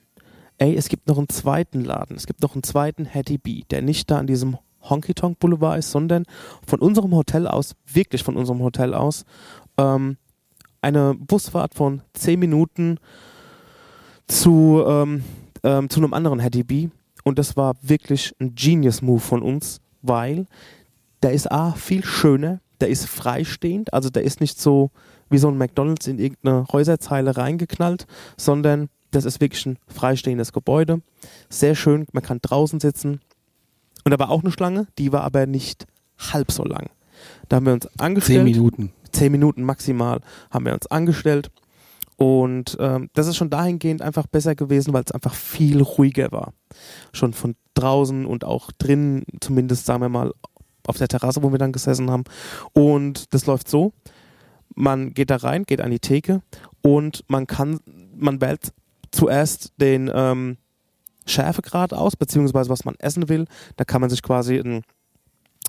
ey, 0.58 0.76
es 0.76 0.88
gibt 0.88 1.08
noch 1.08 1.18
einen 1.18 1.28
zweiten 1.28 1.84
Laden, 1.84 2.16
es 2.16 2.26
gibt 2.26 2.42
noch 2.42 2.54
einen 2.54 2.62
zweiten 2.62 3.06
Hattie 3.06 3.38
B, 3.38 3.62
der 3.70 3.82
nicht 3.82 4.10
da 4.10 4.18
an 4.18 4.26
diesem 4.26 4.58
Honky 4.88 5.14
Tonk 5.14 5.38
Boulevard 5.38 5.78
ist, 5.78 5.90
sondern 5.90 6.24
von 6.66 6.80
unserem 6.80 7.14
Hotel 7.14 7.46
aus, 7.46 7.74
wirklich 7.86 8.22
von 8.22 8.36
unserem 8.36 8.60
Hotel 8.60 8.94
aus, 8.94 9.24
ähm, 9.78 10.16
eine 10.82 11.14
Busfahrt 11.14 11.74
von 11.74 12.02
10 12.14 12.38
Minuten 12.38 12.98
zu, 14.26 14.84
ähm, 14.86 15.24
ähm, 15.62 15.88
zu 15.88 16.00
einem 16.00 16.14
anderen 16.14 16.40
Hattie 16.42 16.62
B. 16.62 16.88
Und 17.24 17.38
das 17.38 17.56
war 17.56 17.74
wirklich 17.82 18.34
ein 18.40 18.54
Genius-Move 18.54 19.20
von 19.20 19.42
uns, 19.42 19.80
weil 20.02 20.46
der 21.22 21.32
ist 21.32 21.50
A, 21.50 21.72
viel 21.72 22.04
schöner, 22.04 22.60
der 22.80 22.88
ist 22.88 23.06
freistehend, 23.06 23.92
also 23.92 24.08
der 24.08 24.22
ist 24.22 24.40
nicht 24.40 24.60
so 24.60 24.90
wie 25.30 25.38
so 25.38 25.48
ein 25.48 25.58
McDonalds 25.58 26.06
in 26.06 26.18
irgendeine 26.18 26.66
Häuserzeile 26.72 27.36
reingeknallt, 27.36 28.06
sondern 28.36 28.88
das 29.10 29.24
ist 29.24 29.40
wirklich 29.40 29.66
ein 29.66 29.78
freistehendes 29.88 30.52
Gebäude. 30.52 31.02
Sehr 31.48 31.74
schön, 31.74 32.06
man 32.12 32.22
kann 32.22 32.38
draußen 32.40 32.80
sitzen. 32.80 33.20
Und 34.04 34.12
da 34.12 34.18
war 34.18 34.30
auch 34.30 34.42
eine 34.42 34.52
Schlange, 34.52 34.86
die 34.96 35.12
war 35.12 35.22
aber 35.22 35.46
nicht 35.46 35.86
halb 36.18 36.52
so 36.52 36.64
lang. 36.64 36.88
Da 37.48 37.56
haben 37.56 37.66
wir 37.66 37.72
uns 37.72 37.88
angestellt 37.98 38.38
Zehn 38.38 38.44
Minuten. 38.44 38.92
Zehn 39.12 39.32
Minuten 39.32 39.62
maximal 39.62 40.20
haben 40.50 40.64
wir 40.64 40.74
uns 40.74 40.86
angestellt. 40.86 41.50
Und 42.16 42.76
ähm, 42.80 43.10
das 43.14 43.28
ist 43.28 43.36
schon 43.36 43.48
dahingehend 43.48 44.02
einfach 44.02 44.26
besser 44.26 44.56
gewesen, 44.56 44.92
weil 44.92 45.04
es 45.04 45.12
einfach 45.12 45.34
viel 45.34 45.80
ruhiger 45.82 46.32
war. 46.32 46.52
Schon 47.12 47.32
von 47.32 47.54
draußen 47.74 48.26
und 48.26 48.44
auch 48.44 48.72
drinnen, 48.72 49.22
zumindest 49.40 49.86
sagen 49.86 50.02
wir 50.02 50.08
mal 50.08 50.32
auf 50.88 50.98
der 50.98 51.06
Terrasse, 51.06 51.44
wo 51.44 51.52
wir 51.52 51.58
dann 51.58 51.70
gesessen 51.70 52.10
haben. 52.10 52.24
Und 52.72 53.32
das 53.34 53.46
läuft 53.46 53.68
so: 53.68 53.92
Man 54.74 55.14
geht 55.14 55.30
da 55.30 55.36
rein, 55.36 55.62
geht 55.62 55.80
an 55.80 55.92
die 55.92 56.00
Theke 56.00 56.42
und 56.82 57.24
man 57.28 57.46
kann, 57.46 57.78
man 58.16 58.40
wählt 58.40 58.72
zuerst 59.12 59.72
den 59.76 60.10
ähm, 60.12 60.56
Schärfegrad 61.24 61.92
aus, 61.92 62.16
beziehungsweise 62.16 62.70
was 62.70 62.84
man 62.84 62.96
essen 62.98 63.28
will. 63.28 63.44
Da 63.76 63.84
kann 63.84 64.00
man 64.00 64.10
sich 64.10 64.22
quasi 64.22 64.58
ein, 64.58 64.82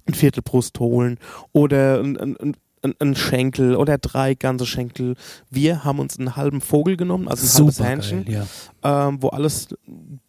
ein 0.08 0.14
Viertelbrust 0.14 0.80
holen 0.80 1.20
oder 1.52 2.00
ein, 2.00 2.18
ein 2.18 2.58
ein, 3.00 3.16
Schenkel 3.16 3.76
oder 3.76 3.98
drei 3.98 4.36
ganze 4.36 4.66
Schenkel. 4.66 5.16
Wir 5.50 5.84
haben 5.84 6.00
uns 6.00 6.18
einen 6.18 6.36
halben 6.36 6.62
Vogel 6.62 6.98
genommen, 6.98 7.28
also 7.28 7.46
ein 7.46 7.66
halbes 7.66 7.80
Hähnchen, 7.84 8.26
geil, 8.26 8.48
ja. 8.84 9.08
ähm, 9.08 9.22
wo, 9.22 9.30
alles, 9.30 9.70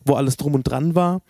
wo 0.05 0.15
alles 0.15 0.37
drum 0.37 0.55
und 0.55 0.65
dran 0.65 0.95
war. 0.95 1.23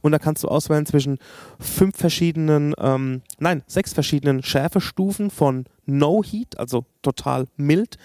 Und 0.00 0.12
da 0.12 0.18
kannst 0.18 0.44
du 0.44 0.48
auswählen 0.48 0.86
zwischen 0.86 1.18
fünf 1.58 1.96
verschiedenen, 1.96 2.74
ähm, 2.78 3.22
nein, 3.38 3.62
sechs 3.66 3.92
verschiedenen 3.92 4.42
Schärfestufen 4.42 5.30
von 5.30 5.64
No 5.86 6.22
Heat, 6.22 6.58
also 6.58 6.84
total 7.02 7.46
mild, 7.56 7.96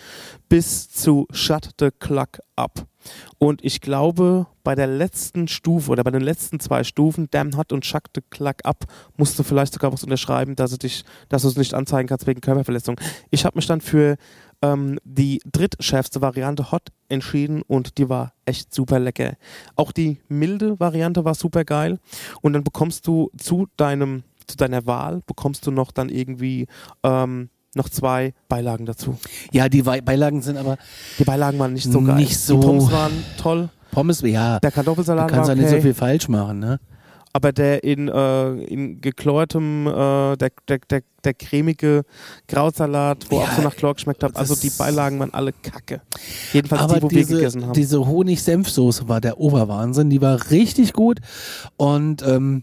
bis 0.50 0.90
zu 0.90 1.28
Shut 1.32 1.70
the 1.80 1.90
Clock 2.00 2.40
Up. 2.56 2.88
Und 3.38 3.64
ich 3.64 3.82
glaube, 3.82 4.48
bei 4.64 4.76
der 4.76 4.88
letzten 4.88 5.48
Stufe 5.48 5.92
oder 5.92 6.04
bei 6.04 6.12
den 6.12 6.22
letzten 6.22 6.60
zwei 6.60 6.84
Stufen, 6.84 7.28
Damn 7.32 7.58
Hot 7.58 7.74
und 7.74 7.86
Shut 7.86 8.04
the 8.16 8.22
Clock 8.30 8.58
Up, 8.64 8.86
musst 9.18 9.38
du 9.38 9.44
vielleicht 9.44 9.74
sogar 9.74 9.92
was 9.92 10.04
unterschreiben, 10.04 10.56
dass 10.56 10.72
du 10.72 10.78
dich, 10.78 11.04
dass 11.30 11.42
du 11.42 11.50
es 11.50 11.58
nicht 11.58 11.74
anzeigen 11.74 12.08
kannst 12.08 12.28
wegen 12.28 12.42
Körperverletzung. 12.42 13.00
Ich 13.32 13.46
habe 13.46 13.58
mich 13.58 13.68
dann 13.68 13.82
für 13.82 14.18
ähm, 14.62 15.00
die 15.04 15.42
drittschärfste 15.46 16.22
Variante 16.22 16.72
Hot 16.72 16.90
entschieden 17.10 17.62
und 17.62 17.98
die 17.98 18.10
war 18.10 18.34
echt 18.46 18.74
super 18.74 19.00
lecker. 19.00 19.36
Auch 19.76 19.92
die 19.92 20.20
milde 20.30 20.80
Variante 20.80 21.26
war 21.26 21.36
super 21.36 21.66
geil 21.66 22.00
und 22.42 22.54
dann 22.54 22.64
bekommst 22.64 23.06
du 23.08 23.30
zu 23.38 23.68
deinem 23.78 24.24
zu 24.46 24.58
deiner 24.58 24.86
Wahl 24.86 25.22
bekommst 25.26 25.66
du 25.66 25.72
noch 25.72 25.94
dann 25.94 26.10
irgendwie 26.10 26.68
ähm, 27.04 27.50
noch 27.76 27.90
zwei 27.90 28.34
Beilagen 28.50 28.86
dazu. 28.86 29.18
Ja, 29.52 29.70
die 29.70 29.82
Beilagen 29.82 30.42
sind 30.42 30.58
aber 30.58 30.78
Die 31.20 31.24
Beilagen 31.24 31.60
waren 31.60 31.74
nicht 31.74 31.92
so 31.92 32.02
geil. 32.02 32.16
Nicht 32.16 32.38
so- 32.40 32.60
Die 32.60 32.66
Pommes 32.66 32.92
waren 32.92 33.12
toll. 33.38 33.70
Pommes, 33.92 34.22
ja. 34.22 34.60
Der 34.60 34.72
Du 34.72 34.76
Kartoffelsalat 34.76 35.30
kannst 35.30 35.50
war 35.50 35.56
ja 35.56 35.62
nicht 35.62 35.70
so 35.70 35.76
okay, 35.76 35.84
viel 35.84 35.94
falsch 35.94 36.28
machen, 36.28 36.60
ne? 36.60 36.80
aber 37.36 37.52
der 37.52 37.84
in, 37.84 38.08
äh, 38.10 38.52
in 38.66 39.02
geklortem, 39.02 39.88
äh, 39.88 39.92
der, 40.38 40.52
der, 40.68 40.78
der, 40.88 41.02
der 41.24 41.34
cremige 41.34 42.04
Krautsalat, 42.48 43.26
wo 43.32 43.38
Ja, 43.40 43.46
auch 43.46 43.52
so 43.54 43.62
nach 43.64 43.76
Chlor 43.76 43.96
geschmeckt 43.96 44.24
hat. 44.24 44.36
Also 44.36 44.54
die 44.56 44.70
Beilagen 44.70 45.20
waren 45.20 45.34
alle 45.34 45.52
kacke. 45.52 46.02
Jedenfalls 46.54 46.84
Aber 46.84 46.96
die, 46.98 47.02
wo 47.02 47.10
wir 47.10 47.18
diese, 47.18 47.36
gegessen 47.36 47.64
haben. 47.66 47.74
diese 47.74 48.06
Honig-Senfsoße 48.06 49.08
war 49.10 49.20
der 49.20 49.40
Oberwahnsinn. 49.40 50.12
Die 50.12 50.22
war 50.22 50.52
richtig 50.52 50.94
gut. 50.94 51.20
Und, 51.76 52.22
ähm, 52.22 52.62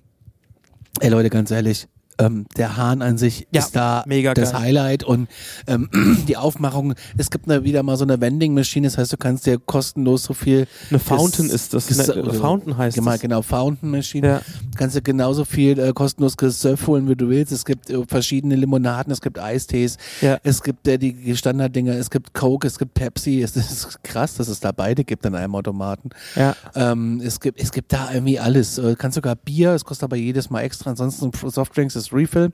ey 1.01 1.09
Leute, 1.11 1.31
ganz 1.31 1.51
ehrlich, 1.51 1.89
ähm, 2.21 2.47
der 2.57 2.77
Hahn 2.77 3.03
an 3.03 3.19
sich 3.19 3.47
Ja, 3.51 3.61
ist 3.61 3.75
da 3.77 4.05
mega 4.07 4.35
das 4.35 4.53
geil. 4.53 4.61
Highlight 4.63 5.05
und 5.05 5.29
ähm, 5.67 5.89
die 6.29 6.37
Aufmachung. 6.37 6.95
Es 7.17 7.31
gibt 7.31 7.49
da 7.51 7.65
wieder 7.65 7.83
mal 7.83 7.97
so 7.97 8.05
eine 8.05 8.21
Vending 8.21 8.55
Machine, 8.55 8.87
das 8.87 8.99
heißt, 8.99 9.13
du 9.13 9.17
kannst 9.17 9.47
dir 9.47 9.59
kostenlos 9.59 10.25
so 10.25 10.35
viel 10.35 10.67
Eine 10.91 10.99
Fountain 10.99 11.47
ges- 11.47 11.53
ist 11.55 11.75
das. 11.75 11.89
ges- 11.91 12.13
Eine, 12.13 12.33
Fountain 12.33 12.77
heißt 12.77 12.97
genau, 12.97 13.11
das. 13.11 13.21
genau 13.21 13.43
Fountain 13.43 13.91
Machine. 13.91 14.27
Ja. 14.27 14.41
Kannst 14.77 14.97
du 14.97 15.03
genauso 15.03 15.45
viel 15.45 15.79
äh, 15.79 15.93
kostenlos 15.93 16.37
Surf 16.41 16.87
holen, 16.87 17.09
wie 17.09 17.17
du 17.17 17.29
willst. 17.29 17.53
Es 17.53 17.65
gibt 17.65 17.91
äh, 17.91 18.05
verschiedene 18.07 18.57
Limonaden, 18.57 19.13
es 19.13 19.21
gibt 19.21 19.39
Eistees, 19.39 19.97
Ja. 20.21 20.39
es 20.43 20.63
gibt 20.63 20.87
äh, 20.89 20.99
die 20.99 21.37
Standarddinger, 21.37 21.93
es 21.95 22.11
gibt 22.11 22.35
Coke, 22.35 22.67
es 22.67 22.79
gibt 22.79 22.95
Pepsi. 22.95 23.43
Es 23.43 23.57
ist 23.57 23.99
krass, 24.03 24.35
dass 24.35 24.49
es 24.49 24.61
da 24.61 24.73
beide 24.73 25.05
gibt 25.05 25.25
an 25.27 25.35
einem 25.35 25.55
Automaten. 25.55 26.11
Ja. 26.37 26.55
Ähm, 26.75 27.21
es, 27.25 27.41
gibt, 27.41 27.61
es 27.61 27.73
gibt 27.73 27.93
da 27.93 28.13
irgendwie 28.13 28.39
alles. 28.39 28.79
Äh, 28.79 28.95
kannst 28.99 29.15
sogar 29.17 29.37
Bier, 29.37 29.73
es 29.73 29.85
kostet 29.85 30.05
aber 30.05 30.17
jedes 30.17 30.51
Mal 30.51 30.63
extra. 30.63 30.91
Ansonsten 30.91 31.31
Softdrinks 31.51 31.97
ist 31.97 32.10
Refill. 32.13 32.53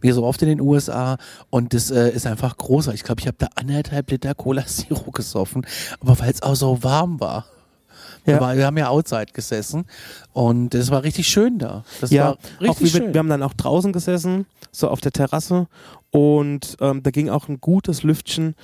Wie 0.00 0.10
so 0.12 0.24
oft 0.24 0.42
in 0.42 0.48
den 0.48 0.60
USA. 0.60 1.16
Und 1.50 1.72
das 1.72 1.90
äh, 1.90 2.10
ist 2.10 2.26
einfach 2.26 2.56
großartig. 2.56 3.00
Ich 3.00 3.04
glaube, 3.04 3.20
ich 3.20 3.26
habe 3.26 3.38
da 3.38 3.48
anderthalb 3.54 4.10
Liter 4.10 4.34
Cola 4.34 4.66
Zero 4.66 5.10
gesoffen. 5.10 5.66
Aber 6.00 6.18
weil 6.18 6.30
es 6.30 6.42
auch 6.42 6.56
so 6.56 6.82
warm 6.82 7.20
war. 7.20 7.46
Ja. 8.26 8.34
Wir, 8.34 8.40
war, 8.40 8.56
wir 8.56 8.66
haben 8.66 8.76
ja 8.76 8.88
outside 8.88 9.32
gesessen 9.32 9.84
und 10.32 10.74
es 10.74 10.90
war 10.90 11.04
richtig 11.04 11.28
schön 11.28 11.58
da. 11.58 11.84
Das 12.00 12.10
ja, 12.10 12.24
war 12.24 12.38
richtig 12.60 12.92
wir, 12.92 13.00
schön. 13.02 13.14
wir 13.14 13.20
haben 13.20 13.28
dann 13.28 13.42
auch 13.42 13.54
draußen 13.54 13.92
gesessen, 13.92 14.46
so 14.72 14.88
auf 14.88 15.00
der 15.00 15.12
Terrasse 15.12 15.68
und 16.10 16.76
ähm, 16.80 17.04
da 17.04 17.10
ging 17.10 17.28
auch 17.30 17.48
ein 17.48 17.60
gutes 17.60 18.02
Lüftchen. 18.02 18.56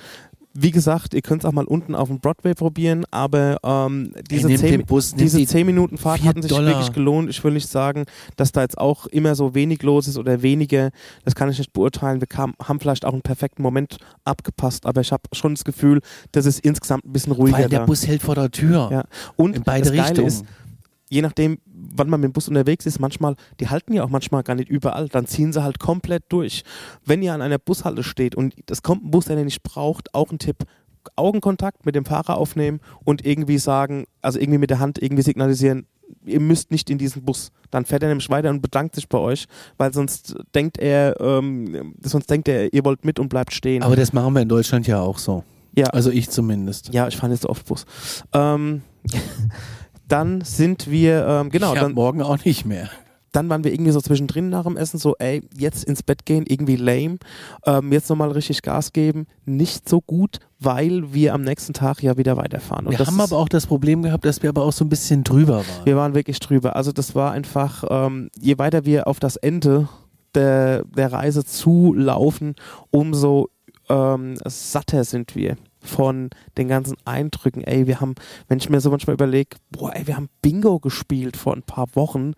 Wie 0.55 0.69
gesagt, 0.69 1.15
ihr 1.15 1.23
könnt 1.23 1.43
es 1.43 1.45
auch 1.49 1.51
mal 1.51 1.65
unten 1.65 1.95
auf 1.95 2.09
dem 2.09 2.19
Broadway 2.19 2.53
probieren, 2.53 3.05
aber 3.09 3.57
ähm, 3.63 4.13
diese, 4.29 4.45
nehmt 4.47 4.59
zehn, 4.59 4.85
Bus, 4.85 5.15
diese 5.15 5.37
die 5.39 5.47
10 5.47 5.65
Minuten 5.65 5.97
Fahrt 5.97 6.23
hatten 6.23 6.43
sich 6.43 6.51
Dollar. 6.51 6.73
wirklich 6.73 6.93
gelohnt. 6.93 7.29
Ich 7.31 7.43
will 7.43 7.53
nicht 7.53 7.67
sagen, 7.67 8.05
dass 8.35 8.51
da 8.51 8.61
jetzt 8.61 8.77
auch 8.77 9.07
immer 9.07 9.33
so 9.33 9.55
wenig 9.55 9.81
los 9.81 10.07
ist 10.07 10.17
oder 10.17 10.43
weniger. 10.43 10.91
Das 11.25 11.33
kann 11.33 11.49
ich 11.49 11.57
nicht 11.57 11.73
beurteilen. 11.73 12.19
Wir 12.21 12.27
kam, 12.27 12.53
haben 12.61 12.79
vielleicht 12.79 13.03
auch 13.03 13.13
einen 13.13 13.23
perfekten 13.23 13.63
Moment 13.63 13.97
abgepasst, 14.25 14.85
aber 14.85 15.01
ich 15.01 15.11
habe 15.11 15.23
schon 15.33 15.55
das 15.55 15.63
Gefühl, 15.63 16.01
dass 16.33 16.45
es 16.45 16.59
insgesamt 16.59 17.03
ein 17.05 17.13
bisschen 17.13 17.31
ruhiger 17.33 17.57
Weil 17.57 17.69
der 17.69 17.79
da. 17.79 17.85
Bus 17.87 18.05
hält 18.05 18.21
vor 18.21 18.35
der 18.35 18.51
Tür. 18.51 18.89
Ja. 18.91 19.03
Und 19.35 19.55
In 19.55 19.63
beide 19.63 19.85
das 19.87 19.89
Geile 19.95 20.09
Richtungen. 20.09 20.27
ist, 20.27 20.45
je 21.09 21.23
nachdem, 21.23 21.57
wann 21.95 22.09
man 22.09 22.19
mit 22.21 22.29
dem 22.29 22.33
Bus 22.33 22.47
unterwegs 22.47 22.85
ist, 22.85 22.99
manchmal, 22.99 23.35
die 23.59 23.69
halten 23.69 23.93
ja 23.93 24.03
auch 24.03 24.09
manchmal 24.09 24.43
gar 24.43 24.55
nicht 24.55 24.69
überall, 24.69 25.09
dann 25.09 25.25
ziehen 25.27 25.53
sie 25.53 25.63
halt 25.63 25.79
komplett 25.79 26.23
durch. 26.29 26.63
Wenn 27.05 27.21
ihr 27.21 27.33
an 27.33 27.41
einer 27.41 27.57
Bushalte 27.59 28.03
steht 28.03 28.35
und 28.35 28.53
es 28.69 28.81
kommt 28.83 29.05
ein 29.05 29.11
Bus, 29.11 29.25
der 29.25 29.37
ihr 29.37 29.45
nicht 29.45 29.63
braucht, 29.63 30.13
auch 30.13 30.31
ein 30.31 30.39
Tipp, 30.39 30.63
Augenkontakt 31.15 31.85
mit 31.85 31.95
dem 31.95 32.05
Fahrer 32.05 32.37
aufnehmen 32.37 32.79
und 33.03 33.25
irgendwie 33.25 33.57
sagen, 33.57 34.05
also 34.21 34.39
irgendwie 34.39 34.59
mit 34.59 34.69
der 34.69 34.79
Hand 34.79 35.01
irgendwie 35.01 35.23
signalisieren, 35.23 35.85
ihr 36.25 36.39
müsst 36.39 36.71
nicht 36.71 36.89
in 36.89 36.97
diesen 36.97 37.23
Bus. 37.23 37.51
Dann 37.71 37.85
fährt 37.85 38.03
er 38.03 38.09
nämlich 38.09 38.29
weiter 38.29 38.49
und 38.49 38.61
bedankt 38.61 38.95
sich 38.95 39.09
bei 39.09 39.17
euch, 39.17 39.45
weil 39.77 39.93
sonst 39.93 40.35
denkt 40.55 40.77
er, 40.77 41.19
ähm, 41.19 41.95
sonst 42.03 42.29
denkt 42.29 42.47
er, 42.47 42.73
ihr 42.73 42.85
wollt 42.85 43.03
mit 43.03 43.19
und 43.19 43.29
bleibt 43.29 43.53
stehen. 43.53 43.83
Aber 43.83 43.95
das 43.95 44.13
machen 44.13 44.33
wir 44.33 44.41
in 44.41 44.49
Deutschland 44.49 44.87
ja 44.87 45.01
auch 45.01 45.17
so. 45.17 45.43
ja, 45.75 45.87
Also 45.87 46.09
ich 46.11 46.29
zumindest. 46.29 46.93
ja, 46.93 47.07
ich 47.07 47.17
fahre 47.17 47.35
so 47.35 47.49
oft 47.49 47.65
Bus. 47.65 47.85
Ähm, 48.33 48.81
dann 50.13 50.41
sind 50.41 50.91
wir, 50.91 51.25
ähm, 51.27 51.49
genau, 51.49 51.73
ich 51.73 51.79
dann, 51.79 51.93
morgen 51.93 52.21
auch 52.21 52.45
nicht 52.45 52.65
mehr. 52.65 52.87
dann 53.31 53.49
waren 53.49 53.63
wir 53.63 53.73
irgendwie 53.73 53.89
so 53.89 53.99
zwischendrin 53.99 54.49
nach 54.49 54.65
dem 54.65 54.77
Essen, 54.77 54.99
so, 54.99 55.15
ey, 55.17 55.41
jetzt 55.57 55.83
ins 55.85 56.03
Bett 56.03 56.23
gehen, 56.27 56.45
irgendwie 56.47 56.75
lame. 56.75 57.17
Ähm, 57.65 57.91
jetzt 57.91 58.11
nochmal 58.11 58.29
richtig 58.31 58.61
Gas 58.61 58.93
geben, 58.93 59.25
nicht 59.45 59.89
so 59.89 60.01
gut, 60.01 60.37
weil 60.59 61.13
wir 61.15 61.33
am 61.33 61.41
nächsten 61.41 61.73
Tag 61.73 62.03
ja 62.03 62.15
wieder 62.15 62.37
weiterfahren. 62.37 62.85
Und 62.85 62.99
Wir 62.99 63.07
haben 63.07 63.19
aber 63.19 63.37
auch 63.37 63.49
das 63.49 63.65
Problem 63.65 64.03
gehabt, 64.03 64.23
dass 64.23 64.43
wir 64.43 64.49
aber 64.49 64.61
auch 64.61 64.71
so 64.71 64.85
ein 64.85 64.89
bisschen 64.89 65.23
drüber 65.23 65.57
waren. 65.57 65.85
wir 65.85 65.95
waren 65.95 66.13
wirklich 66.13 66.39
drüber. 66.39 66.75
Also 66.75 66.91
das 66.91 67.15
war 67.15 67.31
einfach, 67.31 67.83
ähm, 67.89 68.29
je 68.39 68.59
weiter 68.59 68.85
wir 68.85 69.07
auf 69.07 69.19
das 69.19 69.35
Ende 69.35 69.89
der, 70.35 70.83
der 70.85 71.11
Reise 71.11 71.43
zulaufen, 71.43 72.53
umso 72.91 73.49
ähm, 73.89 74.35
satter 74.45 75.05
sind 75.05 75.35
wir 75.35 75.57
von 75.83 76.29
den 76.57 76.67
ganzen 76.67 76.97
Eindrücken. 77.05 77.63
Ey, 77.63 77.87
wir 77.87 78.01
haben, 78.01 78.15
wenn 78.47 78.57
ich 78.57 78.69
mir 78.69 78.81
so 78.81 78.89
manchmal 78.89 79.13
überlege, 79.13 79.57
boah, 79.71 79.95
ey, 79.95 80.07
wir 80.07 80.15
haben 80.15 80.29
Bingo 80.41 80.79
gespielt 80.79 81.37
vor 81.37 81.53
ein 81.53 81.63
paar 81.63 81.87
Wochen 81.95 82.33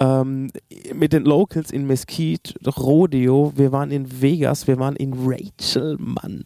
ähm, 0.00 0.50
mit 0.94 1.12
den 1.12 1.24
Locals 1.24 1.70
in 1.70 1.86
Mesquite, 1.86 2.54
Rodeo, 2.76 3.52
wir 3.56 3.72
waren 3.72 3.90
in 3.90 4.20
Vegas, 4.20 4.66
wir 4.66 4.78
waren 4.78 4.96
in 4.96 5.14
Rachel, 5.14 5.96
Mann. 5.98 6.44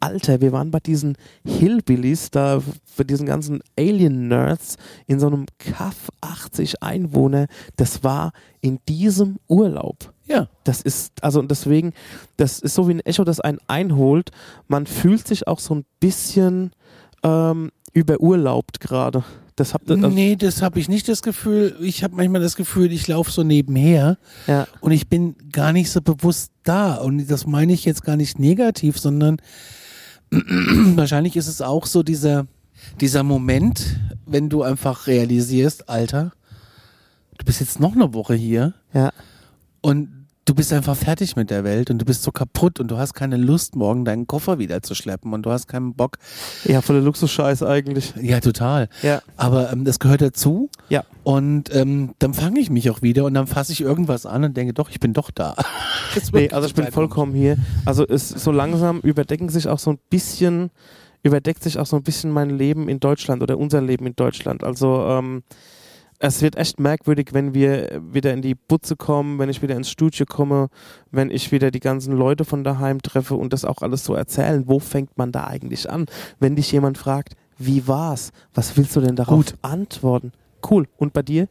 Alter, 0.00 0.40
wir 0.40 0.52
waren 0.52 0.70
bei 0.70 0.80
diesen 0.80 1.16
Hillbillies, 1.44 2.30
da 2.30 2.62
für 2.84 3.04
diesen 3.04 3.26
ganzen 3.26 3.60
Alien-Nerds 3.78 4.76
in 5.06 5.18
so 5.18 5.26
einem 5.26 5.46
Kaff 5.58 6.10
80 6.20 6.82
Einwohner. 6.82 7.46
Das 7.76 8.04
war 8.04 8.32
in 8.60 8.78
diesem 8.88 9.38
Urlaub. 9.48 10.12
Ja. 10.26 10.48
Das 10.64 10.80
ist, 10.80 11.22
also 11.22 11.42
deswegen, 11.42 11.92
das 12.36 12.58
ist 12.58 12.74
so 12.74 12.88
wie 12.88 12.94
ein 12.94 13.00
Echo, 13.00 13.24
das 13.24 13.40
einen 13.40 13.58
einholt. 13.68 14.30
Man 14.68 14.86
fühlt 14.86 15.26
sich 15.26 15.46
auch 15.46 15.60
so 15.60 15.74
ein 15.74 15.84
bisschen 16.00 16.72
ähm, 17.22 17.70
überurlaubt 17.92 18.80
gerade. 18.80 19.24
Das 19.56 19.72
habt 19.72 19.88
ihr, 19.88 19.96
also, 19.96 20.08
nee, 20.08 20.36
das 20.36 20.60
habe 20.60 20.78
ich 20.78 20.88
nicht 20.88 21.08
das 21.08 21.22
Gefühl. 21.22 21.76
Ich 21.80 22.04
habe 22.04 22.14
manchmal 22.14 22.42
das 22.42 22.56
Gefühl, 22.56 22.92
ich 22.92 23.08
laufe 23.08 23.30
so 23.30 23.42
nebenher 23.42 24.18
ja, 24.46 24.68
und 24.80 24.92
ich 24.92 25.08
bin 25.08 25.34
gar 25.50 25.72
nicht 25.72 25.90
so 25.90 26.02
bewusst 26.02 26.52
da. 26.62 26.96
Und 26.96 27.26
das 27.30 27.46
meine 27.46 27.72
ich 27.72 27.86
jetzt 27.86 28.04
gar 28.04 28.16
nicht 28.16 28.38
negativ, 28.38 28.98
sondern 28.98 29.38
wahrscheinlich 30.30 31.36
ist 31.36 31.46
es 31.46 31.62
auch 31.62 31.86
so 31.86 32.02
dieser, 32.02 32.46
dieser 33.00 33.22
Moment, 33.22 33.98
wenn 34.26 34.50
du 34.50 34.62
einfach 34.62 35.06
realisierst, 35.06 35.88
Alter, 35.88 36.32
du 37.38 37.46
bist 37.46 37.60
jetzt 37.60 37.80
noch 37.80 37.94
eine 37.94 38.12
Woche 38.12 38.34
hier 38.34 38.74
ja, 38.92 39.10
und 39.80 40.15
du 40.46 40.54
bist 40.54 40.72
einfach 40.72 40.96
fertig 40.96 41.36
mit 41.36 41.50
der 41.50 41.64
Welt 41.64 41.90
und 41.90 41.98
du 41.98 42.04
bist 42.04 42.22
so 42.22 42.32
kaputt 42.32 42.80
und 42.80 42.88
du 42.90 42.96
hast 42.96 43.12
keine 43.14 43.36
Lust, 43.36 43.76
morgen 43.76 44.04
deinen 44.04 44.26
Koffer 44.26 44.58
wieder 44.58 44.80
zu 44.80 44.94
schleppen 44.94 45.32
und 45.34 45.42
du 45.42 45.50
hast 45.50 45.66
keinen 45.66 45.94
Bock. 45.94 46.16
ja, 46.64 46.80
voller 46.80 47.00
Luxusscheiß 47.00 47.62
eigentlich. 47.64 48.14
Ja, 48.20 48.40
total. 48.40 48.88
Ja, 49.02 49.20
Aber 49.36 49.72
ähm, 49.72 49.84
das 49.84 49.98
gehört 49.98 50.22
dazu. 50.22 50.70
ja. 50.88 51.04
Und 51.24 51.74
ähm, 51.74 52.14
dann 52.20 52.34
fange 52.34 52.60
ich 52.60 52.70
mich 52.70 52.88
auch 52.88 53.02
wieder 53.02 53.24
und 53.24 53.34
dann 53.34 53.48
fasse 53.48 53.72
ich 53.72 53.80
irgendwas 53.80 54.26
an 54.26 54.44
und 54.44 54.56
denke, 54.56 54.72
doch, 54.72 54.88
ich 54.90 55.00
bin 55.00 55.12
doch 55.12 55.30
da. 55.30 55.54
Nee, 56.32 56.48
also 56.50 56.66
ich 56.66 56.74
bin 56.74 56.86
vollkommen 56.86 57.34
hier. 57.34 57.58
Also 57.84 58.06
es 58.06 58.30
so 58.30 58.50
langsam 58.50 59.00
überdecken 59.00 59.50
sich 59.50 59.68
auch 59.68 59.78
so 59.78 59.90
ein 59.90 59.98
bisschen, 60.08 60.70
überdeckt 61.22 61.62
sich 61.62 61.78
auch 61.78 61.84
so 61.84 61.96
ein 61.96 62.02
bisschen 62.02 62.30
mein 62.30 62.48
Leben 62.48 62.88
in 62.88 63.00
Deutschland 63.00 63.42
oder 63.42 63.58
unser 63.58 63.82
Leben 63.82 64.06
in 64.06 64.16
Deutschland. 64.16 64.64
Also 64.64 65.04
ähm, 65.08 65.42
es 66.18 66.42
wird 66.42 66.56
echt 66.56 66.80
merkwürdig, 66.80 67.28
wenn 67.32 67.54
wir 67.54 68.00
wieder 68.12 68.32
in 68.32 68.42
die 68.42 68.54
Butze 68.54 68.96
kommen, 68.96 69.38
wenn 69.38 69.48
ich 69.48 69.62
wieder 69.62 69.76
ins 69.76 69.90
Studio 69.90 70.26
komme, 70.26 70.68
wenn 71.10 71.30
ich 71.30 71.52
wieder 71.52 71.70
die 71.70 71.80
ganzen 71.80 72.14
Leute 72.16 72.44
von 72.44 72.64
daheim 72.64 73.02
treffe 73.02 73.34
und 73.34 73.52
das 73.52 73.64
auch 73.64 73.82
alles 73.82 74.04
so 74.04 74.14
erzählen. 74.14 74.64
Wo 74.66 74.78
fängt 74.78 75.16
man 75.18 75.32
da 75.32 75.46
eigentlich 75.46 75.90
an? 75.90 76.06
Wenn 76.38 76.56
dich 76.56 76.72
jemand 76.72 76.98
fragt, 76.98 77.34
wie 77.58 77.86
war's? 77.88 78.32
Was 78.54 78.76
willst 78.76 78.96
du 78.96 79.00
denn 79.00 79.16
darauf 79.16 79.36
Gut. 79.36 79.54
antworten? 79.62 80.32
Cool. 80.70 80.88
Und 80.96 81.12
bei 81.12 81.22
dir? 81.22 81.48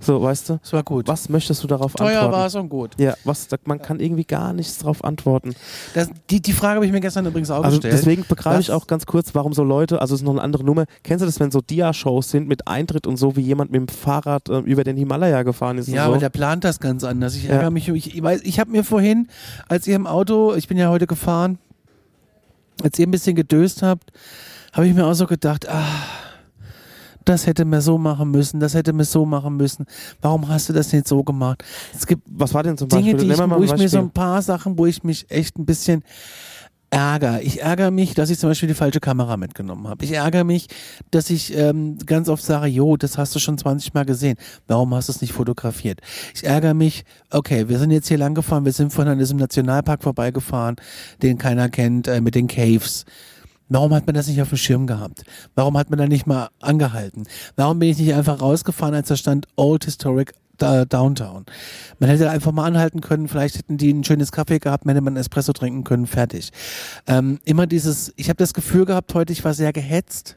So, 0.00 0.22
weißt 0.22 0.50
du? 0.50 0.58
Das 0.62 0.72
war 0.72 0.82
gut. 0.82 1.08
Was 1.08 1.28
möchtest 1.28 1.62
du 1.62 1.66
darauf 1.66 1.94
Teuer 1.94 2.08
antworten? 2.20 2.32
war 2.32 2.46
es 2.46 2.54
und 2.54 2.68
gut. 2.68 2.90
Ja, 2.98 3.14
was, 3.24 3.48
man 3.64 3.80
kann 3.82 3.98
irgendwie 4.00 4.24
gar 4.24 4.52
nichts 4.52 4.78
drauf 4.78 5.02
antworten. 5.04 5.54
Das, 5.94 6.10
die, 6.30 6.40
die 6.40 6.52
Frage 6.52 6.76
habe 6.76 6.86
ich 6.86 6.92
mir 6.92 7.00
gestern 7.00 7.26
übrigens 7.26 7.50
auch 7.50 7.64
Also 7.64 7.78
gestellt. 7.78 7.94
deswegen 7.94 8.24
begreife 8.28 8.60
ich 8.60 8.70
auch 8.70 8.86
ganz 8.86 9.06
kurz, 9.06 9.34
warum 9.34 9.52
so 9.52 9.64
Leute, 9.64 10.00
also 10.00 10.14
es 10.14 10.20
ist 10.20 10.24
noch 10.24 10.32
eine 10.32 10.42
andere 10.42 10.64
Nummer, 10.64 10.84
kennst 11.02 11.22
du 11.22 11.26
das, 11.26 11.40
wenn 11.40 11.50
so 11.50 11.60
Dia-Shows 11.60 12.30
sind 12.30 12.48
mit 12.48 12.68
Eintritt 12.68 13.06
und 13.06 13.16
so, 13.16 13.36
wie 13.36 13.40
jemand 13.42 13.70
mit 13.72 13.80
dem 13.80 13.88
Fahrrad 13.88 14.48
äh, 14.48 14.58
über 14.58 14.84
den 14.84 14.96
Himalaya 14.96 15.42
gefahren 15.42 15.78
ist 15.78 15.88
ja, 15.88 16.02
und 16.02 16.06
aber 16.06 16.14
so? 16.16 16.20
der 16.20 16.30
plant 16.30 16.64
das 16.64 16.78
ganz 16.80 17.04
anders. 17.04 17.34
Ich 17.34 17.44
Ja. 17.44 17.50
ärgere 17.54 17.70
mich. 17.70 17.88
Ich, 17.88 18.16
ich, 18.16 18.22
ich 18.44 18.60
habe 18.60 18.70
mir 18.70 18.84
vorhin, 18.84 19.28
als 19.68 19.86
ihr 19.86 19.96
im 19.96 20.06
Auto, 20.06 20.54
ich 20.54 20.68
bin 20.68 20.78
ja 20.78 20.88
heute 20.88 21.06
gefahren, 21.06 21.58
als 22.82 22.98
ihr 22.98 23.06
ein 23.06 23.10
bisschen 23.10 23.36
gedöst 23.36 23.82
habt, 23.82 24.10
habe 24.72 24.86
ich 24.86 24.94
mir 24.94 25.06
auch 25.06 25.14
so 25.14 25.26
gedacht, 25.26 25.68
ah, 25.68 25.84
das 27.24 27.46
hätte 27.46 27.64
man 27.64 27.80
so 27.80 27.98
machen 27.98 28.30
müssen, 28.30 28.60
das 28.60 28.74
hätte 28.74 28.92
man 28.92 29.04
so 29.04 29.24
machen 29.24 29.56
müssen. 29.56 29.86
Warum 30.20 30.48
hast 30.48 30.68
du 30.68 30.72
das 30.72 30.92
nicht 30.92 31.08
so 31.08 31.22
gemacht? 31.22 31.64
Es 31.94 32.06
gibt 32.06 32.22
Was 32.26 32.54
war 32.54 32.62
denn 32.62 32.76
zum 32.76 32.88
Dinge, 32.88 33.12
Beispiel? 33.12 33.28
die 33.28 33.34
ich, 33.34 33.50
wo 33.50 33.62
ich 33.62 33.76
mir 33.76 33.88
so 33.88 33.98
ein 33.98 34.10
paar 34.10 34.42
Sachen, 34.42 34.78
wo 34.78 34.86
ich 34.86 35.02
mich 35.04 35.30
echt 35.30 35.58
ein 35.58 35.66
bisschen 35.66 36.02
ärgere. 36.92 37.40
Ich 37.42 37.62
ärgere 37.62 37.90
mich, 37.90 38.12
dass 38.14 38.28
ich 38.28 38.38
zum 38.38 38.50
Beispiel 38.50 38.68
die 38.68 38.74
falsche 38.74 39.00
Kamera 39.00 39.38
mitgenommen 39.38 39.88
habe. 39.88 40.04
Ich 40.04 40.12
ärgere 40.12 40.44
mich, 40.44 40.66
dass 41.10 41.30
ich 41.30 41.56
ähm, 41.56 41.96
ganz 42.04 42.28
oft 42.28 42.44
sage, 42.44 42.66
jo, 42.66 42.98
das 42.98 43.16
hast 43.16 43.34
du 43.34 43.38
schon 43.38 43.56
20 43.56 43.94
Mal 43.94 44.04
gesehen. 44.04 44.36
Warum 44.66 44.94
hast 44.94 45.08
du 45.08 45.12
es 45.12 45.22
nicht 45.22 45.32
fotografiert? 45.32 46.00
Ich 46.34 46.44
ärgere 46.44 46.74
mich, 46.74 47.04
okay, 47.30 47.68
wir 47.70 47.78
sind 47.78 47.92
jetzt 47.92 48.08
hier 48.08 48.18
lang 48.18 48.34
gefahren, 48.34 48.66
wir 48.66 48.72
sind 48.72 48.92
von 48.92 49.08
an 49.08 49.18
diesem 49.18 49.38
Nationalpark 49.38 50.02
vorbeigefahren, 50.02 50.76
den 51.22 51.38
keiner 51.38 51.70
kennt, 51.70 52.08
äh, 52.08 52.20
mit 52.20 52.34
den 52.34 52.46
Caves. 52.46 53.06
Warum 53.72 53.94
hat 53.94 54.06
man 54.06 54.14
das 54.14 54.28
nicht 54.28 54.40
auf 54.42 54.50
dem 54.50 54.58
Schirm 54.58 54.86
gehabt? 54.86 55.24
Warum 55.54 55.78
hat 55.78 55.88
man 55.88 55.98
da 55.98 56.06
nicht 56.06 56.26
mal 56.26 56.50
angehalten? 56.60 57.24
Warum 57.56 57.78
bin 57.78 57.88
ich 57.88 57.98
nicht 57.98 58.12
einfach 58.12 58.40
rausgefahren, 58.40 58.94
als 58.94 59.08
da 59.08 59.16
stand 59.16 59.46
Old 59.56 59.86
Historic 59.86 60.34
da- 60.58 60.84
Downtown? 60.84 61.46
Man 61.98 62.10
hätte 62.10 62.28
einfach 62.28 62.52
mal 62.52 62.66
anhalten 62.66 63.00
können, 63.00 63.28
vielleicht 63.28 63.56
hätten 63.56 63.78
die 63.78 63.90
ein 63.92 64.04
schönes 64.04 64.30
Kaffee 64.30 64.58
gehabt, 64.58 64.84
man 64.84 64.94
hätte 64.94 65.04
man 65.04 65.16
Espresso 65.16 65.54
trinken 65.54 65.84
können, 65.84 66.06
fertig. 66.06 66.50
Ähm, 67.06 67.38
immer 67.44 67.66
dieses, 67.66 68.12
ich 68.16 68.28
habe 68.28 68.36
das 68.36 68.52
Gefühl 68.52 68.84
gehabt 68.84 69.14
heute, 69.14 69.32
ich 69.32 69.42
war 69.44 69.54
sehr 69.54 69.72
gehetzt. 69.72 70.36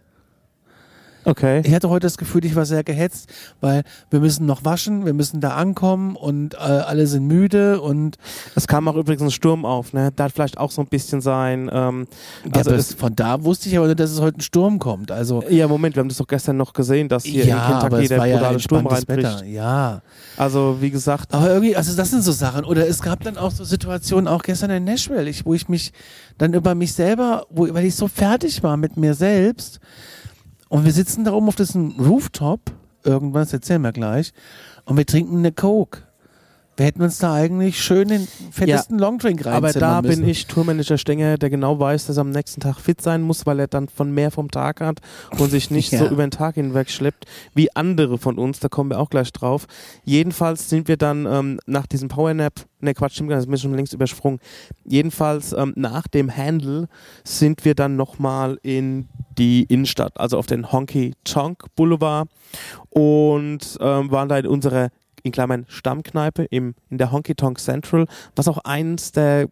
Okay. 1.26 1.61
Ich 1.65 1.73
hatte 1.73 1.89
heute 1.89 2.05
das 2.05 2.17
Gefühl, 2.17 2.45
ich 2.45 2.55
war 2.55 2.65
sehr 2.65 2.84
gehetzt, 2.84 3.30
weil 3.59 3.84
wir 4.09 4.19
müssen 4.19 4.45
noch 4.45 4.63
waschen, 4.63 5.05
wir 5.05 5.13
müssen 5.13 5.41
da 5.41 5.55
ankommen 5.55 6.15
und 6.15 6.53
äh, 6.53 6.57
alle 6.57 7.07
sind 7.07 7.26
müde 7.26 7.82
und 7.82 8.17
Es 8.55 8.67
kam 8.67 8.88
auch 8.88 8.95
übrigens 8.95 9.23
ein 9.23 9.32
Sturm 9.32 9.65
auf, 9.65 9.93
ne? 9.93 10.11
Da 10.15 10.26
hat 10.26 10.32
vielleicht 10.32 10.57
auch 10.57 10.71
so 10.71 10.82
ein 10.82 10.88
bisschen 10.88 11.21
sein. 11.21 11.69
Ähm, 11.73 12.07
also 12.51 12.71
ja, 12.71 12.82
von 12.82 13.15
da 13.15 13.43
wusste 13.43 13.69
ich 13.69 13.78
aber 13.78 13.88
nicht, 13.88 13.99
dass 13.99 14.11
es 14.11 14.21
heute 14.21 14.38
ein 14.38 14.41
Sturm 14.41 14.80
kommt. 14.80 15.11
Also 15.11 15.43
ja, 15.49 15.67
Moment, 15.67 15.95
wir 15.95 16.01
haben 16.01 16.09
das 16.09 16.17
doch 16.17 16.28
gestern 16.28 16.57
noch 16.57 16.73
gesehen, 16.73 17.09
dass 17.09 17.23
hier 17.23 17.43
in 17.43 17.49
ja, 17.49 17.57
aber 17.57 17.80
Kentucky 17.82 18.03
es 18.03 18.09
der 18.09 18.17
war 18.19 18.28
ja 18.28 18.38
brutale 18.38 18.59
Sturm 18.59 18.88
reinbricht. 18.88 19.07
Wetter. 19.07 19.45
Ja, 19.45 20.01
Also 20.38 20.78
wie 20.80 20.91
gesagt, 20.91 21.34
aber 21.34 21.49
irgendwie, 21.49 21.76
also 21.76 21.95
das 21.95 22.11
sind 22.11 22.23
so 22.23 22.32
Sachen. 22.32 22.65
Oder 22.65 22.88
es 22.88 23.01
gab 23.01 23.23
dann 23.23 23.38
auch 23.38 23.51
so 23.51 23.63
Situationen, 23.63 24.28
auch 24.28 24.43
gestern 24.43 24.69
in 24.69 24.84
Nashville, 24.84 25.28
ich, 25.30 25.45
wo 25.45 25.53
ich 25.53 25.67
mich 25.69 25.91
dann 26.38 26.53
über 26.53 26.76
mich 26.76 26.93
selber, 26.93 27.45
wo, 27.49 27.73
weil 27.73 27.86
ich 27.86 27.95
so 27.95 28.07
fertig 28.07 28.61
war 28.63 28.78
mit 28.78 28.97
mir 28.97 29.13
selbst. 29.13 29.80
Und 30.70 30.86
wir 30.86 30.91
sitzen 30.91 31.24
da 31.24 31.32
oben 31.34 31.47
auf 31.47 31.55
diesem 31.55 31.91
Rooftop, 31.99 32.59
irgendwas, 33.03 33.53
erzählen 33.53 33.82
wir 33.82 33.91
gleich, 33.91 34.34
und 34.86 34.97
wir 34.97 35.05
trinken 35.05 35.38
eine 35.38 35.51
Coke. 35.51 36.03
Wir 36.78 36.88
hätten 36.88 37.01
uns 37.01 37.19
da 37.19 37.34
eigentlich 37.34 37.82
schön 37.82 38.09
den 38.09 38.28
fettesten 38.51 38.99
Longdrink 38.99 39.45
aber 39.45 39.67
reinzimmern 39.67 39.89
da 39.89 40.01
müssen. 40.01 40.21
bin 40.21 40.30
ich 40.30 40.45
Tourmanager 40.47 40.97
Stenger, 40.97 41.38
der 41.38 41.49
genau 41.49 41.80
weiß, 41.80 42.07
dass 42.07 42.17
er 42.17 42.21
am 42.21 42.32
nächsten 42.32 42.59
Tag 42.59 42.80
fit 42.82 43.01
sein 43.01 43.21
muss, 43.21 43.45
weil 43.45 43.59
er 43.59 43.67
dann 43.67 43.88
von 43.88 44.11
mehr 44.11 44.30
vom 44.30 44.51
Tag 44.51 44.82
hat 44.82 44.99
und 45.39 45.49
sich 45.49 45.71
nicht 45.71 45.91
Ja. 45.95 45.99
so 45.99 46.07
über 46.07 46.26
den 46.26 46.32
Tag 46.32 46.55
hinweg 46.55 46.89
schleppt 46.89 47.26
wie 47.53 47.73
andere 47.76 48.17
von 48.17 48.38
uns. 48.38 48.59
Da 48.59 48.67
kommen 48.67 48.89
wir 48.89 48.99
auch 48.99 49.09
gleich 49.09 49.32
drauf. 49.32 49.67
Jedenfalls 50.03 50.69
sind 50.69 50.89
wir 50.89 50.97
dann 50.97 51.26
ähm, 51.26 51.59
nach 51.65 51.88
diesem 51.88 52.09
Powernap, 52.09 52.53
ne 52.82 52.93
Quatsch, 52.93 53.13
stimmt 53.13 53.30
gar 53.30 53.38
nicht, 53.38 53.47
das 53.47 53.55
ist 53.55 53.63
mir 53.63 53.69
schon 53.69 53.76
längst 53.76 53.93
übersprungen. 53.93 54.39
Jedenfalls 54.84 55.53
ähm, 55.53 55.71
nach 55.78 56.07
dem 56.07 56.36
Handle 56.36 56.89
sind 57.23 57.63
wir 57.63 57.76
dann 57.76 57.95
nochmal 57.95 58.59
in 58.63 59.07
die 59.38 59.63
Innenstadt, 59.63 60.19
also 60.19 60.38
auf 60.38 60.45
den 60.47 60.71
Honky 60.73 61.13
Tonk 61.23 61.63
Boulevard 61.78 62.28
und 62.89 63.78
ähm, 63.80 64.11
waren 64.11 64.28
da 64.28 64.38
in 64.38 64.47
unserer 64.47 64.89
in 65.26 65.32
Klammern 65.32 65.65
Stammkneipe 65.67 66.43
im, 66.43 66.76
in 66.89 66.97
der 66.97 67.11
Honky 67.11 67.36
Tonk 67.36 67.59
Central, 67.59 68.05
was 68.36 68.47
auch 68.47 68.59
eins 68.59 69.11
der 69.11 69.47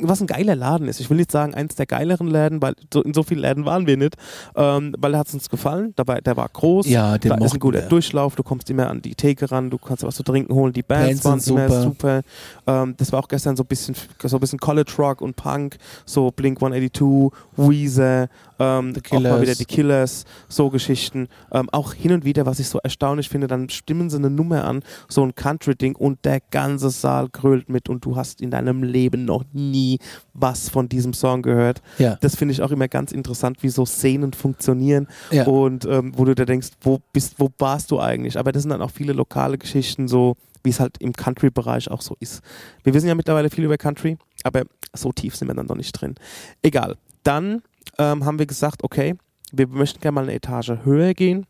was 0.00 0.20
ein 0.20 0.26
geiler 0.26 0.54
Laden 0.54 0.88
ist. 0.88 1.00
Ich 1.00 1.10
will 1.10 1.16
nicht 1.16 1.32
sagen, 1.32 1.54
eins 1.54 1.74
der 1.74 1.86
geileren 1.86 2.28
Läden, 2.28 2.62
weil 2.62 2.74
so, 2.92 3.02
in 3.02 3.14
so 3.14 3.22
vielen 3.22 3.40
Läden 3.40 3.64
waren 3.64 3.86
wir 3.86 3.96
nicht. 3.96 4.14
Ähm, 4.54 4.94
weil 4.98 5.14
er 5.14 5.20
hat 5.20 5.32
uns 5.34 5.50
gefallen. 5.50 5.92
Dabei, 5.96 6.20
der 6.20 6.36
war 6.36 6.48
groß. 6.48 6.86
Ja, 6.86 7.18
den 7.18 7.30
da 7.30 7.44
ist 7.44 7.54
ein 7.54 7.58
guter 7.58 7.80
wir. 7.80 7.88
Durchlauf. 7.88 8.36
Du 8.36 8.42
kommst 8.42 8.70
immer 8.70 8.88
an 8.88 9.02
die 9.02 9.14
Theke 9.14 9.50
ran. 9.50 9.70
Du 9.70 9.78
kannst 9.78 10.04
was 10.04 10.14
zu 10.16 10.22
trinken 10.22 10.54
holen. 10.54 10.72
Die 10.72 10.82
Bands, 10.82 11.22
Bands 11.22 11.24
waren 11.24 11.40
sind 11.40 11.56
immer 11.56 11.82
super. 11.82 12.22
super. 12.62 12.82
Ähm, 12.82 12.94
das 12.96 13.12
war 13.12 13.20
auch 13.20 13.28
gestern 13.28 13.56
so 13.56 13.64
ein 13.64 13.66
bisschen, 13.66 13.96
so 14.22 14.36
ein 14.36 14.40
bisschen 14.40 14.58
College 14.58 14.92
Rock 14.98 15.20
und 15.20 15.36
Punk. 15.36 15.78
So 16.04 16.30
Blink 16.30 16.58
182, 16.62 17.32
Weezer, 17.56 18.28
ähm, 18.58 18.94
auch 19.10 19.20
mal 19.20 19.42
wieder 19.42 19.54
die 19.54 19.64
Killers, 19.64 20.24
so 20.48 20.70
Geschichten. 20.70 21.28
Ähm, 21.52 21.68
auch 21.70 21.92
hin 21.92 22.12
und 22.12 22.24
wieder, 22.24 22.46
was 22.46 22.58
ich 22.58 22.68
so 22.68 22.78
erstaunlich 22.78 23.28
finde, 23.28 23.46
dann 23.46 23.68
stimmen 23.68 24.10
sie 24.10 24.16
eine 24.16 24.30
Nummer 24.30 24.64
an, 24.64 24.82
so 25.08 25.22
ein 25.22 25.34
Country-Ding 25.34 25.96
und 25.96 26.24
der 26.24 26.40
ganze 26.50 26.90
Saal 26.90 27.28
grölt 27.28 27.68
mit 27.68 27.88
und 27.88 28.04
du 28.04 28.16
hast 28.16 28.40
in 28.40 28.50
deinem 28.50 28.82
Leben 28.82 29.24
noch 29.24 29.44
nie 29.52 29.98
was 30.32 30.68
von 30.68 30.88
diesem 30.88 31.12
Song 31.12 31.42
gehört. 31.42 31.82
ja, 31.98 32.16
Das 32.20 32.36
finde 32.36 32.52
ich 32.52 32.62
auch 32.62 32.70
immer 32.70 32.88
ganz 32.88 33.12
interessant, 33.12 33.62
wie 33.62 33.68
so 33.68 33.86
Szenen 33.86 34.32
funktionieren 34.32 35.08
ja. 35.30 35.44
und 35.44 35.84
ähm, 35.84 36.12
wo 36.16 36.24
du 36.24 36.34
da 36.34 36.44
denkst, 36.44 36.68
wo 36.80 37.00
bist, 37.12 37.34
wo 37.38 37.50
warst 37.58 37.90
du 37.90 38.00
eigentlich? 38.00 38.38
Aber 38.38 38.52
das 38.52 38.62
sind 38.62 38.70
dann 38.70 38.82
auch 38.82 38.90
viele 38.90 39.12
lokale 39.12 39.58
Geschichten, 39.58 40.08
so 40.08 40.36
wie 40.62 40.70
es 40.70 40.80
halt 40.80 40.98
im 40.98 41.12
Country-Bereich 41.12 41.90
auch 41.90 42.02
so 42.02 42.16
ist. 42.20 42.42
Wir 42.82 42.92
wissen 42.92 43.08
ja 43.08 43.14
mittlerweile 43.14 43.50
viel 43.50 43.64
über 43.64 43.78
Country, 43.78 44.18
aber 44.42 44.64
so 44.92 45.12
tief 45.12 45.36
sind 45.36 45.48
wir 45.48 45.54
dann 45.54 45.66
noch 45.66 45.76
nicht 45.76 45.92
drin. 45.92 46.16
Egal. 46.62 46.96
Dann 47.22 47.62
ähm, 47.98 48.24
haben 48.24 48.38
wir 48.38 48.46
gesagt, 48.46 48.84
okay, 48.84 49.16
wir 49.52 49.68
möchten 49.68 50.00
gerne 50.00 50.14
mal 50.14 50.22
eine 50.24 50.34
Etage 50.34 50.72
höher 50.84 51.14
gehen 51.14 51.46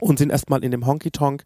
und 0.00 0.18
sind 0.18 0.30
erstmal 0.30 0.64
in 0.64 0.70
dem 0.70 0.86
Honky 0.86 1.10
Tonk. 1.10 1.44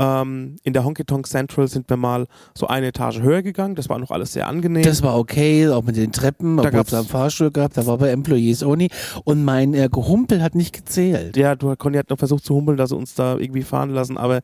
Ähm, 0.00 0.56
in 0.62 0.72
der 0.72 0.84
Honky 0.84 1.04
Tonk 1.04 1.26
Central 1.26 1.66
sind 1.66 1.90
wir 1.90 1.96
mal 1.96 2.26
so 2.56 2.68
eine 2.68 2.88
Etage 2.88 3.20
höher 3.20 3.42
gegangen. 3.42 3.74
Das 3.74 3.88
war 3.88 3.98
noch 3.98 4.10
alles 4.10 4.32
sehr 4.32 4.46
angenehm. 4.46 4.84
Das 4.84 5.02
war 5.02 5.18
okay, 5.18 5.68
auch 5.68 5.82
mit 5.82 5.96
den 5.96 6.12
Treppen, 6.12 6.56
Da 6.56 6.64
obwohl 6.64 6.80
es 6.80 6.94
einen 6.94 7.06
Fahrstuhl 7.06 7.50
gab, 7.50 7.74
da 7.74 7.86
war 7.86 7.98
bei 7.98 8.10
Employees 8.10 8.62
Only. 8.62 8.90
Und 9.24 9.44
mein 9.44 9.74
äh, 9.74 9.88
Gehumpel 9.90 10.42
hat 10.42 10.54
nicht 10.54 10.72
gezählt. 10.72 11.36
Ja, 11.36 11.56
du 11.56 11.74
Conny 11.76 11.98
hat 11.98 12.10
noch 12.10 12.18
versucht 12.18 12.44
zu 12.44 12.54
humpeln, 12.54 12.76
dass 12.76 12.90
sie 12.90 12.96
uns 12.96 13.14
da 13.14 13.36
irgendwie 13.36 13.62
fahren 13.62 13.90
lassen, 13.90 14.16
aber 14.16 14.40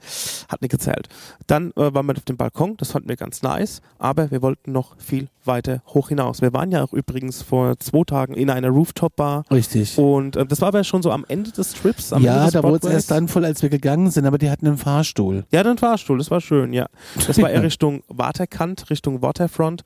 hat 0.48 0.60
nicht 0.60 0.70
gezählt. 0.70 1.08
Dann 1.46 1.70
äh, 1.76 1.94
waren 1.94 2.06
wir 2.06 2.16
auf 2.16 2.24
dem 2.24 2.36
Balkon, 2.36 2.76
das 2.76 2.90
fanden 2.90 3.08
wir 3.08 3.16
ganz 3.16 3.42
nice, 3.42 3.80
aber 3.98 4.30
wir 4.30 4.42
wollten 4.42 4.72
noch 4.72 4.96
viel 4.98 5.28
weiter 5.44 5.82
hoch 5.86 6.08
hinaus. 6.08 6.40
Wir 6.40 6.52
waren 6.52 6.70
ja 6.70 6.82
auch 6.82 6.92
übrigens 6.92 7.42
vor 7.42 7.78
zwei 7.78 8.04
Tagen 8.04 8.34
in 8.34 8.50
einer 8.50 8.68
Rooftop-Bar 8.68 9.44
Richtig. 9.50 9.98
und 9.98 10.36
äh, 10.36 10.46
das 10.46 10.60
war 10.60 10.68
aber 10.68 10.84
schon 10.84 11.02
so 11.02 11.10
am 11.10 11.24
Ende 11.28 11.50
des 11.52 11.74
Trips. 11.74 12.12
Am 12.12 12.18
Ende 12.18 12.28
ja, 12.28 12.44
des 12.44 12.52
da 12.54 12.62
wurde 12.62 12.86
es 12.88 12.92
erst 12.92 13.10
dann 13.10 13.28
voll, 13.28 13.44
als 13.44 13.62
wir 13.62 13.68
gegangen 13.68 14.10
sind, 14.10 14.26
aber 14.26 14.38
die 14.38 14.50
hatten 14.50 14.66
einen 14.66 14.78
Fahrstuhl. 14.78 15.43
Ja, 15.52 15.62
dann 15.62 15.78
Fahrstuhl, 15.78 16.18
das 16.18 16.30
war 16.30 16.40
schön, 16.40 16.72
ja. 16.72 16.86
Das 17.26 17.40
war 17.40 17.50
eher 17.50 17.62
Richtung 17.64 18.02
Waterkant, 18.08 18.90
Richtung 18.90 19.22
Waterfront. 19.22 19.82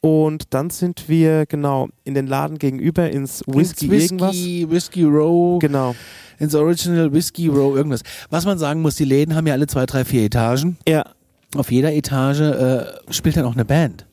Und 0.00 0.52
dann 0.52 0.68
sind 0.68 1.08
wir 1.08 1.46
genau 1.46 1.88
in 2.04 2.12
den 2.14 2.26
Laden 2.26 2.58
gegenüber 2.58 3.10
ins 3.10 3.42
Whisky, 3.46 3.86
Ins 3.86 4.04
irgendwas. 4.04 4.32
Whisky, 4.32 4.66
Whisky 4.70 5.04
Row, 5.04 5.58
Genau. 5.60 5.94
ins 6.38 6.54
Original 6.54 7.10
Whisky 7.12 7.48
Row, 7.48 7.74
irgendwas. 7.74 8.02
Was 8.28 8.44
man 8.44 8.58
sagen 8.58 8.82
muss, 8.82 8.96
die 8.96 9.06
Läden 9.06 9.34
haben 9.34 9.46
ja 9.46 9.54
alle 9.54 9.66
zwei, 9.66 9.86
drei, 9.86 10.04
vier 10.04 10.24
Etagen. 10.24 10.76
Ja. 10.86 11.04
Auf 11.56 11.70
jeder 11.70 11.92
Etage 11.94 12.40
äh, 12.40 12.84
spielt 13.10 13.36
dann 13.38 13.46
auch 13.46 13.54
eine 13.54 13.64
Band. 13.64 14.04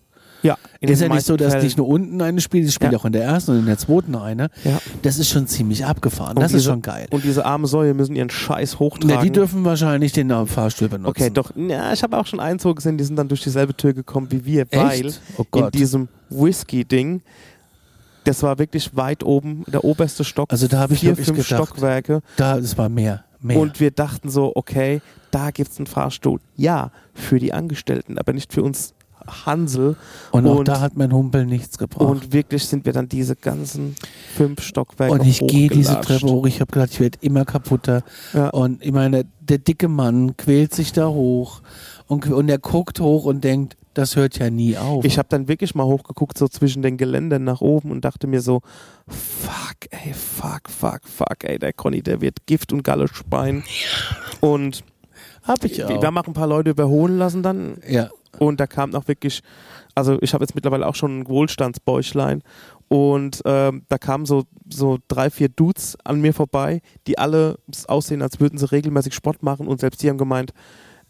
Ja. 0.44 0.58
in 0.80 0.90
ist 0.90 1.02
ja 1.02 1.10
nicht 1.10 1.26
so, 1.26 1.38
dass 1.38 1.52
Fällen. 1.52 1.64
nicht 1.64 1.78
nur 1.78 1.88
unten 1.88 2.22
eine 2.22 2.42
spielt, 2.42 2.68
die 2.68 2.72
spielt 2.72 2.92
Ja. 2.94 2.98
auch 3.00 3.06
in 3.06 3.14
der 3.14 3.24
ersten 3.24 3.52
und 3.52 3.60
in 3.60 3.66
der 3.66 3.78
zweiten 3.78 4.16
eine. 4.16 4.50
Ja. 4.64 4.80
Das 5.04 5.18
ist 5.20 5.30
schon 5.30 5.48
ziemlich 5.48 5.86
abgefahren. 5.86 6.38
Und 6.38 6.42
das 6.44 6.52
ist 6.52 6.62
diese- 6.62 6.70
schon 6.72 6.82
geil. 6.82 7.08
Und 7.12 7.24
diese 7.24 7.46
arme 7.46 7.68
Säue 7.68 7.94
müssen 7.94 8.16
ihren 8.16 8.30
Scheiß 8.30 8.80
hochtragen. 8.80 9.16
Ne, 9.18 9.22
die 9.24 9.32
dürfen 9.32 9.64
wahrscheinlich 9.66 10.14
den 10.14 10.32
Fahrstuhl 10.48 10.90
benutzen. 10.90 11.10
Okay, 11.10 11.30
doch. 11.32 11.52
Ja, 11.56 11.94
ich 11.94 12.02
habe 12.04 12.18
auch 12.18 12.26
schon 12.26 12.40
einen 12.40 12.60
so 12.60 12.74
gesehen, 12.74 12.98
die 12.98 13.04
sind 13.04 13.16
dann 13.18 13.28
durch 13.28 13.42
dieselbe 13.44 13.76
Tür 13.76 13.94
gekommen 13.94 14.28
wie 14.32 14.46
wir, 14.46 14.66
weil 14.72 15.06
Echt? 15.08 15.22
Oh 15.38 15.46
in 15.58 15.70
diesem 15.72 16.08
Whisky-Ding, 16.30 17.22
das 18.24 18.44
war 18.44 18.60
wirklich 18.60 18.96
weit 18.96 19.24
oben, 19.24 19.64
der 19.68 19.84
oberste 19.84 20.24
Stock, 20.24 20.52
Also 20.52 20.68
da 20.68 20.80
habe 20.80 20.94
ich 20.94 21.00
vier, 21.02 21.16
fünf 21.16 21.28
gedacht, 21.28 21.46
Stockwerke. 21.46 22.22
da, 22.38 22.58
das 22.60 22.78
war 22.78 22.90
mehr. 22.90 23.24
mehr. 23.42 23.58
Und 23.60 23.80
wir 23.80 23.92
dachten 23.92 24.30
so, 24.30 24.52
okay, 24.56 25.02
da 25.32 25.52
gibt's 25.52 25.78
einen 25.78 25.88
Fahrstuhl. 25.88 26.40
Ja, 26.56 26.92
für 27.14 27.40
die 27.40 27.54
Angestellten, 27.54 28.18
aber 28.18 28.34
nicht 28.34 28.54
für 28.54 28.64
uns 28.64 28.94
Hansel. 29.46 29.96
Und 30.32 30.48
auch 30.48 30.60
und- 30.60 30.68
da 30.68 30.80
hat 30.82 30.98
mein 30.98 31.12
Humpel 31.14 31.46
nichts 31.46 31.78
gebraucht. 31.78 32.10
Und 32.10 32.34
wirklich 32.34 32.66
sind 32.66 32.86
wir 32.86 32.94
dann 32.94 33.08
diese 33.10 33.36
ganzen 33.36 33.96
fünf 34.36 34.62
Stockwerke 34.62 35.14
Und 35.14 35.26
ich 35.26 35.40
gehe 35.46 35.70
diese. 35.70 36.00
Treppe 36.02 36.28
hoch. 36.28 36.46
Ich 36.48 36.62
habe 36.62 36.72
gedacht, 36.72 36.90
ich 36.92 37.00
werde 37.00 37.18
immer 37.22 37.46
kaputter. 37.46 38.04
Ja. 38.34 38.50
Und 38.50 38.84
ich 38.84 38.92
meine, 38.92 39.26
der 39.40 39.58
dicke 39.58 39.88
Mann 39.88 40.38
quält 40.38 40.74
sich 40.74 40.94
da 40.94 41.08
hoch 41.10 41.62
und, 42.08 42.30
und 42.30 42.50
er 42.50 42.60
guckt 42.60 43.00
hoch 43.00 43.26
und 43.26 43.44
denkt, 43.44 43.78
das 43.94 44.16
hört 44.16 44.40
ja 44.40 44.50
nie 44.50 44.78
auf. 44.78 45.04
Ich 45.04 45.18
habe 45.18 45.28
dann 45.30 45.50
wirklich 45.50 45.76
mal 45.76 45.84
hochgeguckt, 45.86 46.38
so 46.38 46.48
zwischen 46.48 46.82
den 46.82 46.96
Geländern 46.96 47.44
nach 47.44 47.60
oben 47.60 47.92
und 47.92 48.06
dachte 48.06 48.26
mir 48.28 48.40
so, 48.42 48.62
fuck, 49.08 49.76
ey, 49.90 50.14
fuck, 50.14 50.70
fuck, 50.70 51.02
fuck, 51.04 51.44
ey, 51.44 51.60
der 51.60 51.74
Conny, 51.74 52.02
der 52.02 52.22
wird 52.22 52.46
Gift 52.46 52.72
und 52.72 52.84
Galle 52.84 53.08
speien. 53.10 53.64
Und 54.40 54.84
hab 55.44 55.64
ich 55.66 55.84
auch. 55.84 55.90
wir 55.90 56.02
haben 56.08 56.18
auch 56.18 56.28
ein 56.28 56.34
paar 56.34 56.48
Leute 56.48 56.70
überholen 56.72 57.18
lassen 57.18 57.44
dann 57.44 57.78
Ja. 57.88 58.10
Und 58.40 58.60
da 58.60 58.68
kam 58.68 58.94
auch 58.96 59.08
wirklich, 59.08 59.42
also 59.96 60.18
ich 60.22 60.34
habe 60.34 60.44
jetzt 60.44 60.56
mittlerweile 60.56 60.88
auch 60.88 60.96
schon 60.96 61.20
ein 61.20 61.28
Wohlstandsbäuchlein 61.28 62.44
und 62.88 63.42
ähm, 63.46 63.84
da 63.90 63.98
kamen 63.98 64.26
so, 64.26 64.44
so 64.70 64.98
drei, 65.08 65.30
vier 65.30 65.50
Dudes 65.50 65.98
an 66.04 66.22
mir 66.22 66.34
vorbei, 66.34 66.82
die 67.08 67.18
alle 67.18 67.58
aussehen, 67.88 68.22
als 68.22 68.40
würden 68.40 68.58
sie 68.58 68.72
regelmäßig 68.72 69.14
Sport 69.14 69.44
machen 69.44 69.68
und 69.68 69.80
selbst 69.80 70.02
die 70.04 70.10
haben 70.10 70.18
gemeint, 70.18 70.54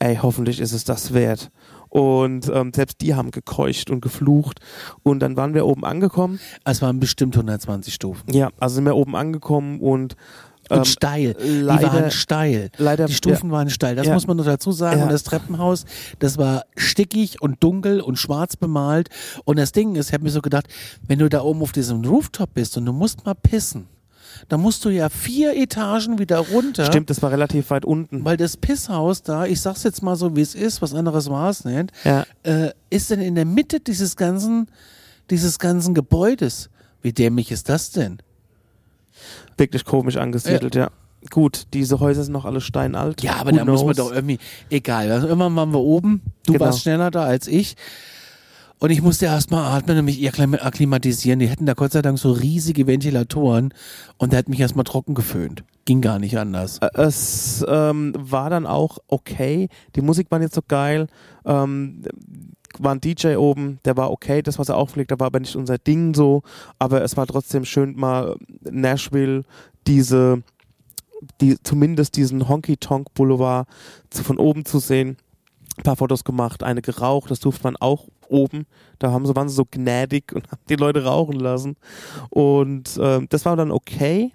ey, 0.02 0.18
hoffentlich 0.22 0.60
ist 0.60 0.74
es 0.74 0.84
das 0.84 1.14
wert. 1.14 1.52
Und 1.90 2.50
ähm, 2.54 2.72
selbst 2.74 3.02
die 3.02 3.16
haben 3.16 3.32
gekeucht 3.32 3.90
und 3.90 4.02
geflucht. 4.02 4.62
Und 5.04 5.20
dann 5.20 5.36
waren 5.36 5.54
wir 5.54 5.66
oben 5.66 5.84
angekommen. 5.84 6.40
Es 6.64 6.82
waren 6.82 7.00
bestimmt 7.02 7.36
120 7.36 7.94
Stufen. 7.94 8.32
Ja, 8.32 8.50
also 8.60 8.76
sind 8.76 8.86
wir 8.86 8.96
oben 8.96 9.16
angekommen 9.16 9.80
und 9.82 10.16
Und 10.72 10.78
ähm, 10.80 10.86
steil. 10.86 11.34
Die 11.36 11.60
leider, 11.62 11.94
waren 11.94 12.12
steil. 12.12 12.70
leider 12.78 13.06
Die 13.06 13.14
Stufen 13.14 13.52
waren 13.52 13.70
steil. 13.70 13.96
Das 13.96 14.08
Ja. 14.08 14.14
muss 14.14 14.28
man 14.28 14.38
nur 14.38 14.46
dazu 14.46 14.72
sagen. 14.72 14.98
Ja. 15.00 15.04
Und 15.06 15.12
das 15.12 15.24
Treppenhaus, 15.24 15.86
das 16.20 16.38
war 16.38 16.64
stickig 16.76 17.42
und 17.42 17.64
dunkel 17.64 18.02
und 18.02 18.18
schwarz 18.18 18.56
bemalt. 18.56 19.10
Und 19.46 19.58
das 19.60 19.72
Ding 19.72 19.96
ist, 19.96 20.08
ich 20.08 20.14
habe 20.14 20.24
mir 20.24 20.30
so 20.32 20.42
gedacht, 20.42 20.68
wenn 21.08 21.20
du 21.20 21.30
da 21.30 21.42
oben 21.42 21.62
auf 21.62 21.72
diesem 21.72 22.04
Rooftop 22.06 22.54
bist 22.54 22.78
und 22.78 22.86
du 22.86 22.94
musst 22.94 23.26
mal 23.26 23.34
pissen, 23.36 23.88
dann 24.48 24.62
musst 24.62 24.86
du 24.86 24.90
ja 24.90 25.10
vier 25.10 25.56
Etagen 25.56 26.18
wieder 26.18 26.38
runter. 26.40 26.86
Stimmt, 26.86 27.10
das 27.10 27.22
war 27.22 27.32
relativ 27.32 27.70
weit 27.70 27.84
unten. 27.86 28.24
Weil 28.24 28.38
das 28.38 28.56
Pisshaus 28.58 29.24
da, 29.24 29.46
ich 29.46 29.60
sag's 29.62 29.84
jetzt 29.84 30.02
mal 30.02 30.16
so, 30.16 30.36
wie 30.36 30.42
es 30.42 30.56
ist, 30.56 30.82
was 30.82 30.94
anderes 30.94 31.30
war 31.30 31.50
es 31.50 31.66
nicht, 31.66 31.92
Ja. 32.06 32.26
äh, 32.44 32.72
ist 32.90 33.12
denn 33.12 33.20
in 33.20 33.36
der 33.36 33.46
Mitte 33.46 33.82
dieses 33.82 34.16
ganzen, 34.16 34.68
dieses 35.30 35.60
ganzen 35.60 35.94
Gebäudes. 35.94 36.70
Wie 37.02 37.12
dämlich 37.14 37.52
ist 37.52 37.68
das 37.68 37.92
denn? 37.92 38.20
Wirklich 39.58 39.86
komisch 39.86 40.18
angesiedelt, 40.18 40.76
ja. 40.76 40.90
Gut, 41.30 41.68
diese 41.74 42.00
Häuser 42.00 42.24
sind 42.24 42.34
noch 42.34 42.46
alle 42.46 42.62
steinalt. 42.62 43.22
Ja, 43.22 43.36
aber 43.36 43.52
Who 43.52 43.58
da 43.58 43.66
muss 43.66 43.86
man 43.86 43.96
doch 43.96 44.12
irgendwie, 44.12 44.40
egal, 44.72 45.12
also 45.12 45.28
irgendwann 45.28 45.56
waren 45.56 45.72
wir 45.72 45.80
oben, 45.80 46.22
du 46.48 46.54
Genau. 46.54 46.66
warst 46.66 46.82
schneller 46.82 47.12
da 47.12 47.24
als 47.26 47.48
ich. 47.48 47.76
Und 48.80 48.90
ich 48.90 49.04
musste 49.04 49.26
erstmal 49.28 49.78
atmen 49.78 50.00
und 50.00 50.06
mich 50.06 50.18
akklim- 50.28 50.60
akklimatisieren. 50.60 51.38
Die 51.38 51.46
hätten 51.48 51.68
da 51.68 51.76
Gott 51.76 51.92
sei 51.92 52.02
Dank 52.02 52.18
so 52.18 52.32
riesige 52.32 52.88
Ventilatoren 52.88 53.72
und 54.18 54.32
der 54.34 54.40
hat 54.40 54.50
mich 54.50 54.60
erstmal 54.60 54.86
trocken 54.86 55.14
geföhnt. 55.14 55.64
Ging 55.86 56.02
gar 56.02 56.18
nicht 56.18 56.36
anders. 56.40 56.80
Es 56.96 57.64
ähm, 57.68 58.14
war 58.18 58.50
dann 58.50 58.66
auch 58.66 58.98
okay. 59.08 59.70
Die 59.96 60.02
Musik 60.02 60.32
war 60.32 60.40
nicht 60.40 60.56
so 60.56 60.62
geil. 60.68 61.06
Ähm, 61.46 62.02
war 62.80 62.94
ein 62.94 63.02
DJ 63.02 63.36
oben, 63.36 63.80
der 63.86 63.98
war 63.98 64.12
okay, 64.12 64.42
das, 64.42 64.60
was 64.60 64.70
er 64.70 64.78
aufgelegt 64.78 65.12
hat, 65.12 65.20
war 65.20 65.28
aber 65.28 65.40
nicht 65.40 65.56
unser 65.56 65.78
Ding 65.78 66.14
so. 66.14 66.44
Aber 66.80 67.02
es 67.04 67.18
war 67.18 67.28
trotzdem 67.28 67.66
schön, 67.66 67.96
mal 67.96 68.36
Nashville, 68.70 69.44
diese, 69.88 70.44
die, 71.40 71.58
zumindest 71.64 72.16
diesen 72.16 72.48
Honky 72.48 72.78
Tonk 72.78 73.14
Boulevard 73.14 73.68
zu, 74.10 74.24
von 74.24 74.38
oben 74.38 74.66
zu 74.66 74.80
sehen. 74.80 75.18
Ein 75.78 75.84
paar 75.84 75.96
Fotos 75.96 76.24
gemacht, 76.24 76.64
eine 76.64 76.82
geraucht, 76.82 77.32
das 77.32 77.40
durfte 77.40 77.64
man 77.64 77.78
auch 77.78 78.08
oben. 78.28 78.66
Da 79.00 79.12
haben 79.12 79.26
sie, 79.26 79.36
waren 79.36 79.50
sie 79.50 79.56
so 79.56 79.66
gnädig 79.70 80.34
und 80.34 80.48
haben 80.52 80.62
die 80.70 80.76
Leute 80.76 81.04
rauchen 81.04 81.40
lassen. 81.40 81.76
Und 82.30 83.00
ähm, 83.02 83.28
das 83.30 83.46
war 83.46 83.56
dann 83.56 83.72
okay. 83.72 84.32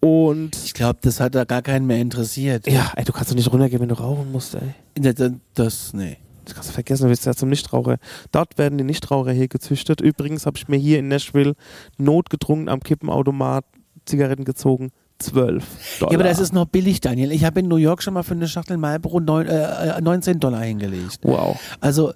Und 0.00 0.54
Ich 0.64 0.74
glaube, 0.74 0.98
das 1.00 1.18
hat 1.18 1.34
da 1.34 1.44
gar 1.44 1.62
keinen 1.62 1.86
mehr 1.86 1.98
interessiert. 1.98 2.66
ja, 2.66 2.92
ey, 2.94 3.04
du 3.04 3.12
kannst 3.12 3.30
doch 3.30 3.36
nicht 3.36 3.50
runtergehen, 3.50 3.80
wenn 3.80 3.88
du 3.88 3.98
rauchen 3.98 4.30
musst, 4.32 4.54
ey. 4.54 4.74
Das, 4.94 5.32
das 5.54 5.94
nee. 5.94 6.18
Das 6.44 6.54
kannst 6.54 6.70
du 6.70 6.74
vergessen, 6.74 7.04
du 7.04 7.08
bist 7.08 7.26
ja 7.26 7.34
zum 7.34 7.48
Nichtraucher. 7.48 7.98
Dort 8.32 8.58
werden 8.58 8.78
die 8.78 8.84
Nichtraucher 8.84 9.32
hier 9.32 9.48
gezüchtet. 9.48 10.00
Übrigens 10.00 10.46
habe 10.46 10.56
ich 10.56 10.68
mir 10.68 10.76
hier 10.76 10.98
in 10.98 11.08
Nashville 11.08 11.54
notgedrungen 11.98 12.68
am 12.68 12.80
Kippenautomat 12.80 13.64
Zigaretten 14.04 14.44
gezogen. 14.44 14.90
12 15.18 15.98
Dollar. 16.00 16.12
Ja, 16.12 16.18
aber 16.18 16.28
das 16.28 16.40
ist 16.40 16.52
noch 16.52 16.66
billig, 16.66 17.00
Daniel. 17.00 17.30
Ich 17.32 17.44
habe 17.44 17.60
in 17.60 17.68
New 17.68 17.76
York 17.76 18.02
schon 18.02 18.14
mal 18.14 18.24
für 18.24 18.34
eine 18.34 18.48
Schachtel 18.48 18.76
Marlboro 18.76 19.20
neun, 19.20 19.46
äh, 19.46 20.00
19 20.00 20.40
Dollar 20.40 20.62
hingelegt. 20.62 21.20
Wow. 21.22 21.58
Also, 21.80 22.10
äh, 22.10 22.14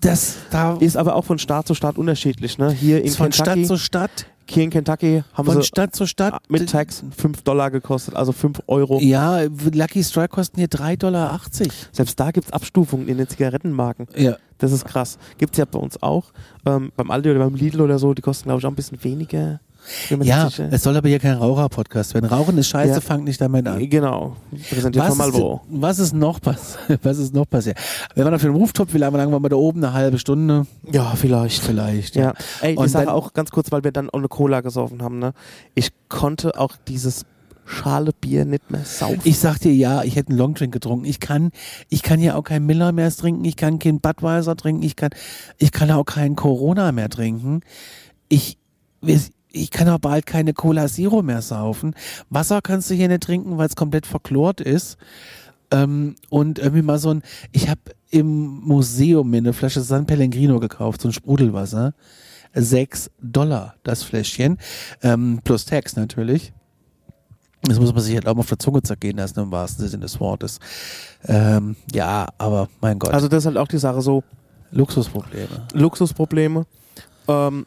das 0.00 0.36
da 0.50 0.76
Ist 0.80 0.96
aber 0.96 1.16
auch 1.16 1.24
von 1.24 1.38
Staat 1.38 1.66
zu 1.66 1.74
Staat 1.74 1.98
unterschiedlich, 1.98 2.58
ne? 2.58 2.70
Hier 2.70 3.02
in 3.04 3.12
von 3.12 3.30
Kentucky, 3.30 3.64
Stadt 3.64 3.66
zu 3.66 3.76
Stadt, 3.76 4.26
hier 4.48 4.64
in 4.64 4.70
Kentucky 4.70 5.22
haben 5.34 5.46
von 5.46 5.56
sie 5.56 5.64
Stadt 5.64 5.94
zu 5.94 6.06
Stadt. 6.06 6.40
mit 6.48 6.70
Tax 6.70 7.04
5 7.16 7.42
Dollar 7.42 7.70
gekostet, 7.70 8.14
also 8.14 8.32
5 8.32 8.62
Euro. 8.66 9.00
Ja, 9.00 9.42
Lucky 9.72 10.02
Strike 10.02 10.28
kosten 10.28 10.58
hier 10.58 10.68
3,80 10.68 10.96
Dollar. 10.96 11.40
Selbst 11.92 12.18
da 12.18 12.30
gibt 12.30 12.46
es 12.46 12.52
Abstufungen 12.52 13.08
in 13.08 13.18
den 13.18 13.28
Zigarettenmarken. 13.28 14.08
Ja. 14.16 14.36
Das 14.58 14.72
ist 14.72 14.84
krass. 14.84 15.18
Gibt 15.38 15.54
es 15.54 15.58
ja 15.58 15.64
bei 15.64 15.78
uns 15.78 16.02
auch. 16.02 16.32
Ähm, 16.64 16.92
beim 16.96 17.10
Aldi 17.10 17.30
oder 17.30 17.40
beim 17.40 17.54
Lidl 17.54 17.80
oder 17.80 17.98
so, 17.98 18.14
die 18.14 18.22
kosten, 18.22 18.44
glaube 18.44 18.60
ich, 18.60 18.66
auch 18.66 18.70
ein 18.70 18.76
bisschen 18.76 19.02
weniger. 19.02 19.60
Ja, 20.22 20.48
es 20.70 20.82
soll 20.82 20.96
aber 20.96 21.08
hier 21.08 21.18
kein 21.18 21.36
Raucher-Podcast 21.36 22.14
werden. 22.14 22.26
Rauchen 22.26 22.56
ist 22.58 22.68
scheiße, 22.68 22.94
Ja. 22.94 23.00
fangt 23.00 23.24
nicht 23.24 23.40
damit 23.40 23.66
an. 23.66 23.88
Genau. 23.88 24.36
Präsentiert 24.70 25.04
von 25.06 25.18
Was 25.18 25.28
ist, 25.28 25.42
was 25.70 25.98
ist 25.98 26.12
noch 26.14 26.40
passiert? 26.40 27.00
Was 27.02 27.18
ist 27.18 27.34
noch 27.34 27.48
passiert? 27.48 27.78
Wir 28.14 28.24
waren 28.24 28.34
auf 28.34 28.42
dem 28.42 28.54
Rooftop, 28.54 28.92
wie 28.94 28.98
lange 28.98 29.18
waren 29.18 29.42
wir 29.42 29.48
da 29.48 29.56
oben? 29.56 29.82
Eine 29.84 29.92
halbe 29.92 30.18
Stunde? 30.18 30.66
Ja, 30.90 31.14
vielleicht. 31.16 31.60
Vielleicht. 31.62 32.14
Ja. 32.16 32.32
Ey, 32.60 32.72
die 32.72 32.78
Und 32.78 32.88
Sache 32.88 33.06
dann- 33.06 33.14
auch 33.14 33.32
ganz 33.32 33.50
kurz, 33.50 33.72
weil 33.72 33.84
wir 33.84 33.92
dann 33.92 34.08
auch 34.10 34.18
eine 34.18 34.28
Cola 34.28 34.60
gesoffen 34.60 35.02
haben, 35.02 35.18
ne? 35.18 35.32
Ich 35.74 35.90
konnte 36.08 36.58
auch 36.58 36.76
dieses 36.88 37.24
Schale 37.64 38.10
Bier 38.20 38.44
nicht 38.44 38.70
mehr 38.70 38.84
saufen. 38.84 39.20
Ich 39.24 39.38
sag 39.38 39.58
dir 39.60 39.72
ja, 39.72 40.02
ich 40.02 40.16
hätte 40.16 40.30
einen 40.30 40.38
Longdrink 40.38 40.72
getrunken. 40.72 41.04
Ich 41.04 41.20
kann, 41.20 41.50
ich 41.88 42.02
kann 42.02 42.20
ja 42.20 42.34
auch 42.34 42.42
kein 42.42 42.66
Miller 42.66 42.90
mehr 42.92 43.10
trinken, 43.10 43.44
ich 43.44 43.56
kann 43.56 43.78
kein 43.78 44.00
Budweiser 44.00 44.56
trinken, 44.56 44.82
ich 44.82 44.96
kann, 44.96 45.10
ich 45.58 45.70
kann 45.70 45.90
auch 45.92 46.04
keinen 46.04 46.34
Corona 46.36 46.90
mehr 46.92 47.08
trinken. 47.08 47.60
Ich, 48.28 48.58
ich 49.52 49.70
kann 49.70 49.88
auch 49.88 49.98
bald 49.98 50.26
keine 50.26 50.52
Cola 50.54 50.86
Zero 50.86 51.22
mehr 51.22 51.42
saufen. 51.42 51.94
Wasser 52.30 52.60
kannst 52.62 52.90
du 52.90 52.94
hier 52.94 53.08
nicht 53.08 53.22
trinken, 53.22 53.58
weil 53.58 53.68
es 53.68 53.76
komplett 53.76 54.06
verchlort 54.06 54.60
ist. 54.60 54.96
Ähm, 55.70 56.16
und 56.28 56.58
irgendwie 56.58 56.82
mal 56.82 56.98
so 56.98 57.10
ein, 57.10 57.22
ich 57.52 57.68
habe 57.68 57.80
im 58.10 58.60
Museum 58.60 59.30
mir 59.30 59.38
eine 59.38 59.52
Flasche 59.52 59.80
San 59.80 60.06
Pellegrino 60.06 60.60
gekauft, 60.60 61.00
so 61.00 61.08
ein 61.08 61.12
Sprudelwasser. 61.12 61.94
Sechs 62.54 63.10
Dollar 63.22 63.76
das 63.82 64.02
Fläschchen, 64.02 64.58
ähm, 65.02 65.40
plus 65.42 65.64
Tax 65.64 65.96
natürlich. 65.96 66.52
Das 67.62 67.80
muss 67.80 67.94
man 67.94 68.02
sich 68.02 68.14
halt 68.14 68.26
auch 68.26 68.34
mal 68.34 68.40
auf 68.40 68.48
der 68.48 68.58
Zunge 68.58 68.82
zergehen 68.82 69.16
lassen, 69.16 69.40
im 69.40 69.50
wahrsten 69.50 69.88
Sinne 69.88 70.02
des 70.02 70.20
Wortes. 70.20 70.58
Ähm, 71.26 71.76
ja, 71.94 72.28
aber 72.36 72.68
mein 72.82 72.98
Gott, 72.98 73.14
Also 73.14 73.28
das 73.28 73.38
ist 73.38 73.46
halt 73.46 73.56
auch 73.56 73.68
die 73.68 73.78
Sache 73.78 74.02
so, 74.02 74.22
Luxusprobleme. 74.72 75.66
Luxusprobleme. 75.72 76.66
Ähm, 77.28 77.66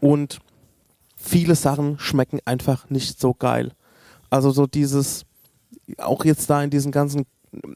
und 0.00 0.40
viele 1.24 1.54
Sachen 1.54 1.98
schmecken 1.98 2.38
einfach 2.44 2.90
nicht 2.90 3.20
so 3.20 3.34
geil. 3.34 3.72
Also 4.30 4.50
so 4.50 4.66
dieses, 4.66 5.24
auch 5.98 6.24
jetzt 6.24 6.50
da 6.50 6.62
in 6.62 6.70
diesen 6.70 6.92
ganzen, 6.92 7.24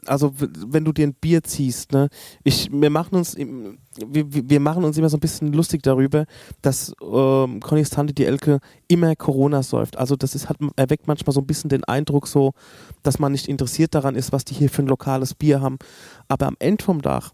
also 0.07 0.33
wenn 0.37 0.85
du 0.85 0.93
dir 0.93 1.07
ein 1.07 1.15
Bier 1.15 1.43
ziehst, 1.43 1.93
ne, 1.93 2.09
ich, 2.43 2.69
wir 2.73 2.91
machen 2.91 3.15
uns, 3.15 3.37
wir 3.37 4.33
wir 4.33 4.61
machen 4.61 4.85
uns 4.85 4.99
immer 4.99 5.09
so 5.09 5.17
ein 5.17 5.21
bisschen 5.21 5.53
lustig 5.53 5.83
darüber, 5.83 6.27
dass 6.63 6.93
ähm, 7.01 7.61
Connys 7.61 7.91
Tante, 7.91 8.13
die 8.13 8.25
Elke, 8.25 8.59
immer 8.89 9.15
Corona 9.15 9.63
säuft. 9.63 9.97
Also 9.97 10.17
das 10.17 10.35
ist 10.35 10.49
halt, 10.49 10.59
erweckt 10.77 11.07
manchmal 11.07 11.33
so 11.33 11.41
ein 11.41 11.47
bisschen 11.47 11.71
den 11.71 11.85
Eindruck 11.85 12.27
so, 12.27 12.53
dass 13.03 13.19
man 13.19 13.33
nicht 13.33 13.49
interessiert 13.49 13.95
daran 13.95 14.17
ist, 14.17 14.33
was 14.33 14.45
die 14.45 14.55
hier 14.55 14.69
für 14.69 14.83
ein 14.83 14.89
lokales 14.89 15.35
Bier 15.35 15.61
haben. 15.61 15.79
Aber 16.27 16.47
am 16.47 16.57
Ende 16.59 16.85
vom 16.85 17.01
Tag 17.01 17.31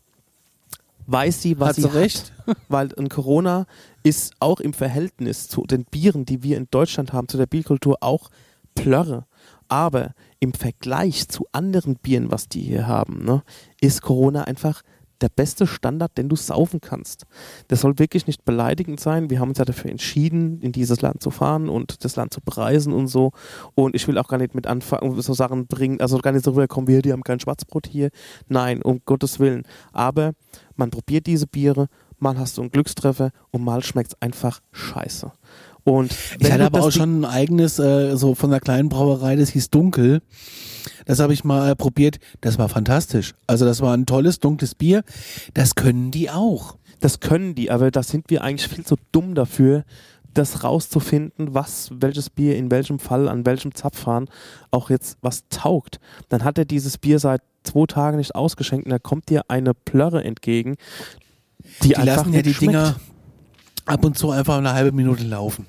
weiß 1.07 1.43
sie, 1.43 1.59
was 1.59 1.71
Hat 1.71 1.75
sie 1.77 1.83
sie 1.83 1.89
hat 1.89 1.95
recht? 1.95 2.33
weil 2.69 2.95
ein 2.97 3.09
Corona 3.09 3.67
ist 4.03 4.35
auch 4.41 4.61
im 4.61 4.73
Verhältnis 4.73 5.49
zu 5.49 5.63
den 5.63 5.85
Bieren, 5.85 6.25
die 6.25 6.43
wir 6.43 6.57
in 6.57 6.69
Deutschland 6.71 7.13
haben, 7.13 7.29
zu 7.29 7.37
der 7.37 7.47
Bierkultur 7.47 7.99
auch 8.01 8.31
Plörre. 8.75 9.27
Aber 9.69 10.15
im 10.41 10.53
Vergleich 10.53 11.29
zu 11.29 11.47
anderen 11.53 11.97
Bieren, 11.97 12.31
was 12.31 12.49
die 12.49 12.61
hier 12.61 12.87
haben, 12.87 13.25
ne, 13.25 13.43
ist 13.81 14.03
Corona 14.03 14.45
einfach 14.45 14.83
der 15.21 15.29
beste 15.29 15.67
Standard, 15.67 16.17
den 16.19 16.29
du 16.29 16.37
saufen 16.37 16.81
kannst. 16.81 17.25
Das 17.69 17.81
soll 17.81 17.99
wirklich 17.99 18.27
nicht 18.27 18.45
beleidigend 18.45 19.01
sein. 19.01 19.31
Wir 19.31 19.41
haben 19.41 19.51
uns 19.51 19.59
ja 19.59 19.65
dafür 19.65 19.91
entschieden, 19.91 20.61
in 20.61 20.73
dieses 20.73 21.01
Land 21.01 21.23
zu 21.23 21.31
fahren 21.31 21.69
und 21.69 22.05
das 22.05 22.17
Land 22.17 22.35
zu 22.35 22.41
bereisen 22.41 22.93
und 22.93 23.07
so. 23.07 23.33
Und 23.75 23.95
ich 23.95 24.07
will 24.09 24.19
auch 24.19 24.29
gar 24.29 24.39
nicht 24.39 24.55
mit 24.55 24.67
anfangen, 24.67 25.21
so 25.21 25.35
Sachen 25.35 25.67
bringen, 25.67 26.01
also 26.01 26.19
gar 26.19 26.33
nicht 26.33 26.45
so 26.45 26.53
rüberkommen, 26.53 26.89
wir, 26.89 27.03
die 27.03 27.13
haben 27.13 27.25
kein 27.25 27.41
Schwarzbrot 27.41 27.87
hier. 27.87 28.11
Nein, 28.49 28.83
um 28.83 29.01
Gottes 29.05 29.39
Willen. 29.39 29.65
Aber 29.93 30.33
man 30.77 30.91
probiert 30.91 31.27
diese 31.27 31.47
Biere, 31.47 31.89
mal 32.19 32.39
hast 32.39 32.57
du 32.57 32.63
einen 32.63 32.71
Glückstreffer 32.71 33.31
und 33.51 33.63
mal 33.63 33.83
schmeckt 33.83 34.13
es 34.13 34.23
einfach 34.23 34.61
scheiße. 34.73 35.33
Und 35.85 36.15
Ich 36.41 36.51
hatte 36.51 36.65
aber 36.65 36.83
auch 36.83 36.91
schon 36.91 37.21
ein 37.21 37.25
eigenes, 37.25 37.79
äh, 37.79 38.17
so 38.17 38.35
von 38.35 38.51
einer 38.51 38.61
kleinen 38.61 38.89
Brauerei, 38.89 39.37
das 39.37 39.51
hieß 39.51 39.71
Dunkel. 39.71 40.23
Das 41.05 41.21
habe 41.21 41.35
ich 41.35 41.45
mal 41.45 41.71
äh, 41.71 41.77
probiert. 41.77 42.19
Das 42.41 42.59
war 42.59 42.69
fantastisch. 42.71 43.35
Also 43.47 43.67
das 43.67 43.83
war 43.83 43.95
ein 43.95 44.07
tolles, 44.07 44.41
dunkles 44.41 44.75
Bier. 44.75 45.05
Das 45.53 45.75
können 45.75 46.11
die 46.11 46.31
auch. 46.31 46.79
Das 47.01 47.21
können 47.21 47.55
die, 47.55 47.71
aber 47.71 47.91
da 47.91 48.03
sind 48.03 48.31
wir 48.31 48.43
eigentlich 48.43 48.69
viel 48.69 48.85
zu 48.85 48.97
dumm 49.13 49.35
dafür, 49.35 49.85
das 50.33 50.65
rauszufinden, 50.65 51.55
was, 51.55 51.91
welches 51.93 52.31
Bier 52.31 52.57
in 52.57 52.71
welchem 52.71 52.99
Fall, 52.99 53.29
an 53.29 53.45
welchem 53.45 53.75
Zapfhahn 53.75 54.29
auch 54.71 54.89
jetzt 54.89 55.19
was 55.21 55.45
taugt. 55.51 56.01
Dann 56.31 56.45
hat 56.45 56.57
er 56.57 56.65
dieses 56.65 56.97
Bier 56.97 57.19
seit 57.19 57.43
zwei 57.63 57.87
Tagen 57.87 58.17
nicht 58.17 58.35
ausgeschenkt 58.35 58.87
und 58.87 58.91
da 58.91 58.99
kommt 58.99 59.29
dir 59.29 59.43
eine 59.49 59.75
Plörre 59.75 60.25
entgegen, 60.25 60.77
die, 61.83 61.89
Die 61.89 61.93
lassen 61.95 62.33
ja 62.33 62.43
die 62.43 62.55
schmeckt. 62.55 62.73
Dinger 62.73 62.97
ab 63.87 64.05
und 64.05 64.17
zu 64.19 64.31
einfach 64.31 64.59
eine 64.59 64.73
halbe 64.73 64.93
Minute 64.93 65.25
laufen. 65.25 65.67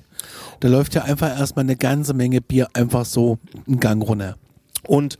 Da 0.60 0.68
läuft 0.68 0.94
ja 0.94 1.02
einfach 1.02 1.38
erstmal 1.38 1.64
eine 1.64 1.76
ganze 1.76 2.14
Menge 2.14 2.40
Bier 2.40 2.68
einfach 2.72 3.04
so 3.04 3.38
einen 3.66 3.80
Gang 3.80 4.02
runter. 4.02 4.36
Und 4.86 5.18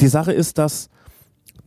die 0.00 0.08
Sache 0.08 0.32
ist, 0.32 0.58
dass 0.58 0.88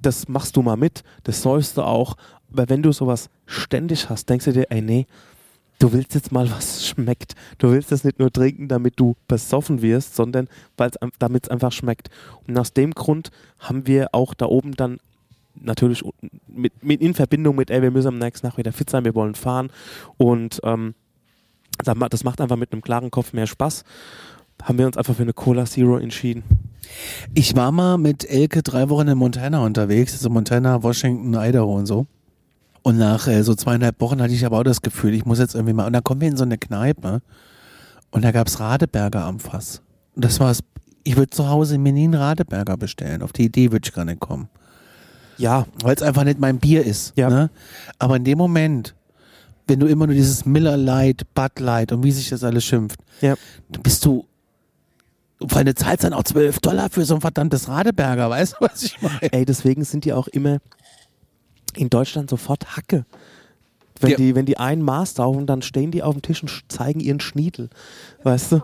das 0.02 0.28
machst 0.28 0.56
du 0.56 0.62
mal 0.62 0.76
mit, 0.76 1.04
das 1.24 1.42
säufst 1.42 1.78
du 1.78 1.82
auch, 1.82 2.16
aber 2.52 2.70
wenn 2.70 2.84
du 2.84 2.92
sowas 2.92 3.30
ständig 3.46 4.10
hast, 4.10 4.30
denkst 4.30 4.46
du 4.46 4.54
dir, 4.54 4.70
ey 4.70 4.82
nee, 4.82 5.08
du 5.80 5.92
willst 5.92 6.14
jetzt 6.14 6.32
mal 6.32 6.50
was 6.56 6.88
schmeckt. 6.88 7.36
Du 7.58 7.72
willst 7.72 7.92
das 7.92 8.04
nicht 8.04 8.20
nur 8.20 8.32
trinken, 8.32 8.68
damit 8.68 9.00
du 9.00 9.16
besoffen 9.28 9.82
wirst, 9.82 10.16
sondern 10.16 10.48
damit 11.20 11.46
es 11.46 11.50
einfach 11.50 11.72
schmeckt. 11.72 12.10
Und 12.48 12.58
aus 12.58 12.74
dem 12.74 12.92
Grund 12.92 13.32
haben 13.60 13.88
wir 13.88 14.10
auch 14.14 14.34
da 14.34 14.46
oben 14.46 14.76
dann 14.76 15.00
natürlich 15.56 16.04
mit, 16.48 16.84
mit 16.84 17.02
in 17.02 17.14
Verbindung 17.14 17.56
mit, 17.56 17.70
ey, 17.70 17.82
wir 17.82 17.92
müssen 17.92 18.08
am 18.08 18.18
nächsten 18.18 18.48
Tag 18.48 18.58
wieder 18.58 18.74
fit 18.74 18.90
sein, 18.90 19.06
wir 19.06 19.16
wollen 19.16 19.36
fahren 19.36 19.70
und 20.18 20.60
ähm, 20.64 20.96
das 21.78 22.24
macht 22.24 22.42
einfach 22.42 22.56
mit 22.56 22.72
einem 22.72 22.82
klaren 22.82 23.12
Kopf 23.12 23.34
mehr 23.34 23.48
Spaß. 23.48 23.84
Haben 24.62 24.78
wir 24.78 24.86
uns 24.86 24.98
einfach 24.98 25.16
für 25.16 25.24
eine 25.24 25.34
Cola 25.34 25.66
Zero 25.66 25.98
entschieden. 25.98 26.44
Ich 27.34 27.56
war 27.56 27.72
mal 27.72 27.98
mit 27.98 28.30
Elke 28.30 28.62
drei 28.62 28.90
Wochen 28.90 29.08
in 29.08 29.18
Montana 29.18 29.66
unterwegs, 29.66 30.14
also 30.14 30.30
Montana, 30.30 30.84
Washington, 30.84 31.34
Idaho 31.34 31.76
und 31.76 31.86
so. 31.86 32.06
Und 32.84 32.98
nach 32.98 33.28
äh, 33.28 33.44
so 33.44 33.56
zweieinhalb 33.56 34.00
Wochen 34.02 34.22
hatte 34.22 34.34
ich 34.34 34.46
aber 34.46 34.60
auch 34.60 34.64
das 34.64 34.82
Gefühl, 34.82 35.14
ich 35.14 35.26
muss 35.26 35.40
jetzt 35.40 35.56
irgendwie 35.56 35.74
mal. 35.74 35.88
Und 35.88 35.94
dann 35.94 36.04
kommen 36.04 36.22
wir 36.22 36.28
in 36.28 36.38
so 36.38 36.44
eine 36.44 36.58
Kneipe 36.58 37.22
und 38.12 38.24
da 38.24 38.32
gab's 38.32 38.60
Radeberger 38.60 39.24
am 39.24 39.40
Fass. 39.40 39.82
Und 40.16 40.26
das 40.26 40.40
war's. 40.40 40.60
Ich 41.06 41.18
würde 41.18 41.32
zu 41.32 41.50
Hause 41.50 41.78
mir 41.78 41.92
nie 41.92 42.06
einen 42.06 42.14
Radeberger 42.14 42.78
bestellen. 42.78 43.24
Auf 43.24 43.34
die 43.34 43.46
Idee 43.46 43.72
würde 43.72 43.88
ich 43.88 43.94
gar 43.94 44.06
nicht 44.06 44.20
kommen. 44.20 44.48
Ja, 45.38 45.66
Weil 45.82 45.96
es 45.96 46.02
einfach 46.02 46.24
nicht 46.24 46.40
mein 46.40 46.60
Bier 46.60 46.86
ist. 46.86 47.14
Ja. 47.18 47.30
Ne? 47.30 47.50
Aber 48.00 48.16
in 48.16 48.24
dem 48.24 48.38
Moment, 48.38 48.96
wenn 49.68 49.80
du 49.80 49.88
immer 49.88 50.06
nur 50.08 50.16
dieses 50.16 50.46
Miller 50.46 50.78
Light, 50.78 51.22
Bud 51.34 51.60
Light 51.60 51.92
und 51.92 52.04
wie 52.04 52.12
sich 52.12 52.30
das 52.30 52.44
alles 52.44 52.64
schimpft, 52.66 53.00
Ja. 53.22 53.36
dann 53.70 53.82
bist 53.84 54.06
du. 54.06 54.26
Vor 55.46 55.58
allem 55.58 55.76
zahlst 55.76 56.04
dann 56.06 56.14
auch 56.14 56.24
12 56.24 56.60
Dollar 56.60 56.90
für 56.90 57.04
so 57.04 57.16
ein 57.16 57.22
verdammtes 57.22 57.68
Radeberger, 57.68 58.30
weißt 58.30 58.54
du, 58.54 58.66
was 58.66 58.84
ich 58.84 59.02
meine? 59.02 59.20
ey, 59.34 59.44
deswegen 59.46 59.84
sind 59.84 60.06
die 60.06 60.14
auch 60.14 60.28
immer 60.30 60.60
in 61.76 61.90
Deutschland 61.90 62.30
sofort 62.30 62.78
Hacke. 62.78 63.06
Wenn, 64.00 64.12
Ja. 64.12 64.18
die, 64.18 64.36
wenn 64.36 64.46
die 64.46 64.58
einen 64.58 64.82
Maß 64.82 65.16
tauchen, 65.16 65.46
dann 65.46 65.62
stehen 65.62 65.92
die 65.92 66.02
auf 66.04 66.14
dem 66.16 66.22
Tisch 66.22 66.42
und 66.44 66.64
zeigen 66.70 67.00
ihren 67.00 67.20
Schniedel. 67.20 67.70
Weißt 68.24 68.54
du? 68.54 68.62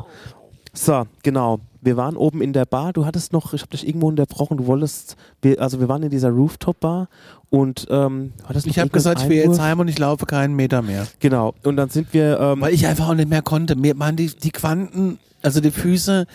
So, 0.74 1.06
genau. 1.24 1.60
Wir 1.82 1.96
waren 1.96 2.18
oben 2.18 2.42
in 2.42 2.52
der 2.52 2.66
Bar. 2.66 2.92
Du 2.92 3.06
hattest 3.06 3.32
noch, 3.32 3.54
ich 3.54 3.62
habe 3.62 3.72
dich 3.72 3.88
irgendwo 3.88 4.08
unterbrochen. 4.10 4.58
Du 4.58 4.66
wolltest, 4.68 5.16
wir, 5.42 5.62
also 5.62 5.80
wir 5.80 5.88
waren 5.88 6.04
in 6.04 6.10
dieser 6.10 6.30
Rooftop-Bar 6.30 7.08
und 7.50 7.88
ähm, 7.90 8.34
hattest 8.44 8.68
Ich 8.68 8.78
habe 8.78 8.90
gesagt, 8.90 9.22
ich 9.22 9.30
will 9.30 9.38
jetzt 9.38 9.62
heim 9.62 9.80
und 9.80 9.88
ich 9.88 9.98
laufe 9.98 10.26
keinen 10.26 10.56
Meter 10.56 10.82
mehr. 10.82 11.08
Genau. 11.20 11.54
Und 11.64 11.78
dann 11.78 11.90
sind 11.90 12.14
wir, 12.14 12.38
ähm, 12.40 12.62
Weil 12.62 12.74
ich 12.74 12.86
einfach 12.86 13.08
auch 13.10 13.14
nicht 13.16 13.30
mehr 13.30 13.42
konnte. 13.42 13.76
Mir 13.78 13.98
waren 13.98 14.18
die, 14.18 14.28
die 14.28 14.52
Quanten, 14.52 15.20
also 15.42 15.62
die 15.62 15.72
Füße, 15.72 16.28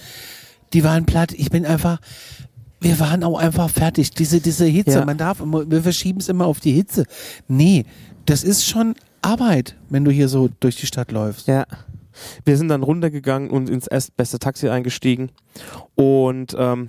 die 0.73 0.83
waren 0.83 1.05
platt. 1.05 1.33
Ich 1.33 1.51
bin 1.51 1.67
einfach, 1.67 2.01
wir 2.81 2.99
waren 2.99 3.23
auch 3.23 3.39
einfach 3.39 3.69
fertig. 3.69 4.13
Diese, 4.13 4.41
diese 4.41 4.65
Hitze, 4.65 4.99
Ja. 5.01 5.05
man 5.05 5.19
darf, 5.19 5.41
immer, 5.41 5.71
wir 5.71 5.83
verschieben 5.83 6.21
es 6.21 6.29
immer 6.31 6.47
auf 6.47 6.61
die 6.61 6.73
Hitze. 6.73 7.05
Nee, 7.49 7.85
das 8.25 8.43
ist 8.45 8.65
schon 8.67 8.95
Arbeit, 9.21 9.77
wenn 9.91 10.05
du 10.05 10.11
hier 10.11 10.29
so 10.29 10.49
durch 10.61 10.77
die 10.77 10.87
Stadt 10.87 11.13
läufst. 11.13 11.49
Ja. 11.49 11.65
Wir 12.45 12.57
sind 12.57 12.69
dann 12.69 12.83
runtergegangen 12.83 13.51
und 13.51 13.69
ins 13.71 13.87
erstbeste 13.87 14.39
Taxi 14.39 14.69
eingestiegen. 14.69 15.31
Und 15.95 16.55
ähm, 16.59 16.89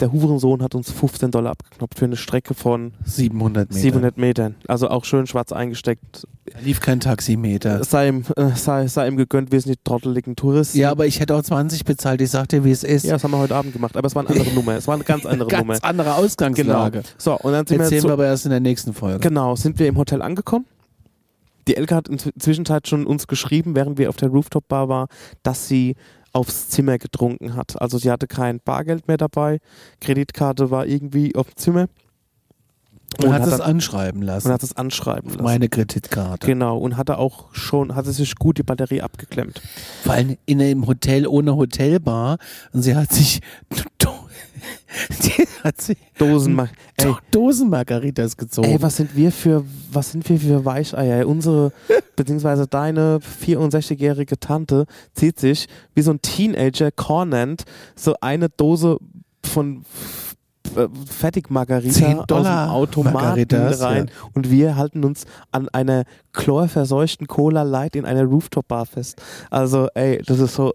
der 0.00 0.12
Hurensohn 0.12 0.62
hat 0.62 0.76
uns 0.76 0.92
15 0.92 1.32
Dollar 1.32 1.50
abgeknopft 1.50 1.98
für 1.98 2.04
eine 2.04 2.14
Strecke 2.16 2.54
von 2.54 2.92
700 3.04 3.68
Meter. 3.70 3.80
700 3.80 4.16
Metern. 4.16 4.54
Also 4.68 4.88
auch 4.90 5.04
schön 5.04 5.26
schwarz 5.26 5.50
eingesteckt. 5.50 6.24
Da 6.52 6.60
lief 6.60 6.78
kein 6.80 7.00
Taximeter. 7.00 7.82
Sei 7.82 8.06
ihm, 8.08 8.22
äh, 8.36 8.50
sei, 8.54 8.86
sei 8.86 9.08
ihm 9.08 9.16
gegönnt, 9.16 9.50
wir 9.50 9.60
sind 9.60 9.72
die 9.74 9.80
trotteligen 9.82 10.36
Touristen. 10.36 10.78
Ja, 10.78 10.92
aber 10.92 11.06
ich 11.06 11.18
hätte 11.18 11.34
auch 11.34 11.42
20 11.42 11.84
bezahlt. 11.84 12.20
Ich 12.20 12.30
sag 12.30 12.48
dir, 12.48 12.64
wie 12.64 12.70
es 12.70 12.84
ist. 12.84 13.06
Ja, 13.06 13.14
das 13.14 13.24
haben 13.24 13.32
wir 13.32 13.38
heute 13.38 13.56
Abend 13.56 13.72
gemacht, 13.72 13.96
aber 13.96 14.06
es 14.06 14.14
war 14.14 14.24
eine 14.24 14.38
andere 14.38 14.54
Nummer. 14.54 14.76
Es 14.76 14.86
war 14.86 14.94
eine 14.94 15.02
ganz 15.04 15.26
andere 15.26 15.48
Ganz 15.48 15.66
Nummer. 15.66 15.78
andere 15.82 16.08
Genau. 16.10 16.24
Ausgangslage. 16.24 17.02
So, 17.18 17.36
und 17.36 17.52
dann 17.52 17.66
sind 17.66 17.78
wir, 17.78 17.82
Erzählen 17.84 18.02
zu, 18.02 18.06
wir 18.08 18.12
aber 18.12 18.26
erst 18.26 18.44
in 18.44 18.50
der 18.52 18.60
nächsten 18.60 18.94
Folge. 18.94 19.18
genau, 19.18 19.56
sind 19.56 19.80
wir 19.80 19.88
im 19.88 19.96
Hotel 19.98 20.22
angekommen. 20.22 20.64
Die 21.68 21.76
Elke 21.76 21.94
hat 21.94 22.08
in 22.08 22.18
Zwischenzeit 22.18 22.88
schon 22.88 23.06
uns 23.06 23.26
geschrieben, 23.26 23.76
während 23.76 23.98
wir 23.98 24.08
auf 24.08 24.16
der 24.16 24.30
Rooftop-Bar 24.30 24.88
waren, 24.88 25.08
dass 25.42 25.68
sie 25.68 25.94
aufs 26.32 26.70
Zimmer 26.70 26.98
getrunken 26.98 27.54
hat. 27.54 27.80
Also 27.80 27.98
sie 27.98 28.10
hatte 28.10 28.26
kein 28.26 28.60
Bargeld 28.60 29.06
mehr 29.06 29.16
dabei, 29.18 29.58
Kreditkarte 30.00 30.70
war 30.70 30.86
irgendwie 30.86 31.34
auf 31.36 31.46
dem 31.48 31.56
Zimmer 31.56 31.86
Und 33.22 33.32
hat 33.32 33.42
hat 33.42 33.52
es 33.52 33.60
anschreiben 33.60 34.22
lassen. 34.22 34.48
und 34.48 34.54
hat 34.54 34.62
es 34.62 34.76
anschreiben 34.76 35.30
lassen. 35.30 35.42
Meine 35.42 35.68
Kreditkarte. 35.68 36.46
Genau, 36.46 36.78
und 36.78 36.96
hatte 36.96 37.18
auch 37.18 37.54
schon, 37.54 37.94
hatte 37.94 38.12
sich 38.12 38.34
gut 38.36 38.58
die 38.58 38.62
Batterie 38.62 39.02
abgeklemmt. 39.02 39.60
Vor 40.04 40.14
allem 40.14 40.36
in 40.46 40.60
einem 40.60 40.86
Hotel 40.86 41.26
ohne 41.26 41.56
Hotelbar. 41.56 42.38
Und 42.72 42.82
sie 42.82 42.94
hat 42.94 43.12
sich, 43.12 43.40
die 45.10 45.46
hat 45.64 45.80
sich 45.80 45.96
Dosenmark. 46.18 46.70
Ey, 46.96 47.04
Do 47.06 47.18
Dosenmargaritas 47.30 48.36
gezogen. 48.36 48.68
ey, 48.68 48.82
was 48.82 48.96
sind 48.96 49.16
wir 49.16 49.32
für, 49.32 49.64
was 49.90 50.12
sind 50.12 50.28
wir 50.28 50.38
für 50.38 50.64
Weicheier? 50.64 51.18
Ey, 51.18 51.24
Unsere, 51.24 51.72
beziehungsweise 52.16 52.66
deine 52.66 53.20
64-jährige 53.42 54.38
Tante 54.38 54.86
zieht 55.14 55.38
sich 55.38 55.66
wie 55.94 56.02
so 56.02 56.10
ein 56.12 56.22
Teenager, 56.22 56.90
cornend, 56.90 57.64
so 57.96 58.14
eine 58.20 58.48
Dose 58.48 58.98
von 59.44 59.84
Fertigmargarita 61.06 61.92
10 61.92 62.18
aus 62.20 62.26
Dollar 62.26 62.66
dem 62.66 62.70
Automaten 62.72 63.14
Margaritas, 63.14 63.80
rein 63.80 64.10
und 64.34 64.50
wir 64.50 64.76
halten 64.76 65.04
uns 65.04 65.24
an 65.52 65.68
einer 65.70 66.04
chlorverseuchten 66.32 67.26
Cola 67.26 67.62
Light 67.62 67.96
in 67.96 68.04
einer 68.04 68.24
Rooftop-Bar 68.24 68.86
fest. 68.86 69.20
Also, 69.50 69.88
ey, 69.94 70.22
das 70.24 70.38
ist 70.38 70.54
so, 70.54 70.72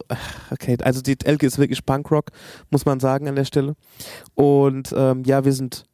okay, 0.52 0.78
also 0.84 1.02
die 1.02 1.18
Elke 1.24 1.46
ist 1.46 1.58
wirklich 1.58 1.86
Punkrock, 1.86 2.28
muss 2.70 2.86
man 2.86 3.00
sagen 3.00 3.28
an 3.28 3.36
der 3.36 3.46
Stelle. 3.46 3.76
Und 4.36 4.94
ähm, 4.96 5.24
ja, 5.26 5.46
wir 5.46 5.54
sind, 5.54 5.86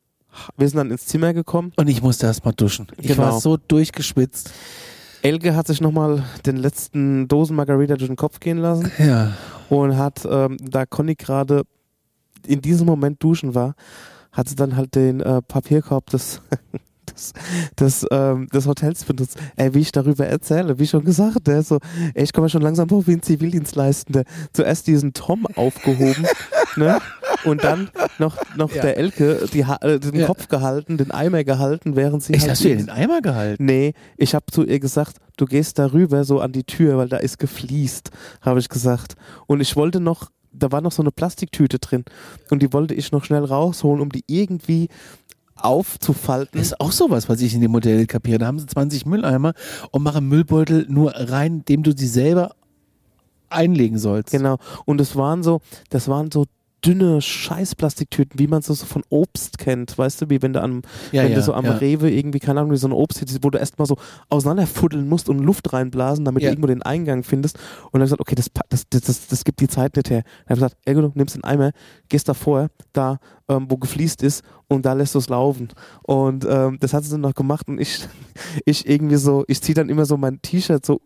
wir 0.57 0.67
sind 0.67 0.77
dann 0.77 0.91
ins 0.91 1.05
Zimmer 1.05 1.33
gekommen. 1.33 1.71
Und 1.77 1.87
ich 1.87 2.01
musste 2.01 2.25
erst 2.27 2.45
mal 2.45 2.51
duschen. 2.53 2.87
Ich 2.97 3.07
Genau. 3.07 3.23
war 3.23 3.39
so 3.39 3.57
durchgeschwitzt. 3.57 4.51
Elke 5.21 5.55
hat 5.55 5.67
sich 5.67 5.81
nochmal 5.81 6.23
den 6.45 6.55
letzten 6.57 7.27
Dosen 7.27 7.55
Margarita 7.55 7.95
durch 7.95 8.07
den 8.09 8.15
Kopf 8.15 8.39
gehen 8.39 8.57
lassen 8.59 8.89
Ja. 8.97 9.33
und 9.69 9.97
hat, 9.97 10.25
ähm, 10.29 10.57
da 10.61 10.85
Conny 10.85 11.15
gerade 11.15 11.63
in 12.49 12.61
diesem 12.61 12.87
Moment 12.87 13.21
duschen 13.23 13.55
war, 13.55 13.75
hat 14.31 14.49
sie 14.49 14.55
dann 14.55 14.75
halt 14.75 14.95
den 14.95 15.21
äh, 15.21 15.41
Papierkorb 15.41 16.07
des, 16.09 16.41
des, 17.09 17.33
des, 17.79 18.05
ähm, 18.11 18.47
des 18.53 18.67
Hotels 18.67 19.03
benutzt. 19.05 19.37
Ey, 19.55 19.73
wie 19.73 19.79
ich 19.79 19.91
darüber 19.91 20.25
erzähle, 20.27 20.77
wie 20.79 20.87
schon 20.87 21.03
gesagt, 21.03 21.47
der 21.47 21.63
so, 21.63 21.79
ey, 22.13 22.23
ich 22.23 22.33
komme 22.33 22.49
schon 22.49 22.61
langsam 22.61 22.89
vor 22.89 23.05
wie 23.07 23.13
ein 23.13 23.21
Zivildienstleistender. 23.21 24.23
Zuerst 24.53 24.87
diesen 24.87 25.13
Tom 25.13 25.45
aufgehoben, 25.55 26.25
ne? 26.75 26.99
Und 27.45 27.63
dann 27.63 27.89
noch, 28.17 28.35
noch 28.57 28.71
Ja. 28.73 28.81
der 28.81 28.97
Elke 28.97 29.47
die, 29.53 29.61
äh, 29.61 29.99
den 29.99 30.15
Ja. 30.15 30.25
Kopf 30.27 30.49
gehalten, 30.49 30.97
den 30.97 31.11
Eimer 31.11 31.43
gehalten, 31.45 31.95
während 31.95 32.21
sie 32.21 32.33
Ich 32.33 32.41
halt 32.41 32.51
hast 32.51 32.63
du 32.65 32.75
den 32.75 32.89
Eimer 32.89 33.21
gehalten. 33.21 33.63
Nee, 33.63 33.93
ich 34.17 34.35
habe 34.35 34.45
zu 34.51 34.65
ihr 34.65 34.79
gesagt, 34.79 35.17
du 35.37 35.45
gehst 35.45 35.79
darüber 35.79 36.25
so 36.25 36.41
an 36.41 36.51
die 36.51 36.65
Tür, 36.65 36.97
weil 36.97 37.07
da 37.07 37.17
ist 37.17 37.39
gefliest, 37.39 38.09
habe 38.41 38.59
ich 38.59 38.67
gesagt. 38.69 39.15
Und 39.47 39.61
ich 39.61 39.75
wollte 39.77 40.01
noch, 40.01 40.29
da 40.51 40.71
war 40.71 40.81
noch 40.81 40.91
so 40.91 41.03
eine 41.03 41.11
Plastiktüte 41.11 41.79
drin 41.79 42.05
und 42.49 42.61
die 42.61 42.73
wollte 42.73 42.93
ich 42.93 43.11
noch 43.11 43.23
schnell 43.23 43.43
rausholen, 43.43 44.01
um 44.01 44.11
die 44.11 44.23
irgendwie 44.27 44.89
aufzufalten. 45.55 46.59
Das 46.59 46.67
ist 46.67 46.79
auch 46.79 46.91
sowas, 46.91 47.29
was 47.29 47.41
ich 47.41 47.53
in 47.53 47.61
dem 47.61 47.71
Modell 47.71 48.05
kapiere. 48.05 48.39
Da 48.39 48.47
haben 48.47 48.59
sie 48.59 48.65
20 48.65 49.05
Mülleimer 49.05 49.53
und 49.91 50.03
machen 50.03 50.27
Müllbeutel 50.27 50.85
nur 50.89 51.11
rein, 51.11 51.57
indem 51.59 51.83
du 51.83 51.95
sie 51.95 52.07
selber 52.07 52.55
einlegen 53.49 53.97
sollst. 53.97 54.31
Genau. 54.31 54.57
Und 54.85 55.01
es 55.01 55.15
waren 55.15 55.43
so, 55.43 55.61
das 55.89 56.07
waren 56.07 56.31
so 56.31 56.45
dünne 56.85 57.21
Scheißplastiktüten, 57.21 58.39
wie 58.39 58.47
man 58.47 58.59
es 58.59 58.67
so 58.67 58.75
von 58.85 59.03
Obst 59.09 59.57
kennt, 59.57 59.97
weißt 59.97 60.21
du, 60.21 60.29
wie 60.29 60.41
wenn 60.41 60.53
du 60.53 60.61
am, 60.61 60.81
Ja, 61.11 61.23
wenn 61.23 61.31
ja, 61.31 61.37
du 61.37 61.43
so 61.43 61.53
am 61.53 61.65
ja. 61.65 61.73
Rewe 61.73 62.09
irgendwie, 62.09 62.39
keine 62.39 62.59
Ahnung, 62.59 62.71
wie 62.71 62.77
so 62.77 62.87
ein 62.87 62.93
Obst 62.93 63.21
hättest, 63.21 63.43
wo 63.43 63.49
du 63.49 63.57
erstmal 63.57 63.85
so 63.85 63.97
auseinanderfuddeln 64.29 65.07
musst 65.07 65.29
und 65.29 65.39
Luft 65.39 65.71
reinblasen, 65.73 66.25
damit 66.25 66.43
du 66.43 66.47
irgendwo 66.47 66.67
den 66.67 66.81
Eingang 66.81 67.23
findest. 67.23 67.57
Und 67.91 67.99
dann 67.99 68.01
hab 68.01 68.05
ich 68.05 68.09
gesagt, 68.17 68.21
okay, 68.21 68.35
das, 68.35 68.49
das, 68.69 68.89
das, 68.89 69.01
das, 69.01 69.27
das 69.27 69.43
gibt 69.43 69.59
die 69.59 69.67
Zeit 69.67 69.95
nicht 69.95 70.09
her. 70.09 70.23
Dann 70.47 70.57
habe 70.57 70.65
ich 70.67 70.71
gesagt, 70.73 70.77
Elgo, 70.85 71.01
du 71.01 71.11
nimmst 71.15 71.35
den 71.35 71.43
Eimer, 71.43 71.71
gehst 72.07 72.29
davor, 72.29 72.69
da, 72.93 73.19
ähm, 73.47 73.67
wo 73.69 73.77
gefliest 73.77 74.23
ist, 74.23 74.43
und 74.67 74.85
da 74.85 74.93
lässt 74.93 75.15
du 75.15 75.19
es 75.19 75.29
laufen. 75.29 75.69
Und 76.03 76.45
ähm, 76.47 76.77
das 76.79 76.93
hat 76.93 77.03
sie 77.03 77.11
dann 77.11 77.21
noch 77.21 77.33
gemacht 77.33 77.67
und 77.67 77.79
ich, 77.79 78.07
ich 78.65 78.87
irgendwie 78.87 79.17
so, 79.17 79.43
ich 79.47 79.61
ziehe 79.61 79.75
dann 79.75 79.89
immer 79.89 80.05
so 80.05 80.17
mein 80.17 80.41
T-Shirt 80.41 80.85
so 80.85 81.01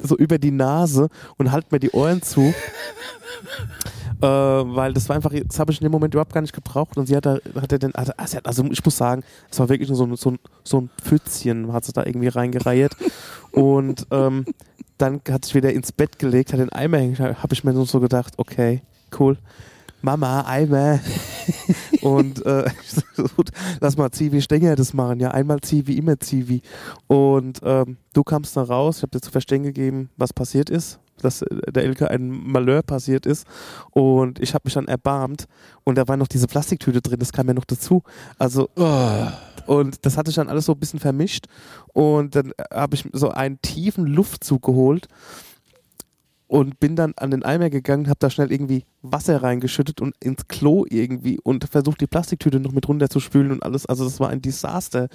so 0.00 0.16
über 0.16 0.38
die 0.38 0.50
Nase 0.50 1.08
und 1.38 1.52
halt 1.52 1.70
mir 1.72 1.78
die 1.78 1.90
Ohren 1.90 2.22
zu. 2.22 2.52
äh, 4.20 4.26
weil 4.26 4.92
das 4.94 5.08
war 5.08 5.16
einfach, 5.16 5.32
das 5.46 5.58
habe 5.58 5.72
ich 5.72 5.80
in 5.80 5.84
dem 5.84 5.92
Moment 5.92 6.14
überhaupt 6.14 6.32
gar 6.32 6.40
nicht 6.40 6.54
gebraucht 6.54 6.96
und 6.96 7.06
sie 7.06 7.16
hat 7.16 7.26
da, 7.26 7.38
hat 7.60 7.72
er 7.72 7.78
den, 7.78 7.94
also, 7.94 8.12
also 8.16 8.38
also 8.44 8.64
ich 8.70 8.84
muss 8.84 8.96
sagen, 8.96 9.22
es 9.50 9.58
war 9.58 9.68
wirklich 9.68 9.88
nur 9.88 9.96
so, 9.98 10.04
ein- 10.06 10.16
so, 10.16 10.30
ein- 10.32 10.38
so 10.64 10.80
ein 10.80 10.90
Pfützchen, 11.02 11.72
hat 11.72 11.84
sie 11.84 11.92
da 11.92 12.04
irgendwie 12.04 12.28
reingereiht 12.28 12.96
und 13.52 14.06
ähm, 14.10 14.44
dann 14.98 15.20
hat 15.30 15.44
sich 15.44 15.54
wieder 15.54 15.72
ins 15.72 15.92
Bett 15.92 16.18
gelegt, 16.18 16.52
hat 16.52 16.60
den 16.60 16.72
Eimer 16.72 16.98
hängen, 16.98 17.18
habe 17.18 17.52
ich 17.52 17.64
mir 17.64 17.72
nur 17.74 17.86
so 17.86 18.00
gedacht, 18.00 18.34
okay, 18.38 18.80
cool. 19.18 19.36
Mama, 20.06 20.42
Eimer. 20.46 21.00
und 22.00 22.46
äh, 22.46 22.64
lass 23.80 23.96
mal 23.96 24.12
Zivi 24.12 24.40
Stenger 24.40 24.76
das 24.76 24.94
machen. 24.94 25.18
Ja, 25.18 25.32
einmal 25.32 25.60
Zivi, 25.62 25.98
immer 25.98 26.18
Zivi. 26.20 26.62
Und 27.08 27.58
ähm, 27.64 27.96
du 28.12 28.22
kamst 28.22 28.56
dann 28.56 28.66
raus, 28.66 28.98
ich 28.98 29.02
habe 29.02 29.10
dir 29.10 29.20
zu 29.20 29.32
verstehen 29.32 29.64
gegeben, 29.64 30.08
was 30.16 30.32
passiert 30.32 30.70
ist, 30.70 31.00
dass 31.22 31.42
äh, 31.42 31.72
der 31.72 31.82
Elke 31.82 32.08
ein 32.08 32.28
Malheur 32.30 32.82
passiert 32.82 33.26
ist. 33.26 33.48
Und 33.90 34.38
ich 34.38 34.54
habe 34.54 34.62
mich 34.64 34.74
dann 34.74 34.86
erbarmt. 34.86 35.46
Und 35.82 35.98
da 35.98 36.06
war 36.06 36.16
noch 36.16 36.28
diese 36.28 36.46
Plastiktüte 36.46 37.02
drin, 37.02 37.18
das 37.18 37.32
kam 37.32 37.48
ja 37.48 37.54
noch 37.54 37.64
dazu. 37.64 38.04
Also, 38.38 38.68
Oh. 38.76 39.26
und 39.66 40.06
das 40.06 40.16
hatte 40.16 40.30
ich 40.30 40.36
dann 40.36 40.48
alles 40.48 40.66
so 40.66 40.72
ein 40.72 40.78
bisschen 40.78 41.00
vermischt. 41.00 41.46
Und 41.92 42.36
dann 42.36 42.52
habe 42.72 42.94
ich 42.94 43.08
so 43.12 43.30
einen 43.30 43.60
tiefen 43.60 44.06
Luftzug 44.06 44.62
geholt 44.62 45.08
und 46.48 46.78
bin 46.78 46.96
dann 46.96 47.14
an 47.16 47.30
den 47.30 47.42
Eimer 47.42 47.70
gegangen, 47.70 48.08
habe 48.08 48.18
da 48.20 48.30
schnell 48.30 48.52
irgendwie 48.52 48.84
Wasser 49.02 49.42
reingeschüttet 49.42 50.00
und 50.00 50.14
ins 50.20 50.46
Klo 50.48 50.84
irgendwie 50.88 51.40
und 51.42 51.64
versucht 51.64 52.00
die 52.00 52.06
Plastiktüte 52.06 52.60
noch 52.60 52.72
mit 52.72 52.88
runter 52.88 53.08
zu 53.08 53.20
spülen 53.20 53.50
und 53.50 53.62
alles. 53.62 53.86
Also 53.86 54.04
das 54.04 54.20
war 54.20 54.30
ein 54.30 54.42
Desaster. 54.42 55.08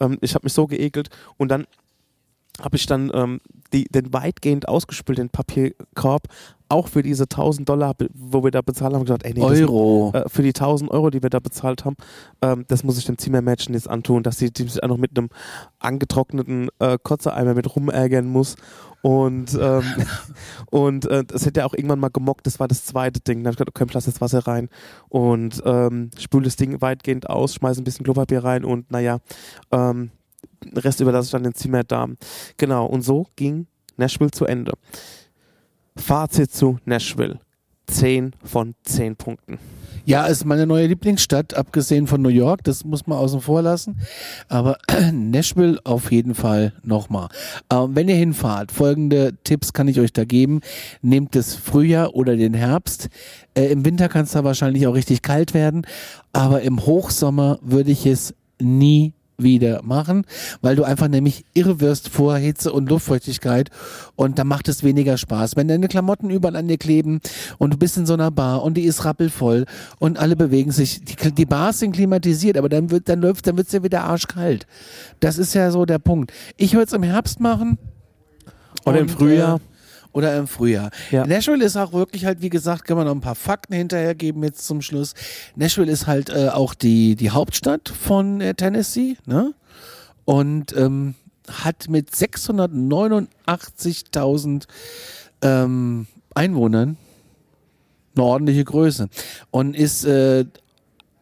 Ähm, 0.00 0.18
ich 0.20 0.34
habe 0.34 0.46
mich 0.46 0.52
so 0.52 0.66
geekelt 0.66 1.10
und 1.36 1.50
dann 1.50 1.66
habe 2.60 2.76
ich 2.76 2.86
dann 2.86 3.10
ähm, 3.14 3.40
die, 3.72 3.84
den 3.84 4.12
weitgehend 4.12 4.68
ausgespülten 4.68 5.28
Papierkorb 5.28 6.28
auch 6.68 6.88
für 6.88 7.02
diese 7.02 7.24
1000 7.24 7.68
Dollar, 7.68 7.94
wo 8.14 8.44
wir 8.44 8.50
da 8.50 8.62
bezahlt 8.62 8.94
haben, 8.94 9.04
gesagt, 9.04 9.24
ey, 9.24 9.32
nee, 9.34 9.40
das, 9.40 9.60
Euro. 9.60 10.12
äh, 10.14 10.28
für 10.28 10.42
die 10.42 10.48
1000 10.48 10.90
Euro, 10.90 11.10
die 11.10 11.22
wir 11.22 11.30
da 11.30 11.40
bezahlt 11.40 11.84
haben, 11.84 11.96
ähm, 12.42 12.64
das 12.68 12.84
muss 12.84 12.98
ich 12.98 13.06
dem 13.06 13.18
Zimmermädchen 13.18 13.74
jetzt 13.74 13.88
antun, 13.88 14.22
dass 14.22 14.38
sie, 14.38 14.50
die 14.50 14.64
sich 14.64 14.82
auch 14.82 14.88
noch 14.88 14.98
mit 14.98 15.16
einem 15.16 15.30
angetrockneten 15.78 16.68
äh, 16.78 16.98
Kotzeeimer 17.02 17.54
mit 17.54 17.74
rumärgern 17.74 18.26
muss. 18.26 18.56
Und, 19.00 19.56
ähm, 19.60 19.82
und 20.70 21.06
äh, 21.06 21.24
das 21.24 21.46
hätte 21.46 21.60
ja 21.60 21.66
auch 21.66 21.74
irgendwann 21.74 22.00
mal 22.00 22.08
gemockt, 22.08 22.46
das 22.46 22.60
war 22.60 22.68
das 22.68 22.84
zweite 22.84 23.20
Ding. 23.20 23.38
Dann 23.38 23.46
habe 23.46 23.52
ich 23.52 23.58
gesagt, 23.58 23.70
okay, 23.70 23.90
lass 23.94 24.06
jetzt 24.06 24.20
Wasser 24.20 24.46
rein 24.46 24.68
und 25.08 25.62
ähm, 25.64 26.10
spül 26.18 26.42
das 26.42 26.56
Ding 26.56 26.80
weitgehend 26.80 27.30
aus, 27.30 27.54
schmeiß 27.54 27.78
ein 27.78 27.84
bisschen 27.84 28.04
Klopapier 28.04 28.44
rein 28.44 28.64
und 28.64 28.90
naja, 28.90 29.18
ähm, 29.70 30.10
den 30.64 30.78
Rest 30.78 31.00
überlasse 31.00 31.26
ich 31.26 31.32
dann 31.32 31.44
den 31.44 31.54
Zimmerdamen. 31.54 32.16
Genau, 32.56 32.86
und 32.86 33.02
so 33.02 33.26
ging 33.36 33.66
Nashville 33.96 34.30
zu 34.30 34.44
Ende. 34.44 34.72
Fazit 35.98 36.52
zu 36.52 36.78
Nashville. 36.84 37.38
10 37.86 38.32
von 38.44 38.74
10 38.84 39.16
Punkten. 39.16 39.58
Ja, 40.04 40.24
ist 40.24 40.46
meine 40.46 40.66
neue 40.66 40.86
Lieblingsstadt, 40.86 41.52
abgesehen 41.52 42.06
von 42.06 42.22
New 42.22 42.30
York, 42.30 42.64
das 42.64 42.82
muss 42.82 43.06
man 43.06 43.18
außen 43.18 43.42
vor 43.42 43.60
lassen. 43.60 43.98
Aber 44.48 44.78
Nashville 45.12 45.78
auf 45.84 46.10
jeden 46.10 46.34
Fall 46.34 46.72
nochmal. 46.82 47.28
Ähm, 47.70 47.94
wenn 47.94 48.08
ihr 48.08 48.14
hinfahrt, 48.14 48.72
folgende 48.72 49.34
Tipps 49.44 49.74
kann 49.74 49.86
ich 49.86 50.00
euch 50.00 50.14
da 50.14 50.24
geben. 50.24 50.60
Nehmt 51.02 51.34
das 51.34 51.54
Frühjahr 51.54 52.14
oder 52.14 52.36
den 52.36 52.54
Herbst. 52.54 53.08
Äh, 53.54 53.66
Im 53.66 53.84
Winter 53.84 54.08
kann 54.08 54.24
es 54.24 54.32
da 54.32 54.44
wahrscheinlich 54.44 54.86
auch 54.86 54.94
richtig 54.94 55.20
kalt 55.20 55.52
werden. 55.52 55.86
Aber 56.32 56.62
im 56.62 56.86
Hochsommer 56.86 57.58
würde 57.60 57.90
ich 57.90 58.06
es 58.06 58.34
nie 58.60 59.12
wieder 59.40 59.82
machen, 59.84 60.24
weil 60.62 60.74
du 60.74 60.82
einfach 60.82 61.06
nämlich 61.06 61.44
irre 61.54 61.80
wirst 61.80 62.08
vor 62.08 62.36
Hitze 62.36 62.72
und 62.72 62.90
Luftfeuchtigkeit 62.90 63.70
und 64.16 64.38
da 64.38 64.42
macht 64.44 64.68
es 64.68 64.82
weniger 64.82 65.16
Spaß. 65.16 65.54
Wenn 65.54 65.68
deine 65.68 65.86
Klamotten 65.86 66.28
überall 66.28 66.56
an 66.56 66.66
dir 66.66 66.76
kleben 66.76 67.20
und 67.58 67.74
du 67.74 67.76
bist 67.78 67.96
in 67.96 68.04
so 68.04 68.14
einer 68.14 68.32
Bar 68.32 68.64
und 68.64 68.74
die 68.74 68.82
ist 68.82 69.04
rappelvoll 69.04 69.66
und 70.00 70.18
alle 70.18 70.34
bewegen 70.34 70.72
sich, 70.72 71.04
die, 71.04 71.32
die 71.32 71.46
Bars 71.46 71.78
sind 71.78 71.92
klimatisiert, 71.92 72.56
aber 72.56 72.68
dann 72.68 72.90
wird 72.90 73.08
dann 73.08 73.20
läuft, 73.20 73.46
dann 73.46 73.56
wird's 73.56 73.72
ja 73.72 73.84
wieder 73.84 74.02
arschkalt. 74.04 74.66
Das 75.20 75.38
ist 75.38 75.54
ja 75.54 75.70
so 75.70 75.86
der 75.86 76.00
Punkt. 76.00 76.32
Ich 76.56 76.72
würde 76.72 76.86
es 76.86 76.92
im 76.92 77.04
Herbst 77.04 77.38
machen 77.38 77.78
Oder 78.84 78.98
im 78.98 79.02
und, 79.06 79.12
Frühjahr. 79.12 79.56
Äh, 79.56 79.77
oder 80.12 80.36
im 80.36 80.46
Frühjahr. 80.46 80.90
Ja. 81.10 81.26
Nashville 81.26 81.64
ist 81.64 81.76
auch 81.76 81.92
wirklich 81.92 82.24
halt, 82.24 82.42
wie 82.42 82.50
gesagt, 82.50 82.84
kann 82.84 82.96
man 82.96 83.06
noch 83.06 83.14
ein 83.14 83.20
paar 83.20 83.34
Fakten 83.34 83.74
hinterhergeben 83.74 84.42
jetzt 84.42 84.66
zum 84.66 84.82
Schluss. 84.82 85.14
Nashville 85.56 85.90
ist 85.90 86.06
halt 86.06 86.30
äh, 86.30 86.48
auch 86.48 86.74
die, 86.74 87.16
die 87.16 87.30
Hauptstadt 87.30 87.88
von 87.88 88.40
äh, 88.40 88.54
Tennessee, 88.54 89.16
ne? 89.26 89.54
Und 90.24 90.76
ähm, 90.76 91.14
hat 91.50 91.88
mit 91.88 92.10
689.000 92.10 94.66
ähm, 95.42 96.06
Einwohnern 96.34 96.96
eine 98.14 98.24
ordentliche 98.24 98.64
Größe 98.64 99.08
und 99.50 99.74
ist 99.74 100.04
äh, 100.04 100.44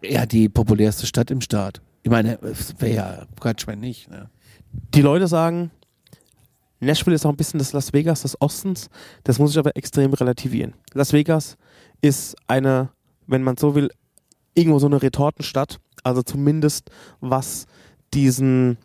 ja 0.02 0.26
die 0.26 0.48
populärste 0.48 1.06
Stadt 1.06 1.30
im 1.30 1.40
Staat. 1.40 1.80
Ich 2.02 2.10
meine, 2.10 2.38
wäre 2.78 2.94
ja 2.94 3.22
Quatsch, 3.38 3.66
wenn 3.66 3.80
nicht. 3.80 4.10
Ne? 4.10 4.28
Die 4.94 5.02
Leute 5.02 5.26
sagen, 5.26 5.70
Nashville 6.86 7.14
ist 7.14 7.26
auch 7.26 7.30
ein 7.30 7.36
bisschen 7.36 7.58
das 7.58 7.72
Las 7.72 7.92
Vegas 7.92 8.22
des 8.22 8.40
Ostens. 8.40 8.88
Das 9.24 9.38
muss 9.38 9.52
ich 9.52 9.58
aber 9.58 9.76
extrem 9.76 10.12
relativieren. 10.12 10.74
Las 10.94 11.12
Vegas 11.12 11.56
ist 12.00 12.36
eine, 12.46 12.90
wenn 13.26 13.42
man 13.42 13.56
so 13.56 13.74
will, 13.74 13.90
irgendwo 14.54 14.78
so 14.78 14.86
eine 14.86 15.02
Retortenstadt. 15.02 15.78
Also 16.02 16.22
zumindest 16.22 16.90
was 17.20 17.66
diesen 18.14 18.78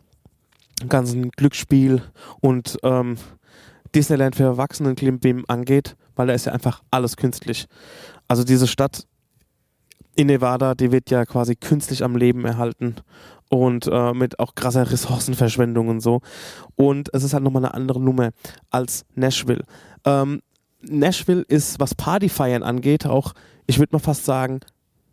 ganzen 0.88 1.30
Glücksspiel 1.30 2.02
und 2.40 2.78
ähm, 2.82 3.16
Disneyland 3.94 4.36
für 4.36 4.44
Erwachsenen 4.44 4.96
Klimbim 4.96 5.44
angeht, 5.48 5.96
weil 6.16 6.26
da 6.26 6.32
ist 6.32 6.46
ja 6.46 6.52
einfach 6.52 6.82
alles 6.90 7.16
künstlich. 7.16 7.66
Also 8.26 8.44
diese 8.44 8.66
Stadt 8.66 9.06
in 10.14 10.26
Nevada, 10.26 10.74
die 10.74 10.92
wird 10.92 11.10
ja 11.10 11.24
quasi 11.24 11.56
künstlich 11.56 12.02
am 12.04 12.16
Leben 12.16 12.44
erhalten 12.44 12.96
und 13.48 13.86
äh, 13.90 14.12
mit 14.12 14.38
auch 14.38 14.54
krasser 14.54 14.90
Ressourcenverschwendung 14.90 15.88
und 15.88 16.00
so. 16.00 16.20
Und 16.76 17.12
es 17.14 17.22
ist 17.24 17.34
halt 17.34 17.42
nochmal 17.44 17.64
eine 17.64 17.74
andere 17.74 18.00
Nummer 18.00 18.30
als 18.70 19.04
Nashville. 19.14 19.64
Ähm, 20.04 20.42
Nashville 20.82 21.42
ist, 21.42 21.78
was 21.80 21.94
Partyfeiern 21.94 22.62
angeht, 22.62 23.06
auch, 23.06 23.34
ich 23.66 23.78
würde 23.78 23.94
mal 23.94 24.00
fast 24.00 24.24
sagen, 24.24 24.60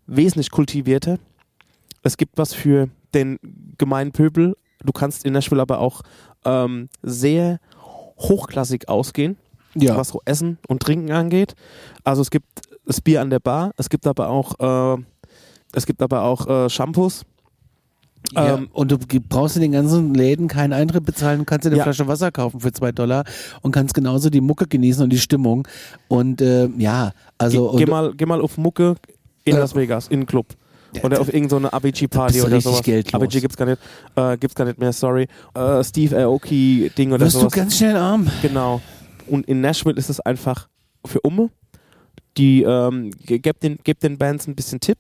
wesentlich 0.08 0.52
kultivierter. 0.52 1.20
Es 2.02 2.18
gibt 2.18 2.38
was 2.38 2.54
für 2.54 2.90
den 3.14 3.40
gemeinen 3.78 4.12
Pöbel. 4.12 4.56
Du 4.84 4.92
kannst 4.94 5.26
in 5.26 5.34
Nashville 5.34 5.62
aber 5.62 5.80
auch 5.80 6.02
ähm, 6.46 6.90
sehr 7.04 7.60
hochklassig 8.18 8.88
ausgehen, 8.90 9.38
Ja. 9.76 9.96
was 9.98 10.10
so 10.10 10.22
Essen 10.26 10.58
und 10.68 10.82
Trinken 10.82 11.12
angeht. 11.12 11.56
Also 12.04 12.22
es 12.22 12.32
gibt 12.32 12.48
das 12.90 13.02
Bier 13.02 13.22
an 13.22 13.30
der 13.30 13.40
Bar, 13.40 13.72
es 13.78 13.88
gibt 13.90 14.08
aber 14.08 14.30
auch, 14.30 14.96
äh, 14.98 15.02
es 15.74 15.86
gibt 15.86 16.02
aber 16.02 16.24
auch 16.24 16.48
äh, 16.48 16.70
Shampoos. 16.70 17.24
Ja, 18.34 18.56
Ähm, 18.56 18.70
und 18.74 18.92
du 18.92 18.98
ge- 18.98 19.22
brauchst 19.28 19.56
in 19.56 19.62
den 19.62 19.72
ganzen 19.72 20.14
Läden 20.14 20.48
keinen 20.50 20.74
Eintritt 20.74 21.06
bezahlen, 21.06 21.46
kannst 21.46 21.66
dir 21.66 21.70
eine 21.70 21.78
Ja. 21.78 21.84
Flasche 21.84 22.08
Wasser 22.08 22.32
kaufen 22.32 22.60
für 22.60 22.72
zwei 22.74 22.92
Dollar 22.92 23.24
und 23.62 23.72
kannst 23.72 23.94
genauso 23.94 24.30
die 24.30 24.42
Mucke 24.42 24.68
genießen 24.68 25.04
und 25.04 25.10
die 25.12 25.20
Stimmung. 25.20 25.68
Und 26.10 26.42
äh, 26.42 26.68
ja, 26.78 27.12
also. 27.38 27.72
geh, 27.78 27.86
geh, 27.86 27.92
mal, 27.92 28.14
geh 28.16 28.26
mal 28.26 28.42
auf 28.42 28.58
Mucke 28.58 28.96
in 29.46 29.56
Las 29.56 29.74
Vegas, 29.76 30.08
in 30.08 30.20
einen 30.20 30.26
Club. 30.26 30.48
Ja, 30.94 31.04
Oder 31.04 31.22
auf 31.22 31.32
irgendeine 31.34 31.70
bist 31.82 32.02
du 32.02 32.46
oder 32.48 32.60
sowas. 32.62 32.82
geldlos. 32.84 33.14
ABG 33.22 33.40
gibt's 33.42 33.56
gar 33.56 33.66
nicht, 33.68 33.80
äh, 34.16 34.38
gibt's 34.38 34.56
gar 34.56 34.66
nicht 34.66 34.80
mehr, 34.80 34.92
sorry. 34.92 35.28
Äh, 35.54 35.84
Steve 35.84 36.18
Aoki-Ding 36.18 37.12
oder 37.14 37.26
wirst 37.26 37.36
du 37.36 37.42
sowas. 37.42 37.54
ganz 37.54 37.78
schnell 37.78 37.96
arm. 37.96 38.28
Genau. 38.42 38.82
Und 39.28 39.48
in 39.48 39.62
Nashville 39.62 39.96
ist 39.96 40.10
es 40.10 40.20
einfach 40.20 40.68
für 41.06 41.22
Umme. 41.22 41.52
Die 42.38 42.64
ähm, 42.64 43.12
ge- 43.26 43.40
gebt 43.40 43.64
den, 43.64 43.78
gebt 43.84 44.04
den 44.04 44.18
Bands 44.18 44.48
ein 44.48 44.56
bisschen 44.56 44.80
Tipp. 44.80 44.98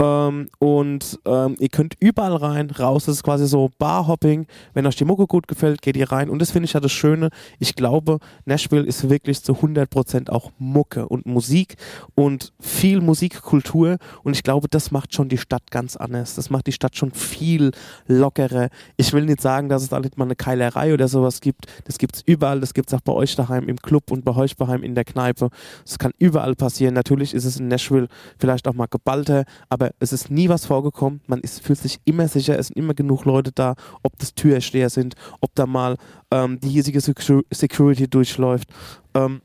Ähm, 0.00 0.48
und 0.58 1.20
ähm, 1.26 1.56
ihr 1.58 1.68
könnt 1.68 1.94
überall 2.00 2.34
rein, 2.36 2.70
raus. 2.70 3.04
Das 3.04 3.16
ist 3.16 3.22
quasi 3.22 3.46
so 3.46 3.70
Barhopping. 3.78 4.46
Wenn 4.72 4.86
euch 4.86 4.96
die 4.96 5.04
Mucke 5.04 5.26
gut 5.26 5.46
gefällt, 5.46 5.82
geht 5.82 5.96
ihr 5.96 6.10
rein. 6.10 6.30
Und 6.30 6.40
das 6.40 6.50
finde 6.50 6.64
ich 6.64 6.72
ja 6.72 6.80
das 6.80 6.92
Schöne. 6.92 7.28
Ich 7.58 7.74
glaube, 7.74 8.18
Nashville 8.46 8.84
ist 8.84 9.10
wirklich 9.10 9.42
zu 9.42 9.52
100% 9.52 10.30
auch 10.30 10.52
Mucke 10.58 11.06
und 11.06 11.26
Musik 11.26 11.76
und 12.14 12.52
viel 12.58 13.02
Musikkultur. 13.02 13.98
Und 14.22 14.34
ich 14.34 14.42
glaube, 14.42 14.68
das 14.68 14.90
macht 14.90 15.14
schon 15.14 15.28
die 15.28 15.38
Stadt 15.38 15.70
ganz 15.70 15.96
anders. 15.96 16.34
Das 16.34 16.48
macht 16.48 16.66
die 16.66 16.72
Stadt 16.72 16.96
schon 16.96 17.10
viel 17.10 17.72
lockerer. 18.06 18.70
Ich 18.96 19.12
will 19.12 19.26
nicht 19.26 19.42
sagen, 19.42 19.68
dass 19.68 19.82
es 19.82 19.90
da 19.90 20.00
nicht 20.00 20.16
mal 20.16 20.24
eine 20.24 20.36
Keilerei 20.36 20.94
oder 20.94 21.08
sowas 21.08 21.42
gibt. 21.42 21.66
Das 21.84 21.98
gibt 21.98 22.16
es 22.16 22.22
überall. 22.24 22.60
Das 22.60 22.72
gibt 22.72 22.88
es 22.88 22.94
auch 22.94 23.02
bei 23.02 23.12
euch 23.12 23.36
daheim 23.36 23.68
im 23.68 23.76
Club 23.76 24.10
und 24.10 24.24
bei 24.24 24.34
euch 24.34 24.56
daheim 24.56 24.82
in 24.82 24.94
der 24.94 25.04
Kneipe. 25.04 25.50
Das 25.84 25.98
kann 25.98 26.12
überall 26.18 26.54
passieren. 26.54 26.94
Natürlich 26.94 27.34
ist 27.34 27.44
es 27.44 27.60
in 27.60 27.68
Nashville 27.68 28.08
vielleicht 28.38 28.66
auch 28.66 28.74
mal 28.74 28.86
geballter, 28.86 29.44
aber 29.68 29.89
es 29.98 30.12
ist 30.12 30.30
nie 30.30 30.48
was 30.48 30.66
vorgekommen. 30.66 31.20
Man 31.26 31.40
ist, 31.40 31.62
fühlt 31.62 31.78
sich 31.78 32.00
immer 32.04 32.28
sicher. 32.28 32.58
Es 32.58 32.68
sind 32.68 32.76
immer 32.76 32.94
genug 32.94 33.24
Leute 33.24 33.52
da, 33.52 33.74
ob 34.02 34.18
das 34.18 34.34
Türsteher 34.34 34.90
sind, 34.90 35.14
ob 35.40 35.54
da 35.54 35.66
mal 35.66 35.96
ähm, 36.30 36.60
die 36.60 36.68
hiesige 36.68 37.00
Secu- 37.00 37.44
Security 37.50 38.08
durchläuft. 38.08 38.68
Ähm, 39.14 39.40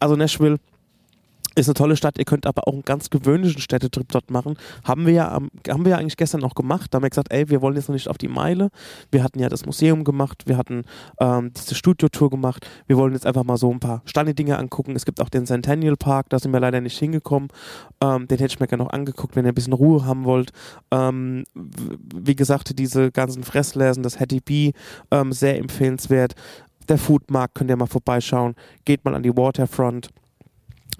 also 0.00 0.16
Nashville 0.16 0.58
ist 1.54 1.68
eine 1.68 1.74
tolle 1.74 1.96
Stadt. 1.96 2.18
Ihr 2.18 2.24
könnt 2.24 2.46
aber 2.46 2.66
auch 2.66 2.72
einen 2.72 2.82
ganz 2.82 3.10
gewöhnlichen 3.10 3.60
Städtetrip 3.60 4.10
dort 4.10 4.30
machen. 4.30 4.56
Haben 4.84 5.06
wir 5.06 5.12
ja, 5.12 5.38
haben 5.68 5.84
wir 5.84 5.98
eigentlich 5.98 6.16
gestern 6.16 6.42
auch 6.44 6.54
gemacht. 6.54 6.92
Da 6.92 6.96
haben 6.96 7.02
wir 7.04 7.10
gesagt, 7.10 7.32
ey, 7.32 7.48
wir 7.48 7.62
wollen 7.62 7.76
jetzt 7.76 7.88
noch 7.88 7.94
nicht 7.94 8.08
auf 8.08 8.18
die 8.18 8.28
Meile. 8.28 8.70
Wir 9.10 9.22
hatten 9.22 9.38
ja 9.38 9.48
das 9.48 9.66
Museum 9.66 10.04
gemacht, 10.04 10.44
wir 10.46 10.56
hatten 10.56 10.84
ähm, 11.20 11.52
diese 11.56 11.74
Studiotour 11.74 12.30
gemacht. 12.30 12.66
Wir 12.86 12.96
wollen 12.96 13.12
jetzt 13.12 13.26
einfach 13.26 13.44
mal 13.44 13.56
so 13.56 13.70
ein 13.70 13.80
paar 13.80 14.02
Stani-Dinge 14.04 14.58
angucken. 14.58 14.96
Es 14.96 15.04
gibt 15.04 15.20
auch 15.20 15.28
den 15.28 15.46
Centennial 15.46 15.96
Park, 15.96 16.28
da 16.30 16.38
sind 16.38 16.52
wir 16.52 16.60
leider 16.60 16.80
nicht 16.80 16.98
hingekommen. 16.98 17.48
Ähm, 18.02 18.26
den 18.28 18.38
hätte 18.38 18.54
ich 18.54 18.60
mir 18.60 18.66
gerne 18.66 18.84
noch 18.84 18.92
angeguckt, 18.92 19.36
wenn 19.36 19.44
ihr 19.44 19.52
ein 19.52 19.54
bisschen 19.54 19.72
Ruhe 19.72 20.04
haben 20.04 20.24
wollt. 20.24 20.50
Ähm, 20.90 21.44
wie 21.54 22.36
gesagt, 22.36 22.78
diese 22.78 23.10
ganzen 23.10 23.44
Fressläsen, 23.44 24.02
das 24.02 24.18
Hattie 24.18 24.40
B, 24.40 24.72
ähm, 25.10 25.32
sehr 25.32 25.58
empfehlenswert. 25.58 26.34
Der 26.88 26.98
Foodmarkt 26.98 27.54
könnt 27.54 27.70
ihr 27.70 27.76
mal 27.76 27.86
vorbeischauen. 27.86 28.54
Geht 28.84 29.04
mal 29.04 29.14
an 29.14 29.22
die 29.22 29.36
Waterfront. 29.36 30.10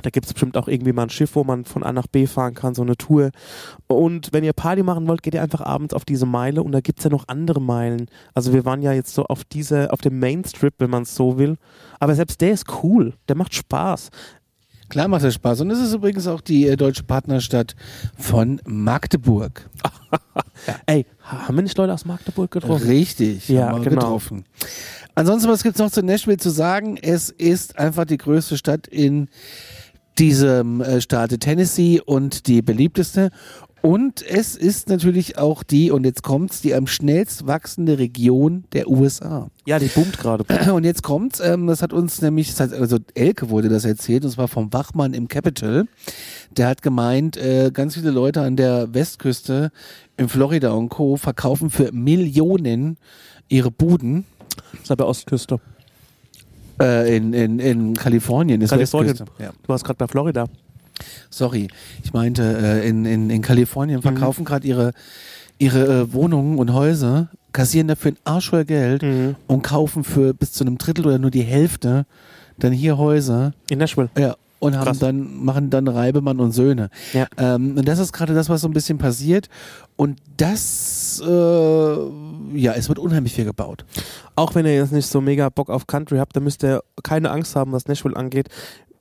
Da 0.02 0.10
gibt 0.10 0.26
es 0.26 0.32
bestimmt 0.32 0.56
auch 0.56 0.68
irgendwie 0.68 0.92
mal 0.92 1.04
ein 1.04 1.10
Schiff, 1.10 1.34
wo 1.34 1.44
man 1.44 1.64
von 1.64 1.82
A 1.82 1.92
nach 1.92 2.06
B 2.06 2.26
fahren 2.26 2.54
kann, 2.54 2.74
so 2.74 2.82
eine 2.82 2.96
Tour. 2.96 3.30
Und 3.86 4.32
wenn 4.32 4.44
ihr 4.44 4.52
Party 4.52 4.82
machen 4.82 5.06
wollt, 5.08 5.22
geht 5.22 5.34
ihr 5.34 5.42
einfach 5.42 5.60
abends 5.60 5.94
auf 5.94 6.04
diese 6.04 6.26
Meile 6.26 6.62
und 6.62 6.72
da 6.72 6.80
gibt 6.80 6.98
es 6.98 7.04
ja 7.04 7.10
noch 7.10 7.28
andere 7.28 7.60
Meilen. 7.60 8.06
Also 8.34 8.52
wir 8.52 8.64
waren 8.64 8.82
ja 8.82 8.92
jetzt 8.92 9.14
so 9.14 9.24
auf 9.24 9.44
diese, 9.44 9.92
auf 9.92 10.00
dem 10.00 10.18
Mainstrip, 10.18 10.74
wenn 10.78 10.90
man 10.90 11.02
es 11.02 11.14
so 11.14 11.38
will. 11.38 11.56
Aber 12.00 12.14
selbst 12.14 12.40
der 12.40 12.52
ist 12.52 12.66
cool, 12.82 13.14
der 13.28 13.36
macht 13.36 13.54
Spaß. 13.54 14.10
Klar 14.88 15.08
macht 15.08 15.24
das 15.24 15.34
Spaß. 15.34 15.62
Und 15.62 15.70
es 15.70 15.80
ist 15.80 15.94
übrigens 15.94 16.26
auch 16.26 16.40
die 16.40 16.68
äh, 16.68 16.76
deutsche 16.76 17.02
Partnerstadt 17.04 17.74
von 18.16 18.60
Magdeburg. 18.66 19.68
Ey, 20.86 21.06
haben 21.22 21.56
wir 21.56 21.62
nicht 21.62 21.76
Leute 21.78 21.92
aus 21.92 22.04
Magdeburg 22.04 22.50
getroffen? 22.50 22.86
Richtig, 22.86 23.48
Ja, 23.48 23.68
haben 23.68 23.82
wir 23.82 23.90
genau. 23.90 24.02
getroffen. 24.02 24.44
Ansonsten, 25.14 25.48
was 25.48 25.62
gibt's 25.62 25.78
noch 25.78 25.90
zu 25.90 26.02
Nashville 26.02 26.36
zu 26.36 26.50
sagen? 26.50 26.96
Es 27.00 27.30
ist 27.30 27.78
einfach 27.78 28.04
die 28.04 28.18
größte 28.18 28.58
Stadt 28.58 28.86
in 28.86 29.28
diesem 30.18 30.80
äh, 30.80 31.00
Staate 31.00 31.38
Tennessee 31.38 32.00
und 32.00 32.46
die 32.46 32.62
beliebteste. 32.62 33.30
Und 33.84 34.26
es 34.26 34.56
ist 34.56 34.88
natürlich 34.88 35.36
auch 35.36 35.62
die, 35.62 35.90
und 35.90 36.04
jetzt 36.04 36.22
kommt's, 36.22 36.62
die 36.62 36.74
am 36.74 36.86
schnellst 36.86 37.46
wachsende 37.46 37.98
Region 37.98 38.64
der 38.72 38.88
USA. 38.88 39.50
Ja, 39.66 39.78
die 39.78 39.88
boomt 39.88 40.16
gerade. 40.16 40.44
Und 40.72 40.84
jetzt 40.84 41.02
kommt's, 41.02 41.38
ähm, 41.40 41.66
das 41.66 41.82
hat 41.82 41.92
uns 41.92 42.22
nämlich, 42.22 42.58
also 42.58 42.96
Elke 43.12 43.50
wurde 43.50 43.68
das 43.68 43.84
erzählt, 43.84 44.24
und 44.24 44.30
zwar 44.30 44.48
vom 44.48 44.72
Wachmann 44.72 45.12
im 45.12 45.28
Capitol. 45.28 45.86
Der 46.56 46.68
hat 46.68 46.80
gemeint, 46.80 47.36
äh, 47.36 47.70
ganz 47.74 47.92
viele 47.92 48.10
Leute 48.10 48.40
an 48.40 48.56
der 48.56 48.94
Westküste 48.94 49.70
in 50.16 50.30
Florida 50.30 50.70
und 50.70 50.88
Co. 50.88 51.18
verkaufen 51.18 51.68
für 51.68 51.92
Millionen 51.92 52.96
ihre 53.48 53.70
Buden. 53.70 54.24
Das 54.72 54.84
ist 54.84 54.90
aber 54.92 55.06
Ostküste. 55.06 55.60
Äh, 56.80 57.16
in, 57.16 57.32
in, 57.32 57.58
in 57.58 57.94
Kalifornien 57.94 58.60
ist 58.60 58.70
Kalifornien. 58.70 59.16
Ja. 59.38 59.50
Du 59.50 59.68
warst 59.68 59.84
gerade 59.84 59.96
bei 59.98 60.06
Florida. 60.08 60.46
Sorry, 61.30 61.68
ich 62.02 62.12
meinte, 62.12 62.42
äh, 62.42 62.88
in, 62.88 63.04
in, 63.04 63.30
in 63.30 63.42
Kalifornien 63.42 64.00
verkaufen 64.02 64.44
gerade 64.44 64.66
ihre, 64.66 64.92
ihre 65.58 66.02
äh, 66.02 66.12
Wohnungen 66.12 66.58
und 66.58 66.72
Häuser, 66.72 67.30
kassieren 67.52 67.88
dafür 67.88 68.12
ein 68.12 68.16
Arsch 68.24 68.50
voll 68.50 68.64
Geld 68.64 69.02
Mhm. 69.02 69.36
und 69.46 69.62
kaufen 69.62 70.04
für 70.04 70.34
bis 70.34 70.52
zu 70.52 70.64
einem 70.64 70.78
Drittel 70.78 71.06
oder 71.06 71.18
nur 71.18 71.30
die 71.30 71.42
Hälfte 71.42 72.06
dann 72.58 72.72
hier 72.72 72.96
Häuser. 72.98 73.52
In 73.70 73.78
Nashville. 73.78 74.08
Ja, 74.18 74.36
und 74.64 74.76
haben 74.78 74.86
Krass. 74.86 74.98
dann, 74.98 75.44
machen 75.44 75.68
dann 75.68 75.88
Reibemann 75.88 76.40
und 76.40 76.52
Söhne. 76.52 76.88
Ja. 77.12 77.26
Ähm, 77.36 77.76
und 77.76 77.86
das 77.86 77.98
ist 77.98 78.12
gerade 78.14 78.32
das, 78.32 78.48
was 78.48 78.62
so 78.62 78.68
ein 78.68 78.72
bisschen 78.72 78.96
passiert. 78.96 79.50
Und 79.96 80.18
das, 80.38 81.22
äh, 81.22 81.28
ja, 81.28 82.72
es 82.72 82.88
wird 82.88 82.98
unheimlich 82.98 83.34
viel 83.34 83.44
gebaut. 83.44 83.84
Auch 84.36 84.54
wenn 84.54 84.64
ihr 84.64 84.74
jetzt 84.74 84.92
nicht 84.92 85.06
so 85.06 85.20
mega 85.20 85.50
Bock 85.50 85.68
auf 85.68 85.86
Country 85.86 86.16
habt, 86.16 86.34
dann 86.34 86.44
müsst 86.44 86.64
ihr 86.64 86.82
keine 87.02 87.30
Angst 87.30 87.54
haben, 87.56 87.72
was 87.72 87.88
Nashville 87.88 88.16
angeht. 88.16 88.48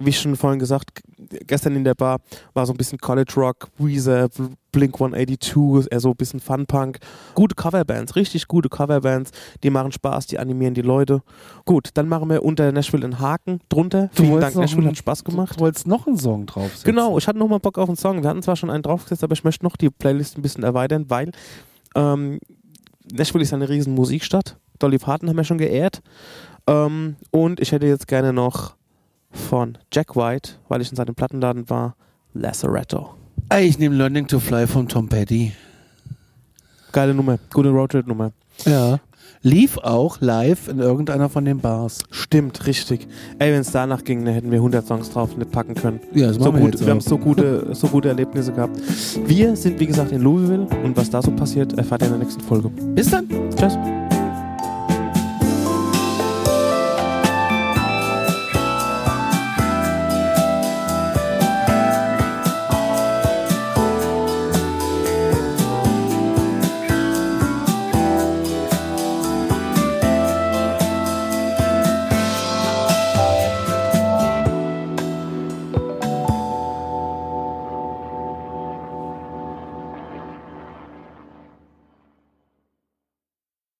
Wie 0.05 0.13
schon 0.13 0.35
vorhin 0.35 0.59
gesagt, 0.59 1.01
gestern 1.47 1.75
in 1.75 1.83
der 1.83 1.93
Bar 1.95 2.19
war 2.53 2.65
so 2.65 2.73
ein 2.73 2.77
bisschen 2.77 2.97
College 2.97 3.33
Rock, 3.37 3.69
Weezer, 3.77 4.27
Blink 4.71 4.95
182, 4.95 5.91
eher 5.91 5.99
so 5.99 6.09
ein 6.09 6.15
bisschen 6.15 6.39
Fun-Punk. 6.39 6.97
Gute 7.35 7.55
Coverbands, 7.55 8.15
richtig 8.15 8.47
gute 8.47 8.69
Coverbands. 8.69 9.31
Die 9.63 9.69
machen 9.69 9.91
Spaß, 9.91 10.27
die 10.27 10.39
animieren 10.39 10.73
die 10.73 10.81
Leute. 10.81 11.21
Gut, 11.65 11.89
dann 11.93 12.07
machen 12.09 12.29
wir 12.29 12.43
unter 12.43 12.71
Nashville 12.71 13.03
einen 13.03 13.19
Haken 13.19 13.59
drunter. 13.69 14.09
Vielen 14.13 14.31
wolltest 14.31 14.55
Dank, 14.55 14.63
Nashville 14.63 14.81
einen- 14.81 14.89
hat 14.89 14.97
Spaß 14.97 15.23
gemacht. 15.23 15.55
Du 15.57 15.59
wolltest 15.61 15.87
noch 15.87 16.07
einen 16.07 16.17
Song 16.17 16.45
draufsetzen. 16.47 16.85
Genau, 16.85 17.17
ich 17.17 17.27
hatte 17.27 17.37
noch 17.39 17.47
mal 17.47 17.59
Bock 17.59 17.77
auf 17.77 17.87
einen 17.87 17.97
Song. 17.97 18.23
Wir 18.23 18.29
hatten 18.29 18.41
zwar 18.41 18.55
schon 18.55 18.69
einen 18.69 18.83
draufgesetzt, 18.83 19.23
aber 19.23 19.33
ich 19.33 19.43
möchte 19.43 19.63
noch 19.63 19.77
die 19.77 19.89
Playlist 19.89 20.37
ein 20.37 20.41
bisschen 20.41 20.63
erweitern, 20.63 21.05
weil 21.09 21.31
ähm, 21.95 22.39
Nashville 23.11 23.43
ist 23.43 23.53
eine 23.53 23.69
riesen 23.69 23.93
Musikstadt. 23.93 24.57
Dolly 24.79 24.97
Parton 24.97 25.29
haben 25.29 25.37
wir 25.37 25.43
schon 25.43 25.57
geehrt. 25.59 26.01
Ähm, 26.67 27.15
und 27.31 27.59
ich 27.59 27.71
hätte 27.71 27.85
jetzt 27.85 28.07
gerne 28.07 28.33
noch 28.33 28.75
von 29.33 29.77
Jack 29.91 30.15
White, 30.15 30.53
weil 30.69 30.81
ich 30.81 30.89
in 30.89 30.95
seinem 30.95 31.15
Plattenladen 31.15 31.69
war, 31.69 31.95
Lazaretto. 32.33 33.15
Ey, 33.49 33.65
Ich 33.67 33.77
nehme 33.79 33.95
Learning 33.95 34.27
to 34.27 34.39
Fly 34.39 34.67
von 34.67 34.87
Tom 34.87 35.09
Petty. 35.09 35.51
Geile 36.91 37.13
Nummer, 37.13 37.37
gute 37.53 37.69
Roadtrip-Nummer. 37.69 38.31
Ja. 38.65 38.99
Lief 39.45 39.77
auch 39.79 40.21
live 40.21 40.69
in 40.69 40.79
irgendeiner 40.79 41.27
von 41.27 41.43
den 41.43 41.59
Bars. 41.59 42.03
Stimmt, 42.11 42.65
richtig. 42.65 43.07
Ey, 43.39 43.51
wenn 43.51 43.59
es 43.59 43.71
danach 43.71 44.03
ging, 44.05 44.23
dann 44.23 44.33
hätten 44.33 44.51
wir 44.51 44.59
100 44.59 44.87
Songs 44.87 45.09
drauf 45.09 45.35
nicht 45.35 45.51
packen 45.51 45.75
können. 45.75 45.99
Ja, 46.13 46.27
das 46.27 46.37
So 46.37 46.43
machen 46.43 46.55
wir 46.55 46.61
gut, 46.61 46.73
jetzt 46.75 46.85
wir 46.85 46.91
haben 46.91 47.01
so 47.01 47.17
gute, 47.17 47.75
so 47.75 47.87
gute 47.87 48.07
Erlebnisse 48.07 48.53
gehabt. 48.53 48.79
Wir 49.27 49.55
sind, 49.57 49.79
wie 49.81 49.87
gesagt, 49.87 50.13
in 50.13 50.21
Louisville 50.21 50.67
und 50.83 50.95
was 50.95 51.09
da 51.09 51.21
so 51.21 51.31
passiert, 51.31 51.73
erfahrt 51.77 52.03
ihr 52.03 52.05
in 52.05 52.13
der 52.13 52.19
nächsten 52.21 52.41
Folge. 52.41 52.69
Bis 52.69 53.09
dann. 53.09 53.27
Tschüss. 53.57 53.77